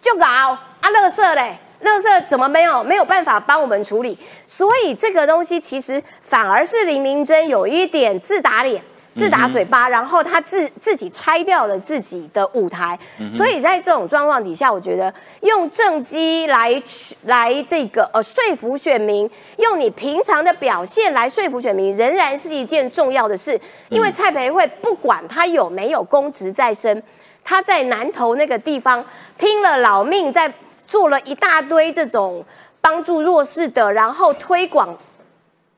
[0.00, 0.58] 就搞啊
[0.90, 1.58] 乐色嘞。
[1.84, 4.18] 垃圾怎么没有没有办法帮我们处理？
[4.46, 8.82] 所以这个东西其实反而是林明珍有一点自打脸、
[9.14, 12.98] 自打嘴巴，然后他自自己拆掉了自己的舞台。
[13.36, 15.12] 所以在这种状况底下，我觉得
[15.42, 16.82] 用政绩来
[17.24, 23.60] 来这个呃说服选民，用你平常的表现来说服选民，仍然是一件重要的事。
[23.90, 27.02] 因为蔡培慧不管他有没有公职在身，
[27.44, 29.04] 他在南投那个地方
[29.36, 30.50] 拼了老命在。
[30.94, 32.44] 做了一大堆这种
[32.80, 34.96] 帮助弱势的，然后推广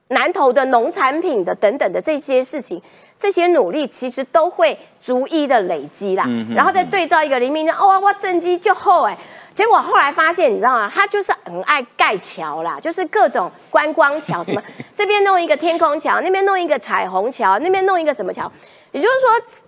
[0.08, 2.82] 南投的农产品的等等的这些事情，
[3.16, 6.26] 这些努力其实都会逐一的累积啦。
[6.54, 9.16] 然后再对照一个林明哦哇哇政绩就厚哎，
[9.54, 10.92] 结果后来发现你知道吗？
[10.94, 14.62] 他就是很爱盖桥啦，就是各种观光桥，什么
[14.94, 18.52] 这边弄一个天空桥，那边弄一个彩虹桥，那边弄一个什么桥，
[18.92, 19.64] 也就是说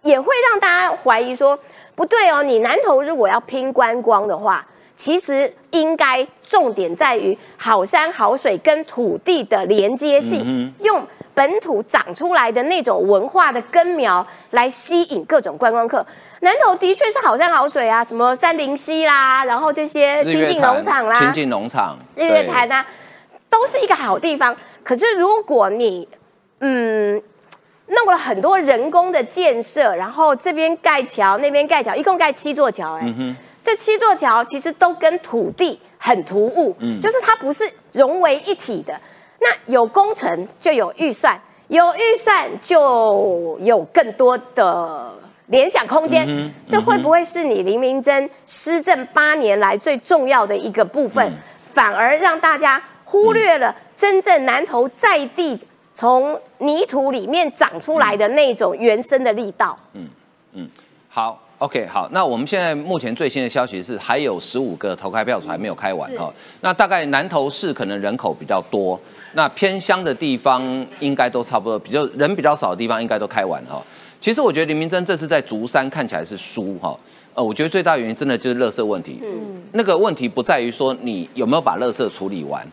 [0.00, 1.58] 也会让大家怀疑说
[1.94, 4.66] 不对哦，你南投如果要拼观光的话。
[4.96, 16.04] 其实应该重点在于好山好水跟土地的连接性，用本土长出来的那种文化的根苗来吸引各种观光客。
[16.40, 22.86] 南投的确是好山好水啊，什么三林溪啦，然后这些亲近农场啦，亲近农场，日月潭啊，
[23.50, 24.56] 都是一个好地方。
[24.82, 26.08] 可是如果你
[26.60, 27.22] 嗯
[27.88, 33.14] 弄了很多人工的建设，然后这边盖桥，那边盖桥，一共盖七座桥，哎。
[33.66, 38.94] 这七座桥其实都跟土地很突兀，嗯，就是它不是融为一体的。
[39.40, 41.36] 那有工程就有预算，
[41.66, 45.12] 有预算就有更多的
[45.46, 46.48] 联想空间。
[46.68, 51.32] 这会不会是你林明珍施政八年来最重要的一个部分，
[51.74, 55.58] 反而让大家忽略了真正南投在地
[55.92, 59.76] 从泥土里面长出来的那种原生的力道？
[59.94, 60.08] 嗯
[60.52, 60.70] 嗯，
[61.08, 61.42] 好。
[61.58, 66.30] OK，好，那我们现在目前最新的消息是，还有十五个投开票所还没有开完哈。
[66.60, 69.00] 那大概南投市可能人口比较多，
[69.32, 73.82] 那偏乡的地方应该都差不多，比较人比较少的地方应该都开完哈。
[74.20, 76.94] 其实我觉得林明珍这次在竹山看起来是输哈，
[77.32, 79.20] 呃，我觉得最大原因真的就是垃圾问题。
[79.24, 82.66] 嗯，那个问题不在于说你有没有把垃圾处理完，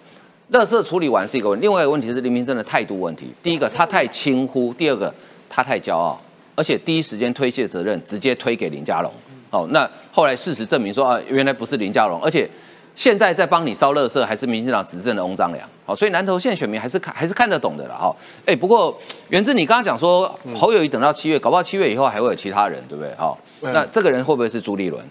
[0.52, 3.34] 垃圾处理完是一个问题，另外一个问题是林明珍的态度问题。
[3.42, 5.14] 第一个他太轻忽，第二个
[5.48, 6.20] 他太骄傲。
[6.56, 9.12] 而且第一时间推卸责任，直接推给林佳龙。
[9.50, 12.50] 哦，那后来事实证明说啊，原来不是林佳龙，而且
[12.96, 15.68] 现在在帮你烧乐色，还是民进党执政的翁章良。
[15.86, 18.16] 好，所以南投县选民还是看还是看得懂的了哈。
[18.48, 19.00] 哎，不过
[19.30, 23.14] 源自你刚刚讲说侯友谊等到七月，搞不好七月以后还会有其他人，对不对？
[23.16, 25.04] 好，那这个人会不会是朱立伦？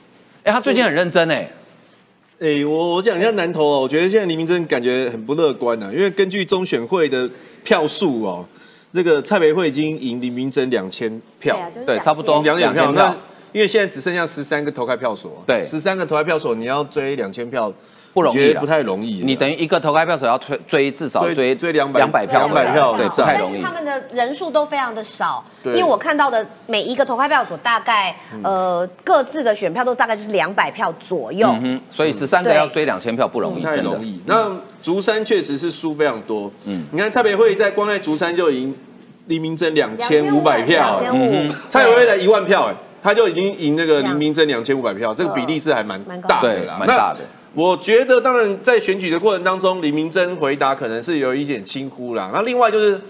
[0.43, 1.48] 哎，他最近很认真哎。
[2.40, 7.28] 哎，我我讲一下南投哦，我觉得现在黎明真感觉很不乐观呐，因为根据中选会的
[7.62, 8.44] 票数哦。
[8.93, 12.93] 这个蔡培慧已经赢林明珍两千票，对，差不多两两票。
[12.93, 13.16] 那
[13.52, 17.73] 因为现在只剩下十三个投开票所，对，十三个投开票所，你要追两千票
[18.13, 19.23] 不容易，不太容易。
[19.25, 23.63] 你等于一个投开票所要追追至少追追两百两百票，两百票对，不太容易。
[23.63, 31.53] 他们的人数都非常的少，因为我看到的每一个投开票所大概呃各自的选票都大概就是两百票左右，
[31.91, 34.21] 所以十三个要追两千票不容易，太容易。
[34.27, 34.51] 那
[34.83, 38.77] 竹山确实是输非常多，嗯，你看蔡培慧在光在竹山就已经。
[39.27, 41.01] 林明珍两千五百票，
[41.69, 46.77] 蔡永辉才一万票，哎，他就已经赢那个林明珍两千五百票，这个比例是还蛮大的啦。
[46.77, 47.21] 蛮大的。
[47.55, 52.31] 我觉得，当然在选举的过程当中，李明珍回答可能是有一点轻忽啦。
[52.33, 53.01] 那另外就是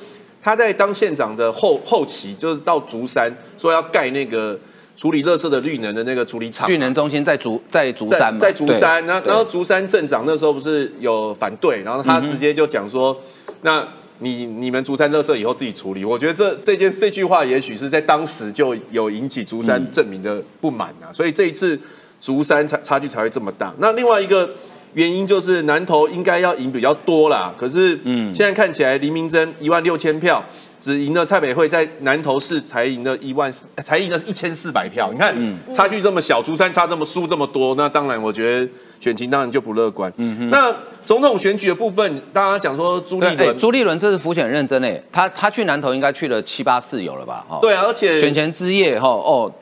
[0.43, 4.59] 他在当县长的后后期，就是到竹山说要盖那个
[4.97, 9.07] 处理垃圾的绿能的那个处理厂，绿能中心在竹在竹山，在竹山。
[9.07, 13.17] 那然后竹山镇长那时候不是有反对，然后他直接就讲说，
[13.63, 13.87] 那。
[14.19, 21.77] 你你们竹山垃圾以后自己处理，我觉得这这件这句话也许是在当时就有引起竹山镇民的不满啊，所以这一次
[22.23, 23.75] 竹山差差距才会这么大。
[23.79, 24.49] 那另外一个
[24.95, 30.43] 原因就是南投应该要赢比较多啦，可是嗯，现在看起来黎明珍一万六千票。
[30.83, 35.11] 只赢了蔡北会在南投市才赢了一万四，才赢了一千四百票。
[35.13, 35.33] 你看，
[35.73, 38.69] 差距这么小，竹山差这么输这么多，那当然我觉得
[38.99, 40.13] 选情当然就不乐观。
[40.17, 40.75] 嗯那
[41.07, 47.47] 总统选举的部分，大家讲说朱立伦，朱立伦这次浮选认真诶，他他去南投应该去了七八次有了吧？
[47.49, 49.53] 哈，对啊，而且选前之夜哈哦，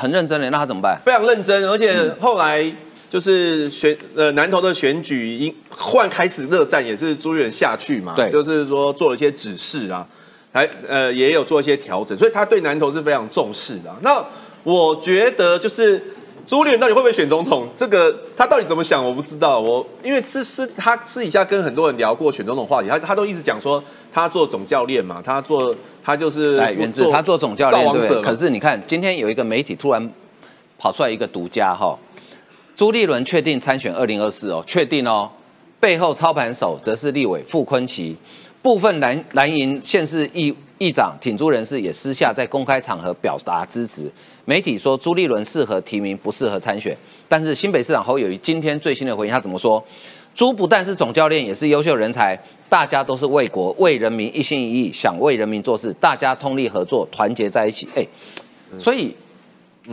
[0.00, 0.98] 很认真的，那他怎么办？
[1.04, 2.64] 非常认真，而且后来
[3.10, 10.06] 就是选呃南投的选举一换开始热战，也是朱立伦下去嘛，对，就是说做了一些指示啊。
[10.52, 13.96] 还呃也有做一些调整，所以他对南投是非常重视的。
[14.00, 14.20] 那
[14.64, 16.02] 我觉得就是
[16.44, 19.60] 朱立伦到底会不会选总统，这个他到底怎么想，我不知道。
[19.60, 25.72] 我因为私私他私底下跟很多人聊过选总统话题，他他都一直讲说他做总教练嘛，他做
[26.02, 26.58] 他就是
[27.12, 28.22] 他做总教练对。
[28.22, 30.10] 可是你看今天有一个媒体突然
[30.78, 31.98] 跑出来一个独家哈，
[32.74, 35.30] 朱立伦确定参选二零二四哦，确定哦，
[35.78, 38.16] 背后操盘手则是立委傅昆奇。
[38.62, 44.10] 部分蓝蓝营县市议议长挺朱人士也私下在公开场合表达支持。
[44.44, 46.94] 媒体说朱立伦适合提名，不适合参选。
[47.26, 49.82] 但是新北市长侯友谊今天最新的回应，他怎么说？
[50.40, 52.34] 朱不但是总教练，也是优秀人才。
[52.66, 57.86] 大家都是为国为人民一心一意，想为人民做事，大家通力合作，团结在一起。
[57.94, 58.02] 哎，
[58.78, 59.14] 所以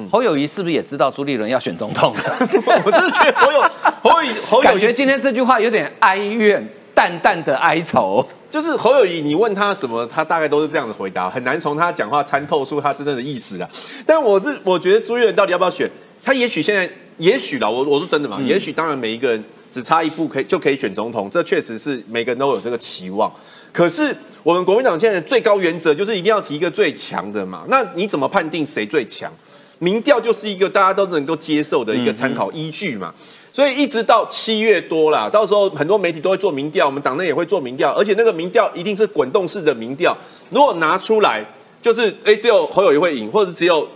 [0.10, 2.16] 侯友谊是不是也知道朱立伦要选总统？
[2.86, 3.62] 我真的觉得侯友
[4.02, 6.66] 侯友侯友感觉今天这句话有点哀怨，
[6.96, 8.26] 淡淡的哀愁。
[8.50, 13.70] 就是侯友谊，你问他什么，他大概都是这样的回答，很难从他讲话参透出他真正的意思啊。
[14.06, 15.92] 但我是我觉得朱立伦到底要不要选，
[16.24, 23.32] 他也许现在也许了，我我说真的嘛，也许当然每一个人只差一步可以就可以选总统，这确实是每个人都有这个期望。
[23.72, 29.32] 可是我们国民党现在的最高原则就是一定要提一个最强的嘛，那你怎么判定谁最强？
[29.80, 33.14] 民调就是一个大家都能够接受的一个参考依据嘛。
[33.52, 40.16] 所以一直到七月多啦，到时候很多媒体都会做民调，我们党内也会做民调，而且那个民调一定是滚动式的民调。
[40.50, 41.44] 如果拿出来，
[41.82, 43.88] 就是哎，只有侯友谊会赢，或者只有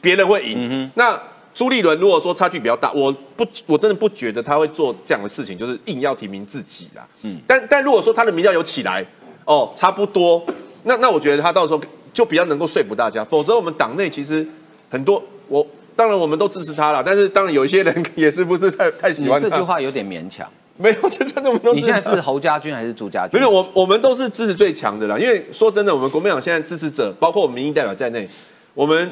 [0.00, 0.90] 别人会赢。
[0.94, 1.20] 那
[1.54, 7.06] 朱立伦如果说差距比较大，我不，我真的不觉得他会做这样的事情，就是硬要提名自己啦。
[7.22, 9.06] 嗯，但但如果说他的民调有起来，
[9.44, 10.44] 哦，差不多，
[10.82, 11.80] 那那我觉得他到时候
[12.12, 13.22] 就比较能够说服大家。
[13.24, 14.46] 否则我们党内其实
[14.90, 15.64] 很多我。
[15.96, 19.40] 当然，我们都支持他了，但是当然有一些人也是不是太太喜欢。
[19.40, 20.44] 这句话有点勉强。
[20.76, 21.72] 没有，真的我们都。
[21.72, 23.38] 你现在是侯家军还是朱家军？
[23.38, 25.16] 没有，我我们都是支持最强的啦。
[25.16, 28.28] 因为说真的，我们国民党现在支持者，包括我们民意代表在内，
[28.74, 29.08] 我们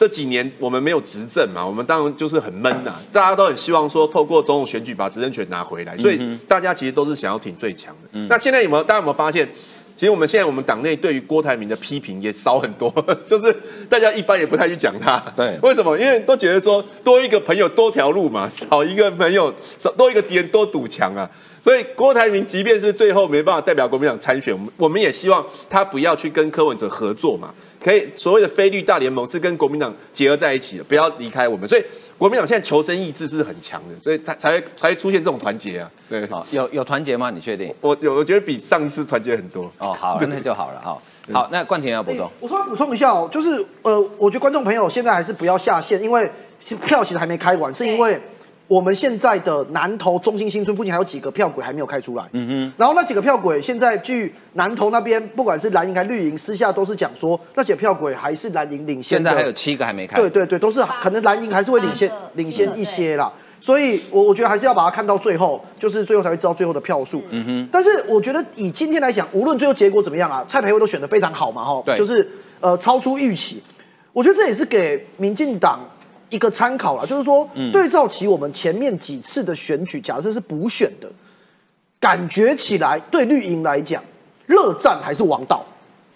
[0.00, 2.94] 这几年我们没有执政嘛，我们当然就是很闷呐。
[3.12, 6.18] 大家都很希望说，透过总统选举把执政权拿回来，所以
[6.48, 8.18] 大家其实都是想要挺最强的。
[8.26, 8.82] 那现在有没有？
[8.82, 9.46] 大家有没有发现？
[9.94, 12.90] 其实我们现在我们党内对于郭台铭的批评也少很多，
[13.26, 13.54] 就是
[13.90, 15.22] 大家一般也不太去讲他。
[15.36, 15.94] 对，为什么？
[15.98, 21.30] 因为都觉得说多一个朋友多条路嘛，少一个朋友少多一个敌人多堵墙啊。
[21.62, 27.52] 所以郭台铭即便是最后没办法代表国民党参选，我们我们也希望他不要去跟柯文哲合作嘛。
[27.82, 31.66] 可以所谓的非绿大联盟是跟国民党结合在一起的，不要离开我们。
[31.66, 31.84] 所以
[32.18, 35.90] 国民党现在求生意志是很强的，所以才才会才会出现这种团结啊。
[36.08, 37.30] 对，好，有有团结吗？
[37.30, 37.74] 你确定？
[37.80, 39.64] 我有，我觉得比上一次团结很多。
[39.78, 40.98] 哦，好，那就好了哈。
[41.32, 42.30] 好，那冠廷要补充。
[42.40, 46.30] 我稍微补充一下哦，就是呃，我觉得观众朋友现在还是不要下线，因为
[46.86, 48.20] 票其实还没开完，是因为。
[48.70, 59.18] 我们现在的南投中心新村附近还有几个票轨还没有开出来，嗯哼，然后那几个票轨现在据南投那边不管是蓝营还是绿营，私下都是讲说那几个票轨还是蓝营领先。
[59.18, 60.16] 现在还有七个还没开。
[60.20, 67.20] 对对对，都是可能蓝营还是会领先领先一些啦，所以我我觉得还是要把它看到最后，就是最后才会知道最后的票数。
[67.30, 72.30] 嗯哼，但是我觉得以今天来讲，无论最后结果怎么样啊，蔡培慧都选的非常好嘛，哈，就是
[72.60, 73.60] 呃超出预期，
[74.12, 75.80] 我觉得这也是给民进党。
[76.30, 81.08] 一个参考了，就是说对照起我们前面几次的选举，假设是补选的，
[81.98, 84.02] 感觉起来对绿营来讲，
[84.46, 85.64] 热战还是王道。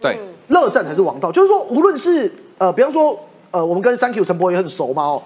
[0.01, 0.19] 对，
[0.49, 1.33] 热战还是王道。
[1.33, 3.19] 就是说，无论是呃，比方说
[3.51, 5.23] 呃，我们跟三 Q 陈柏也很熟嘛哦，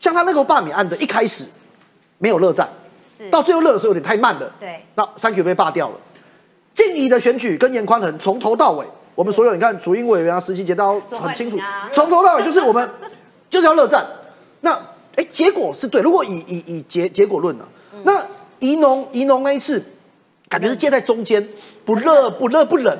[0.00, 1.44] 像他那个罢免案的一开始
[2.18, 2.68] 没有热战，
[3.30, 4.50] 到最后热的时候有点太慢了。
[4.58, 5.94] 对，那三 Q 被罢掉了。
[6.74, 8.84] 静怡的选举跟严宽恒从头到尾，
[9.14, 11.58] 我们所有你看主英委员啊、实习节都很清楚，
[11.92, 12.88] 从头到尾就是我们。
[13.50, 14.06] 就是要热战，
[14.60, 14.72] 那
[15.16, 16.00] 哎，结果是对。
[16.00, 17.64] 如果以以以结结果论呢，
[18.04, 18.24] 那
[18.60, 19.82] 宜农宜农那一次，
[20.48, 21.46] 感觉是介在中间，
[21.84, 22.96] 不热不热不冷，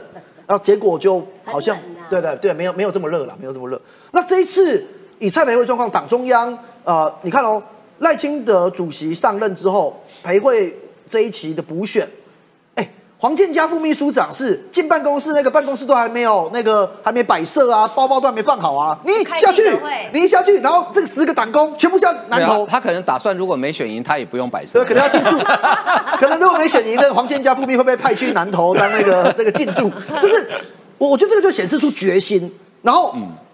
[0.47, 1.77] 然后结果就好像
[2.11, 3.81] 对对对，没有没有这么热了，没有这么热。
[4.13, 4.85] 那这一次
[5.19, 7.63] 以蔡培慧状况，党中央呃，你看哦，
[7.99, 10.77] 赖清德主席上任之后，培慧
[11.09, 12.09] 这一期的补选，哎，
[13.21, 19.77] 黄建家副秘书长是进办公室，那个办公室都还没有那个还没摆设啊，包包都还没放好啊，你下去，
[20.13, 25.37] 你一下去，然后这个十个党工全部向南投，他可能打算如果没选赢，他也不用摆设，可能要进驻，
[26.21, 29.91] 可能如果没选赢，那个黄建家副秘会被派去南投当那个 那个进驻，
[30.21, 30.49] 就是
[30.97, 32.49] 我我觉得这个就显示出决心，
[32.83, 33.13] 然后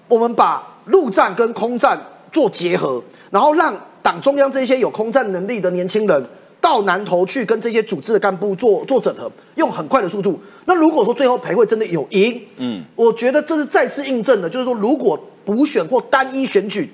[0.09, 1.99] 我们把陆战跟空战
[2.31, 6.27] 做结合，然后让党中央这些有空战能力的年轻人。
[6.65, 10.41] 到南投去跟这些组织的干部做做整合，用很快的速度。
[10.65, 16.91] 那如果说最后裴会真的有赢，嗯，我觉得这是再次印证了，就是说如果补选或单一选举，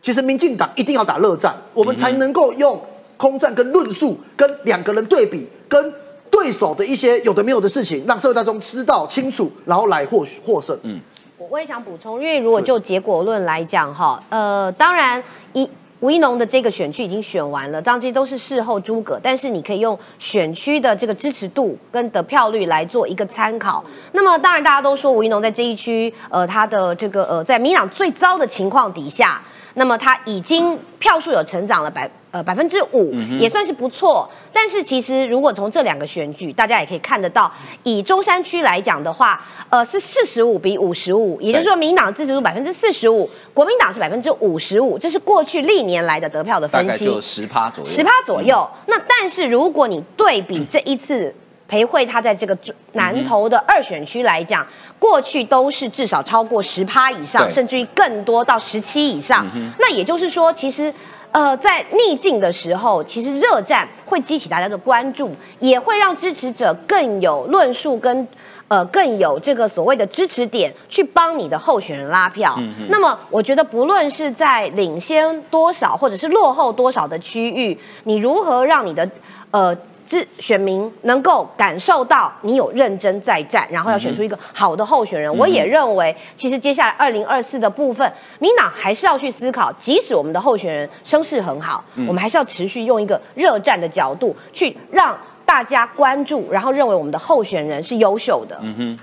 [0.00, 2.80] 其实民进党一定要打热战，我们才能够用
[3.18, 5.92] 空战跟论述跟两个人对比，跟
[6.30, 10.74] 对手的一些有的没有的事情，让社会大众知道清楚，然后来获获胜。
[10.84, 10.98] 嗯，
[11.36, 15.22] 我我也想补充，因为如果就结果论来讲，哈，呃，当然
[15.52, 15.68] 一。
[16.00, 23.84] 吴一农的这个选区已经选完了，当然这些都是事后诸葛，但是你可以用选区的这个支持度跟得票率来做一个参考。
[24.12, 29.42] 那么当然大家都说吴一农在这一区，呃，他的这个呃，在民党最糟的情况底下。
[29.80, 34.28] 那么它已经票数有成长了百呃百分之五，也算是不错。
[34.52, 37.50] 但是其实如果从这两个选举，大家也可以看得到，
[37.82, 48.68] 以中山区来讲的话，呃是四十五比五十五，也就是说民党支持度百分之四十五，国民党是百分之五十五，这是过去历年来的得票的分析，就十趴左右，十趴左右。
[48.84, 51.34] 那但是如果你对比这一次。
[51.70, 52.58] 裴慧他在这个
[52.94, 54.66] 南投的二选区来讲，
[55.00, 59.44] 过去都是至少超过十趴以上，甚至于更多到十七以上。
[59.78, 60.92] 那也就是说，其实
[61.32, 68.28] 呃，在逆境的时候，其实热战会激起大家的关注，也会让支持者更有论述跟
[68.68, 72.56] 呃更有这个所谓的支持点去帮你的候选人拉票。
[72.90, 79.10] 那么，我觉得不论是在领先多少或者是落后多少的区域，你如何让你的
[79.50, 79.74] 呃。
[80.10, 85.32] 是选民能够感受到你有认真在战，然后要选出一个好的候选人。
[85.38, 95.16] 我也认为，其实接下来二零二四的部分，民党还是要去思考，即使我们的候选人声势很好，我们还是要持续用一个热战的角度去让
[95.46, 98.58] 大家关注，然后认为我们的候选人是优秀的。
[98.62, 98.98] 嗯哼，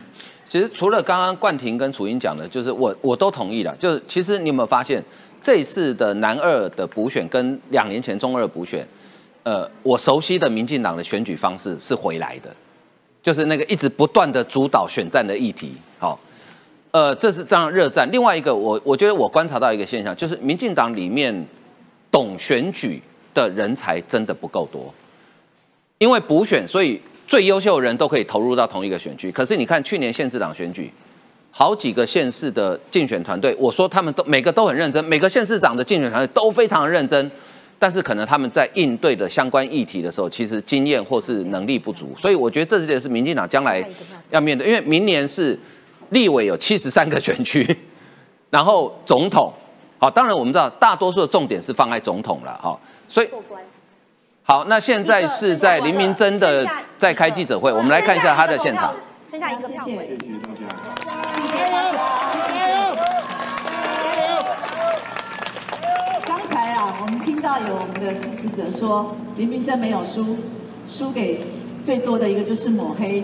[0.46, 3.74] 其实除了刚刚冠廷跟楚英讲的，就是我我都同意了。
[3.80, 5.02] 就是其实你有没有发现，
[5.42, 8.86] 这一次的南二的补选跟两年前中二补选？
[9.48, 12.54] 呃，我熟悉的民进党的选举方式是回来的，
[13.24, 15.72] 就是那个一直不断的主导选战的议题。
[15.98, 16.20] 好，
[16.92, 18.06] 呃，这是这样热战。
[18.12, 21.34] 另外一个，我我觉得我观察到一个现象，就是民进党里面
[22.12, 23.02] 懂选举
[23.34, 24.94] 的人才真的不够多。
[26.00, 29.32] 因为补选，所以最优秀的人都可以投入到同一个选区。
[29.32, 30.92] 可是你看去年县市长选举，
[31.52, 37.32] 好几个县市的竞选团队，我说他们都每个都很认真，每个县市长的竞选团队都非常认真。
[37.80, 43.88] 但是可能他们在应对的相关议题的时候，其实经验或是能力不足，所以我觉得这点是民进党将来
[44.32, 45.60] 要面对，因为明年是
[46.10, 47.78] 立委有七十三个选区，
[48.50, 49.54] 然后总统，
[50.00, 52.76] 好，当然我们知道大多数的重点是放在总统了，哈，
[53.08, 53.30] 所以
[54.44, 56.66] 好，那现在是在林明真的
[56.98, 58.92] 在开记者会，我们来看一下他的现场。
[59.30, 61.70] 剩下一个票位，谢谢。
[61.70, 62.68] 大家，谢谢。
[67.00, 70.36] 我们听到有我们的支持者说林明珍没有输，
[70.86, 71.40] 输给
[71.82, 73.24] 最多的一个就是抹黑。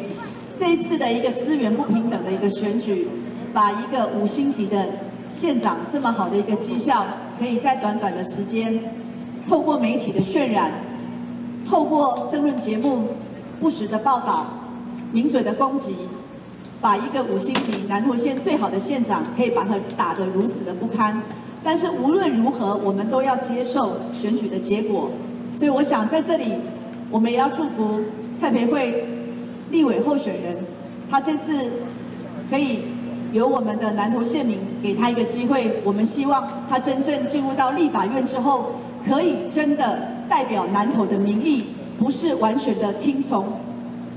[0.55, 3.05] 这一次的一个资源不平等的一个选举，
[3.53, 4.85] 把一个五星级的
[5.29, 7.05] 县长这么好的一个绩效，
[7.37, 8.79] 可以在短短的时间，
[9.45, 10.71] 透过媒体的渲染，
[11.67, 13.09] 透过争论节目
[13.59, 14.47] 不实的报道、
[15.11, 15.97] 名嘴的攻击，
[16.79, 21.21] 把一个五星级南投县最好的县长，可以把他打得如此的不堪。
[21.63, 25.09] 但是无论如何，我们都要接受选举的结果。
[25.55, 26.53] 所以我想在这里，
[27.09, 28.01] 我们也要祝福
[28.35, 29.05] 蔡培慧
[29.71, 30.57] 立委候选人，
[31.09, 31.53] 他这次
[32.49, 32.79] 可以
[33.31, 35.79] 由我们的南投县民给他一个机会。
[35.83, 38.71] 我们希望他真正进入到立法院之后，
[39.07, 41.67] 可以真的代表南投的民意，
[41.97, 43.45] 不是完全的听从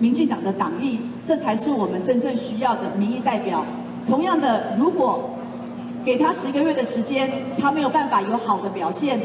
[0.00, 3.64] 民进党的党意，这才是我们真正需要的民意代表。
[4.06, 5.30] 同样的，如果
[6.06, 7.28] 给他十个月的时间，
[7.60, 9.18] 他没有办法有好的表现，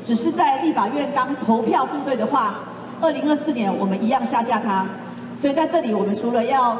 [0.00, 2.60] 只是在立法院当投票部队的话，
[3.00, 4.86] 二零二四年我们一样下架他。
[5.34, 6.78] 所以在这里，我们除了要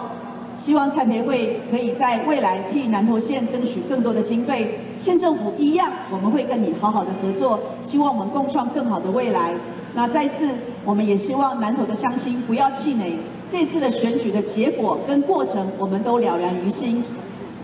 [0.54, 9.52] 希望蔡培慧可以在未来替南投县争取更多的经费，县政府一样，我们会跟你好好的合作，希望我们共创更好的未来。
[9.92, 10.48] 那再次，
[10.84, 13.18] 我们也希望南投的乡亲不要气馁，
[13.48, 17.02] 这次的选举的结果跟过程，我们都了然于心。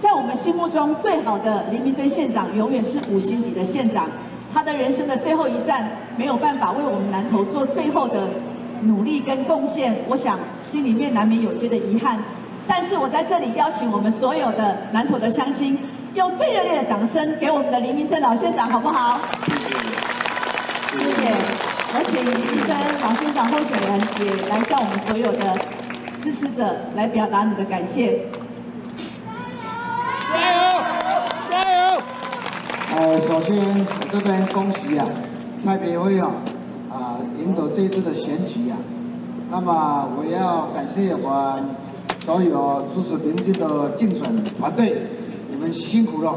[0.05, 4.07] 在我们心目中，最好的林明珍县长永远是五星级的县长。
[4.53, 8.29] 他的人生的最后一站，没有办法为我们南投做最后的
[8.83, 12.23] 努力跟贡献，我想心里面难免有些的遗憾。
[12.69, 15.79] 但是我在这里邀请我们所有的南投的乡亲，
[16.13, 19.19] 用最热烈的掌声给我们的林明珍老县长，好不好？
[20.99, 21.23] 谢谢。
[21.97, 25.59] 有请林明珍老县长候选人也来向我们所有的
[26.19, 28.19] 支持者来表达你的感谢。
[30.35, 30.59] 加油！
[31.51, 32.03] 加油！
[32.97, 35.07] 呃，首先我这边恭喜啊，
[35.63, 36.31] 蔡培辉啊，
[36.91, 38.77] 啊赢得这次的选举啊。
[39.51, 41.59] 那么我要感谢我。
[42.25, 44.25] 所有支持民进的竞选
[44.55, 44.97] 团队，
[45.51, 46.35] 你们辛苦了。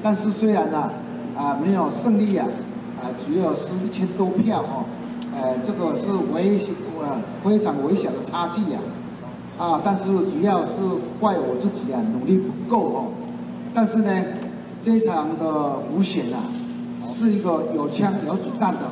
[0.00, 0.92] 但是虽然呢，
[1.36, 2.44] 啊没有胜利呀，
[3.02, 4.84] 啊只有是一千多票哦，
[5.34, 6.70] 呃这个是微小
[7.00, 8.86] 呃非常微小的差距呀，啊
[9.60, 10.72] 啊但是主要是
[11.20, 13.04] 怪我自己啊努力不够哦。
[13.74, 14.10] 但是呢，
[14.80, 16.48] 这一场的补选啊，
[17.06, 18.90] 是一个有枪有子弹的，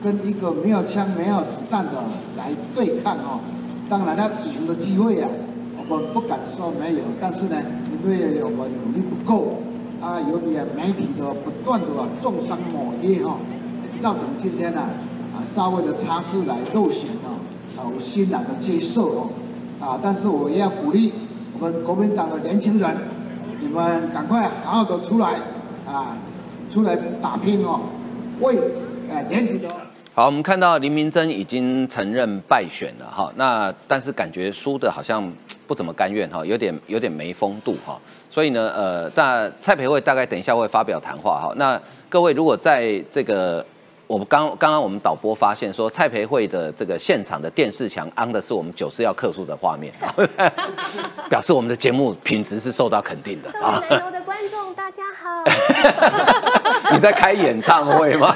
[0.00, 1.94] 跟一个没有枪没有子弹的
[2.36, 3.40] 来对抗哦。
[3.88, 5.28] 当然，他赢的机会啊，
[5.76, 7.56] 我们不敢说没有，但是呢，
[7.90, 9.54] 因为我们努力不够，
[10.00, 11.86] 啊，有点媒体的不断的
[12.20, 13.36] 重伤抹黑哈，
[13.98, 14.80] 造成今天呢，
[15.34, 17.34] 啊，稍微的差势来漏选啊，
[17.76, 19.26] 啊，我欣然的接受哦，
[19.80, 21.12] 啊，但是我也要鼓励
[21.54, 22.96] 我们国民党的年轻人，
[23.60, 25.40] 你们赶快好好的出来
[25.86, 26.16] 啊，
[26.68, 27.80] 出来打拼哦，
[28.40, 28.58] 为
[29.08, 29.68] 呃年底的。
[30.14, 35.32] 好，我们看到林明珍已经承认败选了哈，那但是感觉输的好像
[35.68, 37.96] 不怎么甘愿哈，有点有点没风度哈，
[38.28, 43.64] 所以呢，呃，那蔡培慧大概等一下会发表谈话哈，那各位如果在这个。
[44.08, 49.92] 我们刚刚刚我们导播发现说蔡培慧的这个现场的电视墙安的是我们九四要客诉的画面，
[51.28, 53.84] 表示我们的节目品质是受到肯定的啊。
[53.90, 55.44] 南投的观众大家好，
[56.90, 58.34] 你在开演唱会吗？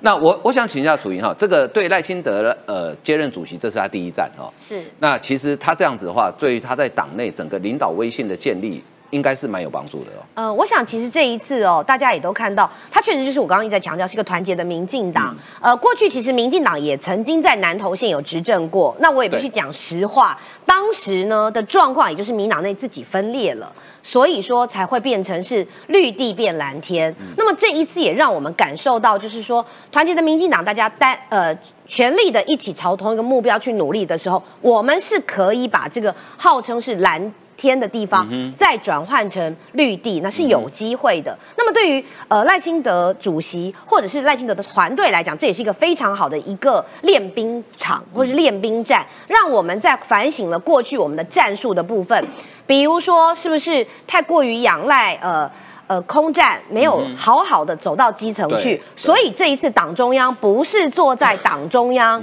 [0.00, 4.48] 那我我想请教楚莹哈，这个对赖清德呃接任主席，这是他第一站哈。
[4.56, 4.80] 是。
[5.00, 8.80] 那其实他这样子的话，对于他在党内整个领导威信的建立。
[9.10, 10.22] 应该是蛮有帮助的哦。
[10.34, 15.36] 呃，我想其实这一次哦，大家也都看到，它确实就是我刚刚一直在强调，是一个团结的民进党。
[15.60, 23.72] 呃，过去其实民进党也曾经在南投县有执政过，那我也必须讲实话，当时呢的状况，也就是民党内自己分裂了，
[24.02, 27.14] 所以说才会变成是绿地变蓝天。
[27.36, 31.56] 那么这一次也让我们感受到，就是说团结的民进党，大家单呃
[31.86, 37.32] 全力的一起朝同一个目标去努力的时候，我们是可以把这个号称是蓝。
[37.58, 41.36] 天的地方再转换成绿地，那是有机会的。
[41.56, 52.24] 那么对于呃赖清德主席或者是赖清德的团队来讲，这也是一个非常好的一个练兵场或是练兵站，让我们在反省了过去我们的战术的部分，
[52.64, 55.50] 比如说是不是太过于仰赖呃
[55.88, 62.22] 呃空战，没有好好的走到基层去，所以这一次党中央不是坐在 党中央。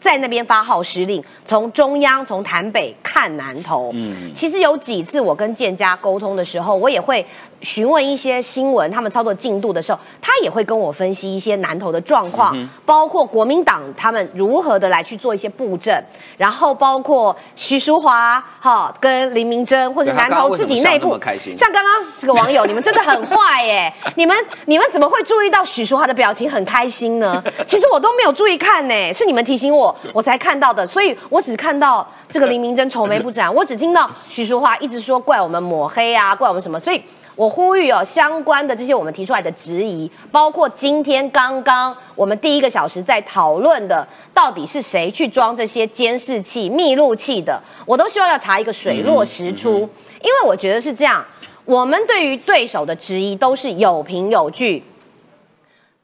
[0.00, 3.90] 在那边发号施令，从中央从台北看南投。
[3.92, 7.24] 嗯，其实有几次我跟建家沟通的时候，我也会
[7.60, 12.56] 询问一些新闻，他们操作进度的时候，他也会跟我分析一些南投的状况，
[12.86, 16.02] 包括国民党他们如何的来去做一些布阵，
[16.38, 21.18] 然后包括徐淑华哈跟林明珍或者南投自己内部，
[21.54, 23.92] 像刚刚这个网友，你们真的很坏耶！
[24.16, 27.44] 你们你们怎么会注意到许淑华的表情很开心呢？
[27.66, 29.89] 其实我都没有注意看呢，是你们提醒我。
[30.12, 37.02] 我才看到的，所以我只看到这个林明珍愁眉不展，我只听到徐淑华一直说怪我们抹黑啊，怪我们什么，所以
[37.36, 49.88] 我呼吁哦，相关的这些我们提出来的质疑，包括今天刚刚我们第一个小时在讨论的，到底是谁去装这些监视器、密录器的，我都希望要查一个水落石出，
[50.20, 51.24] 因为我觉得是这样，
[51.64, 54.84] 我们对于对手的质疑都是有凭有据。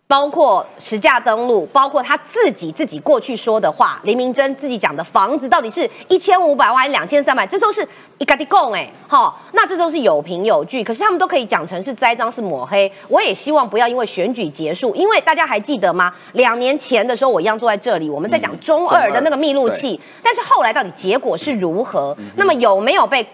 [0.09, 7.87] 包括实价登录，包括他自己自己过去说的话，林明珍自己讲的房子到底是一千五百万还是两千三百，这都是
[8.19, 12.91] 一个地供哎，好，那这都是有凭有据，可是他们都可以讲成是栽赃是抹黑。
[13.09, 16.15] 我也希望不要因为选举结束，因为大家还记得吗？
[16.35, 22.17] 两年前的时候我一样坐在这里，我们在讲中二的那个密录器，但是后来到底结果是如何？
[22.37, 23.27] 那么有没有被？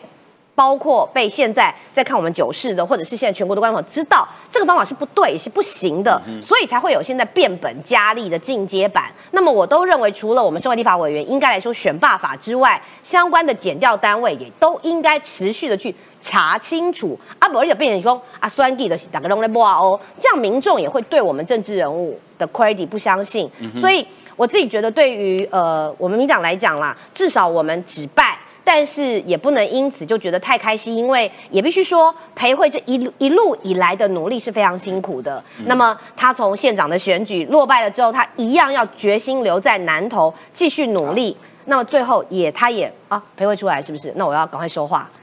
[0.54, 9.10] 包括被现在在看我们九市的，或者是现在全国的观众知道这个方法是不对，是不行的，所以才会有现在变本加厉的进阶版。
[9.30, 17.18] 那么我都认为，除了我们身为立法委员应该来说选罢法之外，相关的减调单位也都应该持续的去查清楚。
[17.38, 23.50] 啊，不而且变成说啊，酸计的打个龙来摸哦，这样民众也会对我们政治人物的 credit 不相信。
[23.80, 24.06] 所以
[24.36, 28.38] 我自己觉得，对于呃我们民党来讲啦，至少我们只拜。
[28.64, 35.42] 但是也不能因此就觉得太开心，因为也必须说裴慧这一路一路以来的努力是非常辛苦的。
[35.66, 41.36] 那么他从县长的选举落败了之后，他一样要决心留在南投继续努力。
[41.64, 44.12] 那么最后也他也啊裴慧出来是不是？
[44.16, 45.08] 那我要赶快说话。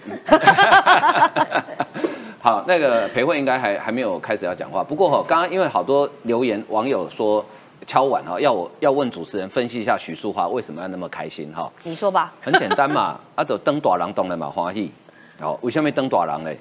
[2.41, 4.81] 好，那个裴慧应该还还没有开始要讲话。
[4.81, 7.45] 不过哈，刚刚因为好多留言网友说
[7.89, 11.67] 敲碗哈，要我要问主持人分析一下许淑华为什么要那么开心哈？
[11.81, 12.31] 你说吧。
[12.39, 14.91] 很简单嘛， 啊，都登大郎懂了嘛欢喜。
[15.39, 16.55] 好，为什么登大郎嘞？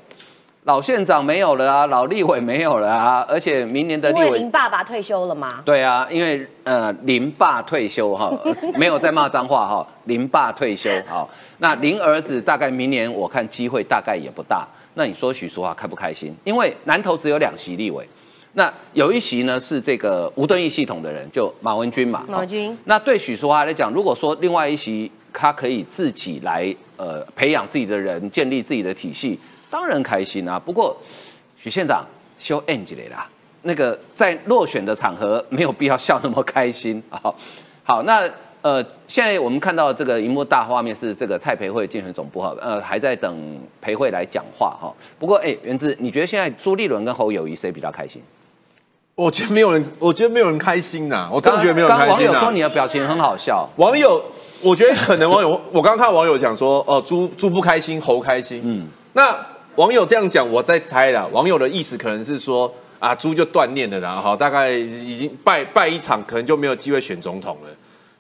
[0.65, 5.61] 老县长没有了啊，老立委没有了啊，而且明年的立委林爸爸退休了吗？
[5.67, 8.33] 对啊，因为呃林爸退休哈，
[8.77, 11.29] 没有在骂脏话哈，林爸退休好，
[11.59, 14.67] 那林儿子大概明年我看机会大概也不大。
[14.95, 16.35] 那你说许淑华开不开心？
[16.45, 18.09] 因为南投只有两席立委，
[18.59, 22.25] 那有一席呢是这个无盾义系统的人，就马文君嘛。
[22.27, 22.77] 马文君。
[22.87, 29.39] 那对许淑华来讲，如果说另外一席他可以自己来呃培养自己的人，建立自己的体系，
[29.71, 30.59] 当然开心啊。
[30.59, 30.97] 不过
[31.57, 32.05] 许县长
[32.37, 33.29] 修 end 来啦，
[33.63, 37.33] 那个在落选的场合没有必要笑那么开心啊。
[37.85, 38.29] 好，那。
[38.61, 44.93] 呃，现在我们看到这个荧幕大画面是这个蔡培慧竞选总部哈，呃，还在等培慧来讲话哈。
[45.17, 48.21] 不过，哎，原子，你觉得现在朱立伦跟侯友谊谁比较开心？
[49.19, 51.29] 我觉得没有人，我觉得没有人开心呐。
[51.33, 53.69] 我真的觉得没有人开心网友说你的表情很好笑。
[53.75, 54.23] 网友，
[54.61, 58.63] 我觉得可能网友， 我刚刚看网友讲说，哦，猪猪不开心，猴开心。
[58.65, 59.37] 嗯，那
[59.75, 61.27] 网友这样讲，我在猜了。
[61.33, 67.71] 网友的意思可能是说，啊，猪就锻炼了，然后大概已经败败一场，可能就没有机会选总统了。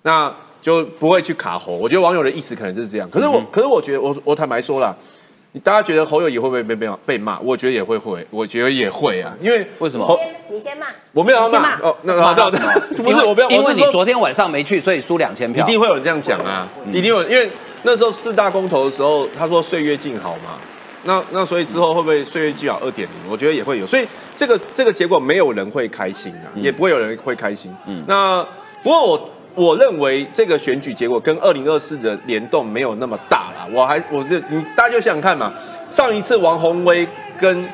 [0.02, 3.08] 那就不会去卡猴，我觉得网友的意思可能是这样。
[3.08, 5.17] 可是我，可是我觉得，我我坦白说了，你
[5.58, 7.38] 大家觉得侯友谊会不会被被被骂？
[7.40, 9.34] 我觉得也会会，我觉得也会啊。
[9.40, 10.18] 因为为什么？
[10.50, 11.94] 你先骂，我没有要骂哦。
[12.02, 12.72] 那骂到什么？
[13.02, 15.64] 不是我不要，因为你昨天晚上没去，所以输两千票。
[15.64, 17.22] 一定会有人这样讲啊，一定有。
[17.28, 17.48] 因为
[17.82, 20.56] 那时候四大公投的时候，他说岁月静好嘛，
[21.04, 23.30] 那那所以之后会不会岁月静好二点零？
[23.30, 23.86] 我觉得也会有。
[23.86, 27.74] 所以这个这个结果没有人会开心啊，也不会有人会开心。
[27.86, 28.46] 嗯，那
[28.82, 29.30] 不过我。
[29.58, 33.68] 我认为这个选举结果跟二零二四的联动没有那么大了。
[33.72, 35.52] 我还我是你大家就想想看嘛，
[35.90, 37.06] 上一次王宏威
[37.36, 37.68] 跟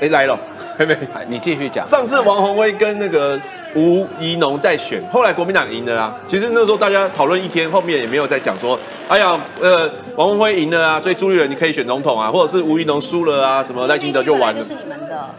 [0.00, 0.38] 哎来了，
[0.78, 0.96] 还 没？
[1.28, 1.84] 你继续讲。
[1.84, 3.38] 上次王宏威跟那个
[3.74, 6.14] 吴怡农在选，后来国民党赢了啊。
[6.28, 8.78] 其实那时候大家讨论一天，后面也没有在讲说，
[9.08, 14.62] 哎呀，呃，王宏威赢了啊，所以朱立伦你可以选总统啊，或者是吴怡农输了啊，什么赖清德就完了。
[14.62, 15.34] 是你们的。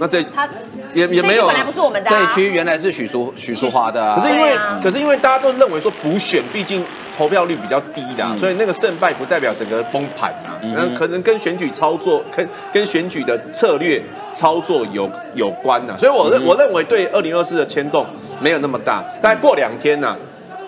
[0.00, 0.48] 那这他
[0.94, 2.10] 也也没有，本来不是我们的。
[2.10, 4.18] 这一区原来是许淑许淑华的，啊。
[4.20, 6.84] 可是因为可是因为大家都认为说补选毕竟
[7.16, 14.02] 投票率比较低的，所以那个胜败不代表整个崩盘啊，那可能跟选举操作跟跟选举的策略
[14.32, 18.06] 操作有有关呐，所以我认我认为对二零二四的牵动
[18.40, 20.16] 没有那么大，但过两天呢。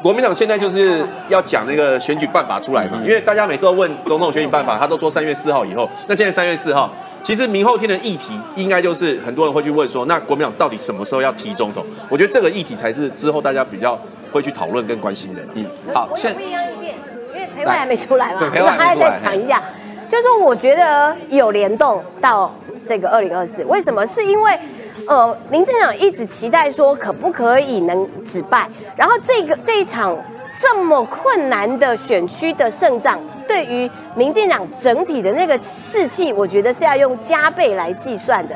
[0.02, 5.86] 国民党现在就是要讲那个选举办法出来嘛，因为大家每次都问总统选举办法，他都说三月四号以后。
[6.06, 6.90] 那现在三月四号，
[7.22, 11.84] 其实明后天的议题应该就是很多人会去问说，那国民党到底什么时候要提总统？
[12.08, 13.98] 我觉得这个议题才是之后大家比较
[14.32, 15.42] 会去讨论跟关心的。
[15.54, 15.64] 嗯，
[15.94, 16.94] 好，我有不一样意见，
[17.34, 19.62] 因为裴伟还没出来嘛，我还要再讲一下，
[20.08, 22.54] 就是说我觉得有联动到
[22.86, 24.06] 这个二零二四，为什么？
[24.06, 24.58] 是因为。
[25.08, 30.16] 呃，民进党一直期待说可不可以能止败，然后这个这一场
[30.54, 33.18] 这么困难的选区的胜仗，
[33.50, 38.54] 对于民进党整体的那个士气，我觉得是要用加倍来计算的。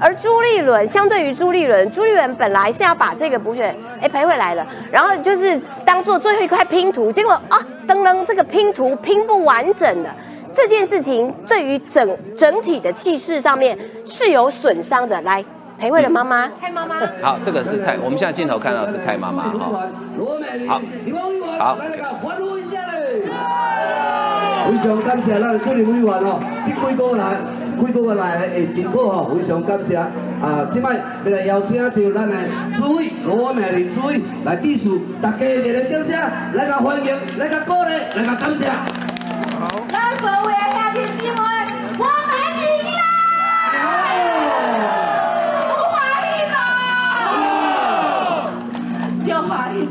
[0.00, 10.08] 而朱立伦相对于朱立伦，朱立伦本来是要把这个补选哎赔回来了，然后就是当做最后一块拼图，结果啊噔噔，这个拼图拼不完整的
[10.50, 15.20] 这件事情，对于整整体的气势上面是有损伤的。
[15.20, 15.44] 来。
[15.78, 17.00] 裴慧的妈妈，蔡妈妈。
[17.22, 19.88] 好，这个是蔡，我们现在镜头看到是蔡妈妈哈。
[20.68, 20.82] 好，
[21.58, 21.78] 好。
[24.70, 27.36] 非常感谢咱的主任委员哦，这几个来，
[27.76, 29.96] 这几个月来的辛苦哦，非常感谢。
[29.96, 30.94] 啊，今摆
[31.24, 32.36] 要来邀请到咱的
[32.76, 36.16] 主委罗美玲主委来致辞，大家一个掌声
[36.54, 38.70] 来个欢迎，来个鼓励，来个感谢。
[39.58, 39.68] 好。
[39.90, 41.34] 咱所有的家庭姊妹，
[41.98, 42.32] 我们
[42.62, 43.00] 赢了。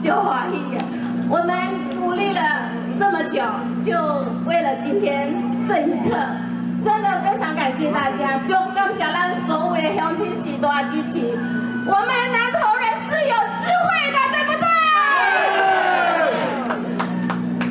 [0.02, 0.78] 就怀疑，
[1.30, 1.56] 我们
[2.00, 2.40] 努力了
[2.98, 3.42] 这么久，
[3.84, 3.92] 就
[4.92, 5.32] 今天
[5.68, 6.18] 这一刻，
[6.84, 11.38] 真的非常感谢大家，就感谢咱所有的乡亲时代支持。
[11.86, 14.52] 我们南投人是有智慧的，对不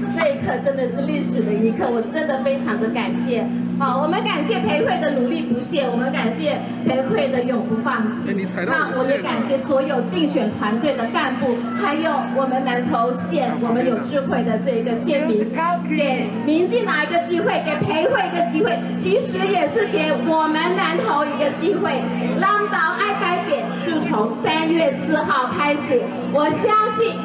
[0.06, 0.16] 对？
[0.16, 3.42] 这一刻真的是历史的一刻，我真的非常的感谢。
[3.78, 8.36] 好，我们感谢裴慧的努力不懈，我们感谢裴慧的永不放弃。
[8.66, 15.48] 那我也感谢所有竞选团队的干部，还有我们南投县我们有智慧的这一个县民，
[15.88, 21.96] 给民进党一个机会，给裴慧一个机会，其实也是给我们南投一个机会。
[22.36, 27.16] 浪岛爱改变，就从三月四号开始，我相信。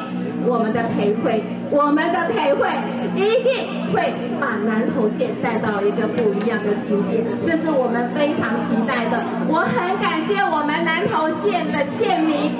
[0.46, 2.68] 我们的培会，我们的培会
[3.16, 9.20] 一定会把南投县带到一个不一样的境界，这是我们非常期待的。
[9.48, 12.52] 我很感谢我们南投县的县民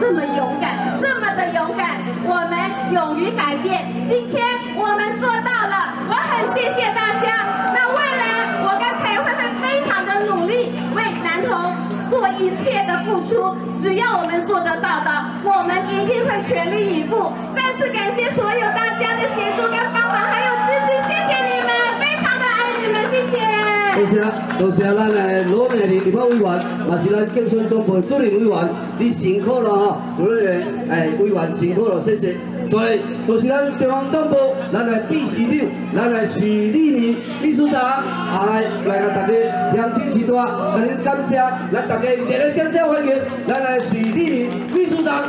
[0.00, 2.54] 这么勇敢，这么的勇敢，我们
[2.92, 4.44] 勇于改变，今天
[4.76, 7.42] 我们做到了，我很谢谢大家。
[7.72, 11.72] 那未来我跟培会会非常的努力，为南投
[12.12, 15.10] 做一切的付出，只要我们做得到的，
[15.44, 17.32] 我们一定会全力以赴。
[17.56, 23.51] 再次感谢所有大家的协助跟帮忙，还有支持，谢谢你们，非常的爱你们，谢谢。
[23.94, 24.24] 多谢，
[24.58, 26.60] 多谢咱的罗美玲立法委员，
[26.90, 32.34] 也是咱竞选总部主任委员，你辛苦了哈，主任哎委员辛苦了，谢谢。
[32.68, 34.36] 所以，都是咱中央党部，
[34.72, 39.34] 咱来秘书长，咱来徐立明秘书长，啊来来个大家
[39.76, 43.12] 扬声时大，来感谢，来大家热烈掌声欢迎，
[43.46, 45.22] 咱来徐立明秘书长。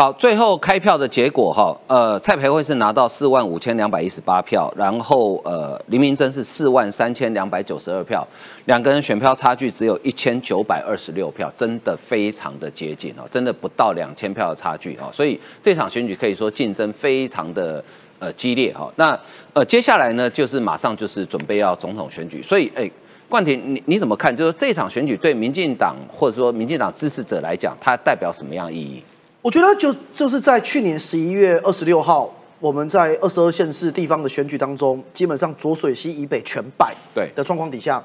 [0.00, 8.24] 好，最后开票的结果哈，呃，蔡培慧是拿到四万五千两百一十八票，然后呃，林明珍是四万三千两百九十二票，
[8.66, 17.84] 两个人选票差距只有一千九百二十六票，真的非常的接近哦，真的不到两千票的差距哦，所以这场选举可以说竞争非常的
[18.20, 18.88] 呃激烈哈。
[18.94, 19.18] 那
[19.52, 22.88] 呃，接下来呢，就是马上就是准备要总统选举，所以哎，
[23.28, 24.36] 冠廷你你怎么看？
[24.36, 29.02] 就是这场选举对民进党或者说民进党支持者来讲，它代表什么样意义？
[29.48, 32.30] 我觉得就就是在去年十一月二十六号，
[32.60, 38.04] 我们在二十二县市地方的选举当中，基本上浊水溪以北全败对的状况底下，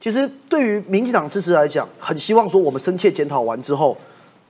[0.00, 3.96] 其实对于民进党支持来讲，很希望说我们深切检讨完之后，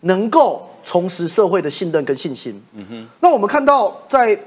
[0.00, 2.58] 能够重拾社会的信任跟信心。
[2.72, 3.06] 嗯哼。
[3.20, 4.40] 那我们看到在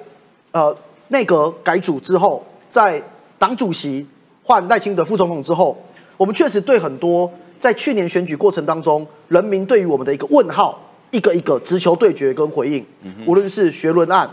[0.50, 0.76] 呃
[1.10, 3.00] 内阁改组之后，在
[3.38, 4.04] 党主席
[4.42, 5.78] 换赖清德副总统之后，
[6.18, 10.80] 我们确实对很多在去年选举过程当中，人民对于我们的一个问号。
[11.14, 12.84] 一个一个直球对决跟回应，
[13.28, 14.28] 无论是学伦案，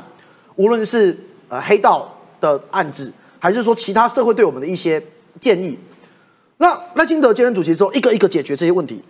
[0.57, 1.15] 无论是
[1.48, 5.01] 呃黑道的案子，还是说其他社会对我们的一些
[5.39, 5.78] 建议，
[6.57, 9.05] 那赖清德接任主席之后，一个一个解决这些问题，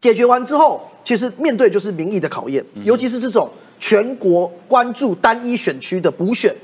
[0.00, 6.56] 解决完之后，其实面对就是民意的考验，尤其是这种全国关注单一选区的补选，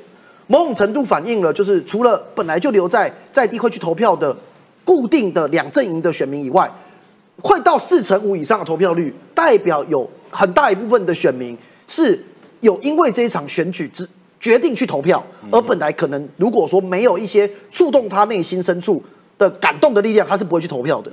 [0.46, 4.34] 某种程度反映了就是除了本来就留在在地会去投票的
[4.86, 6.72] 固定的两阵营的选民以外。
[7.42, 11.56] 快到四成五以上的投票率，代表有很大一部分的选民
[11.86, 12.22] 是
[12.60, 14.08] 有因为这一场选举之
[14.40, 19.02] 决定去投票，而本来可能如果说没有一些触动他内心深处
[19.36, 21.10] 的感动的力量，他是不会去投票的。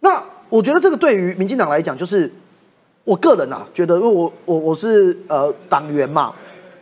[0.00, 2.30] 那我觉得这个对于民进党来讲，就是
[3.04, 6.34] 我个人啊，觉得因为我我我是呃党员嘛，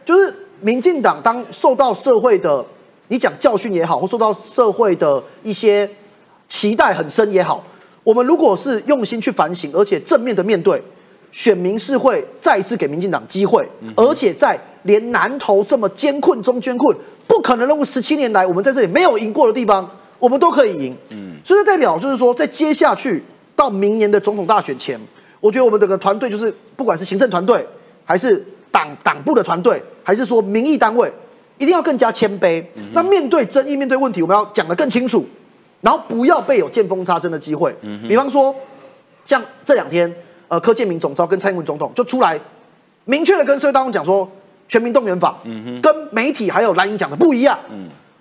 [0.04, 2.64] 就是民进党当受到社会的
[3.08, 5.88] 你讲教训也好，或受到社会的一些
[6.48, 7.64] 期待很深也好。
[8.06, 10.80] 我们如果是用心去反省，而且正面的面对，
[11.32, 16.96] 选民是会再一次给民进党机会，而且在连南投这么艰困中艰困，
[17.26, 20.96] 不可能任务十七年来我们在这里没有赢过的地方，我们都可以赢。
[21.10, 23.20] 嗯，所以代表就是说，在接下去
[23.56, 24.96] 到明年的总统大选前，
[25.40, 27.66] 我觉得我们整个团队就是不管是行政团队，
[28.04, 31.12] 还是党党部的团队，还是说民意单位，
[31.58, 32.64] 一定要更加谦卑。
[32.92, 35.26] 那面对争议、面对问题，我们要讲得更清楚。
[35.80, 37.74] 然后不要被有见缝插针的机会，
[38.08, 38.54] 比方说，
[39.24, 40.12] 像这两天，
[40.48, 42.40] 呃，柯建明总召跟蔡英文总统就出来，
[43.04, 44.28] 明确的跟社会大众讲说，
[44.68, 45.36] 全民动员法，
[45.82, 47.58] 跟媒体还有蓝营讲的不一样，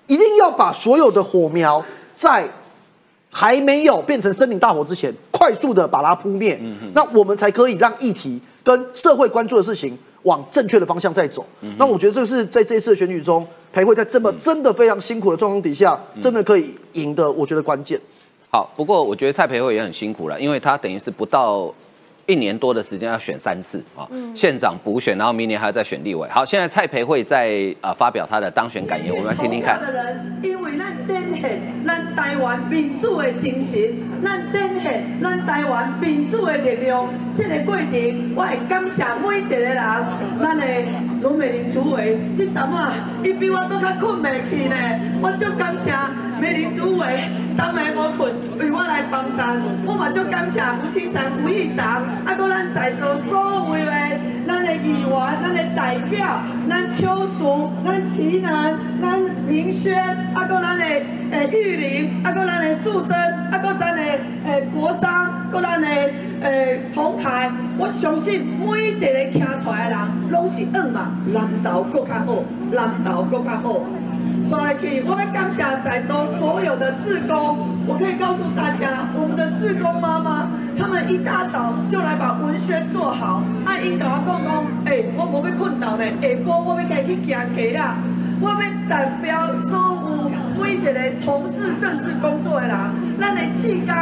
[0.08, 1.84] 一定要把所有的火苗
[2.14, 2.48] 在
[3.32, 6.60] 还没有变成森林大火之前，快速的把它扑灭，
[6.94, 9.98] 那我们才可以让议题跟社会关注的事情。
[10.26, 11.46] 往正确的方向在走，
[11.78, 18.00] 那我觉得这是在这一次的选举中，裴慧在这么真的非常辛苦的状况底下，真的可以赢的，我觉得关键。
[18.52, 21.74] 好，不过我觉得蔡培慧也很辛苦了，因为他等于是不到
[22.26, 26.28] 一年多的时间要选三次啊，县长补选，然后明年还要再选立委。
[26.30, 29.80] 好，现在蔡培慧在啊发表他的当选感言，我们来听听看。
[30.42, 30.72] 因为
[31.86, 33.94] 咱台湾民主的精神，
[34.24, 37.08] 咱展现咱台湾民主的力量。
[37.36, 39.76] 这个过程，我会感谢每一个人。
[40.42, 40.66] 咱的
[41.22, 42.94] 卢美玲主委，这阵啊，
[43.24, 44.76] 伊比我都较困未去呢。
[45.22, 45.92] 我足感谢
[46.40, 47.06] 美玲主委，
[47.56, 49.62] 昨暝无困，为我来帮衬。
[49.86, 53.92] 我嘛嘛足感谢吴青山吴议长，啊，搁咱在座所有的
[54.48, 55.10] 咱的议员、
[55.42, 56.40] 咱的代表、
[56.70, 59.98] 咱邱淑、咱齐能、咱明轩，
[60.34, 63.18] 啊，搁咱的诶玉玲，啊，搁咱的素贞，
[63.52, 64.02] 啊，搁咱的
[64.46, 65.88] 诶国章，搁咱的
[66.42, 67.52] 诶重台。
[67.78, 70.00] 我相信每一个听出来的人，
[70.32, 73.82] 拢是嗯嘛，南投搁较好，南投搁较好。
[74.48, 77.58] 说来去，我们感谢在座所有的志工。
[77.88, 80.48] 我可以告诉大家，我们的志工妈妈，
[80.78, 83.42] 他们一大早就来把文宣做好。
[83.66, 87.96] 阿英跟我讲讲，哎，我无要困觉呢，下晡我要家去行街啦。
[88.40, 90.30] 我要代表所有
[90.62, 92.78] 每一个从事政治工作的人，
[93.20, 93.96] 咱的志工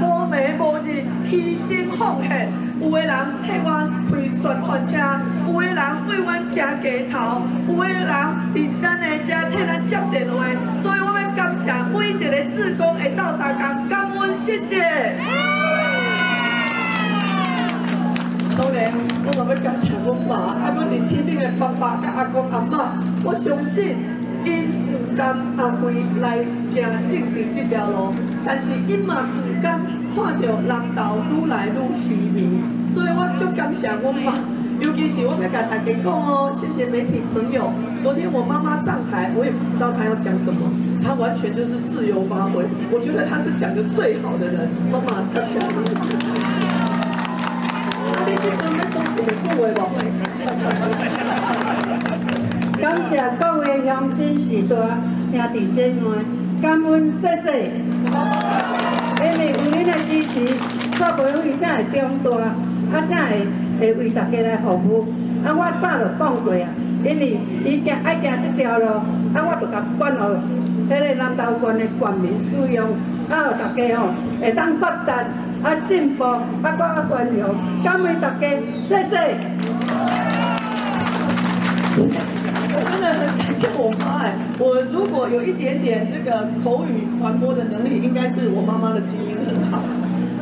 [0.00, 2.48] 无暝无日牺牲奉献。
[2.80, 3.14] 有的人
[3.44, 3.68] 替我
[4.08, 4.96] 开宣传车，
[5.46, 5.78] 有的人
[6.08, 8.08] 为我行街头，有的人
[8.54, 10.48] 伫咱的遮替咱接电话，
[10.80, 14.80] 所以我要感谢每一个志工会斗相共，感恩谢谢。
[18.56, 18.90] 当然，
[19.26, 23.94] 我嘛要感谢我妈，啊，阮伫天顶的爸爸甲阿公阿妈，我相信
[24.46, 26.38] 因不甘阿辉来
[26.72, 29.80] 行政治这条路，但是因嘛不甘。
[30.14, 32.38] 看到人道愈来愈稀微，
[32.92, 34.32] 所以我就感谢我妈，
[34.80, 37.70] 尤其是我要甲大家讲哦，谢谢媒体朋友。
[38.02, 40.60] 昨天我妈妈上台，我也不知道她要讲什么，
[41.04, 42.64] 她完全就是自由发挥。
[42.90, 44.68] 我觉得她是讲的最好的人。
[44.90, 45.64] 妈妈，感谢你。
[48.26, 49.94] 你这阵要讲一个句话无？
[52.80, 54.74] 感谢各位乡亲时代
[55.32, 56.24] 兄弟姐妹，
[56.60, 58.39] 感恩谢谢。
[59.22, 60.46] 因为有恁的支持，
[60.96, 62.30] 蔡培慧才会长大，
[62.92, 63.46] 啊才会
[63.78, 65.06] 会为大家来服务。
[65.44, 66.68] 啊，我早就讲过啊，
[67.04, 68.86] 因为伊行爱行这条路，
[69.34, 70.30] 啊，我就甲管好
[70.88, 72.88] 迄个南投县的全民使用，
[73.28, 74.08] 啊，大家吼
[74.40, 75.14] 会当发达，
[75.62, 77.48] 啊进步，啊我啊关用，
[77.84, 78.48] 感恩大家，
[78.88, 79.49] 谢谢。
[83.78, 89.82] 我妈哎，我如果有一点点这个口语传播的能力，应该是我妈妈的基因很好。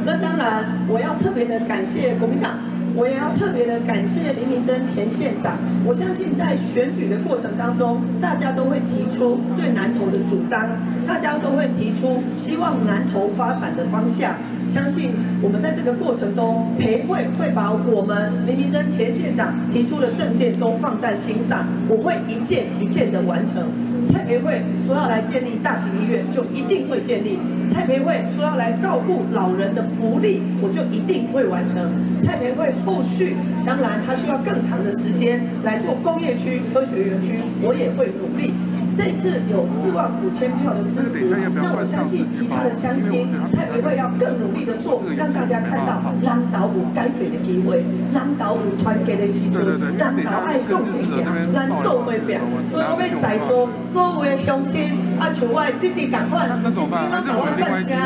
[0.04, 2.52] 那当然，我要特别的感谢国民党，
[2.98, 5.56] 我也要特别的感谢林明珍前县长。
[5.86, 10.66] 我相信在选举的过程当中，大家都会提出对南投的主张，
[11.06, 14.34] 大家都会提出希望南投发展的方向。
[14.68, 23.62] 相信我们在这个过程中，培会会把我们林明珍前县长提出的政见都放在心上，我会一件一件的完成。
[24.08, 27.38] 蔡培慧说要来建立大型医院，就一定会建立；
[27.72, 31.76] 蔡培慧说要来照顾老人的福利，我就一定会完成。
[32.24, 33.36] 蔡培慧后续
[33.66, 38.52] 当然他需要更长的时间来做工业区、科学园区，我也会努力。
[38.98, 51.22] 这次有四万五千票的支持，那我相信其他的乡亲蔡培慧要更努力的做，让大家看到南岛舞改变的机会，南岛舞团结的时阵，南岛爱向前行，
[51.54, 52.40] 咱做会变。
[52.66, 57.98] 所以我要在座所有的乡亲，啊像我的弟弟同款，是平常甲我赞声的，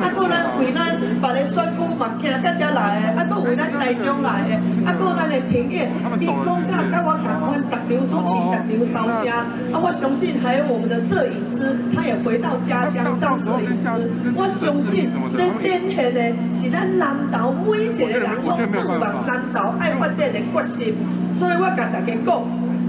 [0.00, 4.54] 啊，搁咱为咱别个选举嘛行到遮来的，啊，搁为咱台中来的，
[4.86, 9.28] 啊，搁咱的平野，伊讲甲甲我同款，逐场主持，逐场收声，
[9.72, 10.36] 啊，我相信。
[10.42, 13.88] 还有我们的摄影师，他也回到家乡当摄影师。
[14.34, 16.20] 我相信这典型的
[16.52, 20.94] 是咱南投每一个人拢渴望南投爱发展的决心。
[21.32, 22.42] 所以我甲大家讲，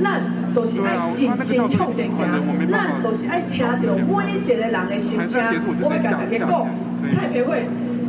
[0.04, 0.22] 咱
[0.54, 2.18] 都是爱认真向前行，
[2.72, 5.42] 咱都是爱听到每一个人的心声。
[5.80, 6.52] 我要甲大家讲，
[7.14, 7.66] 蔡培慧。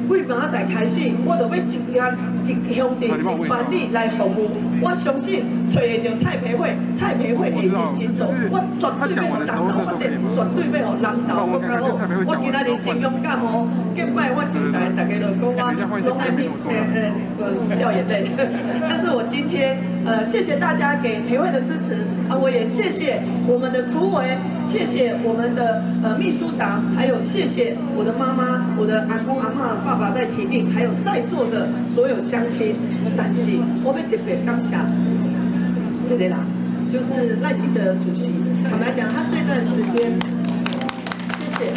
[0.08, 4.50] 为明仔载开始，我就要一家尽兄弟尽全力来服务。
[4.80, 8.26] 我相信找得到蔡培慧，蔡培慧会认真做。
[8.48, 10.08] 我绝对要让南投发展，
[10.54, 11.98] 绝对要让南投更加好。
[12.24, 13.66] 我今仔日真勇敢哦！
[13.94, 15.50] 今摆我进台，大家都讲
[15.90, 17.10] 我拢爱你，呃
[17.42, 18.30] 呃掉眼泪。
[18.88, 19.76] 但是我今天
[20.06, 22.38] 呃，谢谢大家给培慧的支持啊！
[22.38, 29.97] 我也谢谢我们的主委，谢谢我们的呃秘书长，还有谢谢我的妈妈、我的阿公阿妈、爸。
[29.98, 32.74] 法在提定，还有在座的所有乡亲，
[33.16, 34.68] 但是我们特别感谢
[36.06, 36.38] 这里啦，
[36.88, 38.32] 就是赖清德主席。
[38.64, 40.12] 坦白讲，他这段时间，
[41.38, 41.72] 谢谢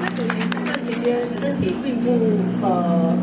[0.00, 3.16] 赖主席这段期间身体并不呃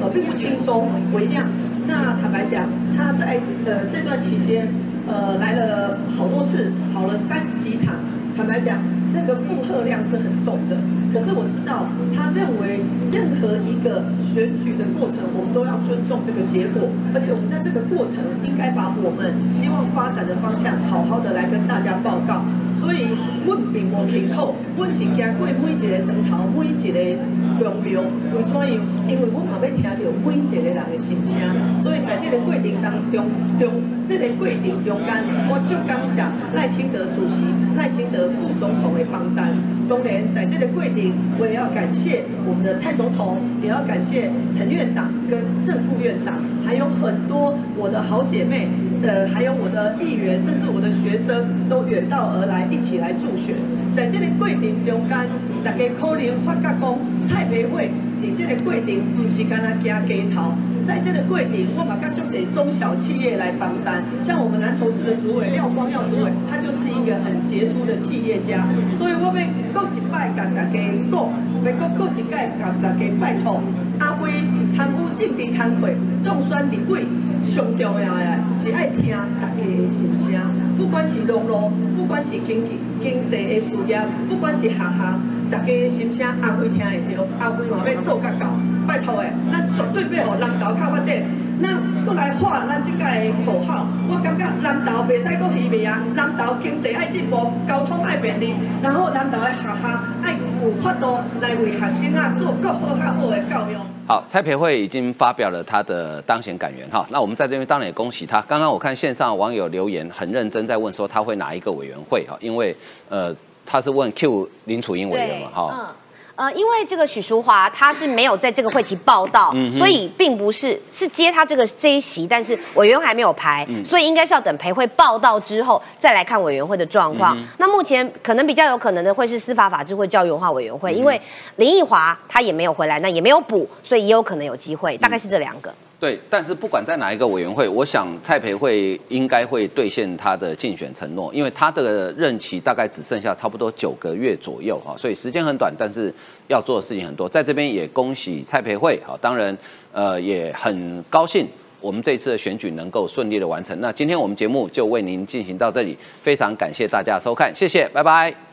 [0.00, 1.46] 呃并不轻松，微量。
[1.86, 4.68] 那坦白讲，他在呃这段期间
[5.08, 7.94] 呃来了好多次，跑了三十几场。
[8.36, 8.76] 坦白讲。
[9.14, 10.76] 那个负荷量是很重的，
[11.12, 12.80] 可是我知道他认为
[13.10, 22.44] 任何一个选举的过程，我们都要尊重这个结果，而且我们在这个过程应该把我们希望发展的方向好好的来跟大家报告。
[22.76, 23.16] 所以
[23.46, 27.16] 阮并无轻口，阮是行过每一个砖头，每一个
[27.56, 28.04] 公庙，
[28.36, 28.68] 为怎样？
[29.08, 31.48] 因为阮嘛要听到每一个人的心声，
[31.80, 33.24] 所以在这个过程当中，
[33.56, 36.20] 中这个过程中间，我就感谢
[36.52, 39.56] 赖清德主席、赖清德副总统的帮赞。
[39.88, 48.68] 当然，在这个桂林，我也要感谢我们的蔡总统，也要感谢陈院长跟郑副院长，还有很多我的好姐妹。
[49.02, 53.54] 呃，还有我的议员，甚至我的学生，都远道而来，一起来助选。
[53.92, 55.28] 在这个桂林中间，
[55.62, 68.64] 大家可能发觉讲，蔡培慧在这个桂林不是干那行街头，在这个桂林，我嘛跟足侪中小企业来帮衬，像我们南投市的主委廖光耀主委，他就是一个很杰出的企业家。
[68.96, 69.30] 所以我要
[69.76, 73.60] 过一摆甲大家讲，要过过一摆甲大家拜托
[73.98, 74.30] 阿辉
[74.70, 75.94] 参与政治工会，
[76.24, 77.04] 当选立委。
[77.44, 78.24] 上重要的
[78.56, 80.32] 是爱听大家的心声，
[80.78, 85.20] 不管是农路，不管是经济经济的事业，不管是学校，
[85.50, 88.58] 大家的心声阿辉听会到，阿辉嘛要做甲到，
[88.88, 91.22] 拜托的，咱绝对要互人头较发展。
[91.62, 93.04] 咱搁来喊咱即个
[93.44, 96.02] 口号，我感觉南投袂使搁虚名啊！
[96.14, 103.76] 南投经济爱进步，交通爱便利，然后南投的学校爱有法度来为学生啊做更好较好的教育。
[104.06, 108.40] 好，蔡培慧已经发表了他的当选感言哈，那我们在这边当然也恭喜他。
[108.42, 112.76] 刚刚我看线上网友留言很认真在问说他会哪一个委员会哈，因为
[113.08, 113.34] 呃
[113.64, 115.94] 他是问 Q 林楚英委员嘛哈。
[116.36, 127.36] 呃，因为这个许淑华她是没有在这个会期报道，所以并不是是接她这个这一席，但是委员还没有排，所以应该是要等培会报道之后再来看委员会的状况。
[127.58, 131.20] 那目前可能比较有可能的会是司法法制会教育文化委员会，因为
[131.56, 135.74] 林奕华他也没有回来，那也没有补，所以也有可能有机会，大概是这两个。
[135.98, 146.12] 对，但是不管在哪一个委员会，我想蔡培慧应该会兑现他的竞选承诺，因为他的任期大概只剩下差不多九个月左右哈，所以时间很短，但是
[146.48, 147.26] 要做的事情很多。
[147.26, 149.56] 在这边也恭喜蔡培慧哈，当然
[149.92, 151.48] 呃也很高兴
[151.80, 153.80] 我们这一次的选举能够顺利的完成。
[153.80, 158.45] 那今天我们节目就为您进行到这里，非常感谢大家收看，谢谢，拜拜。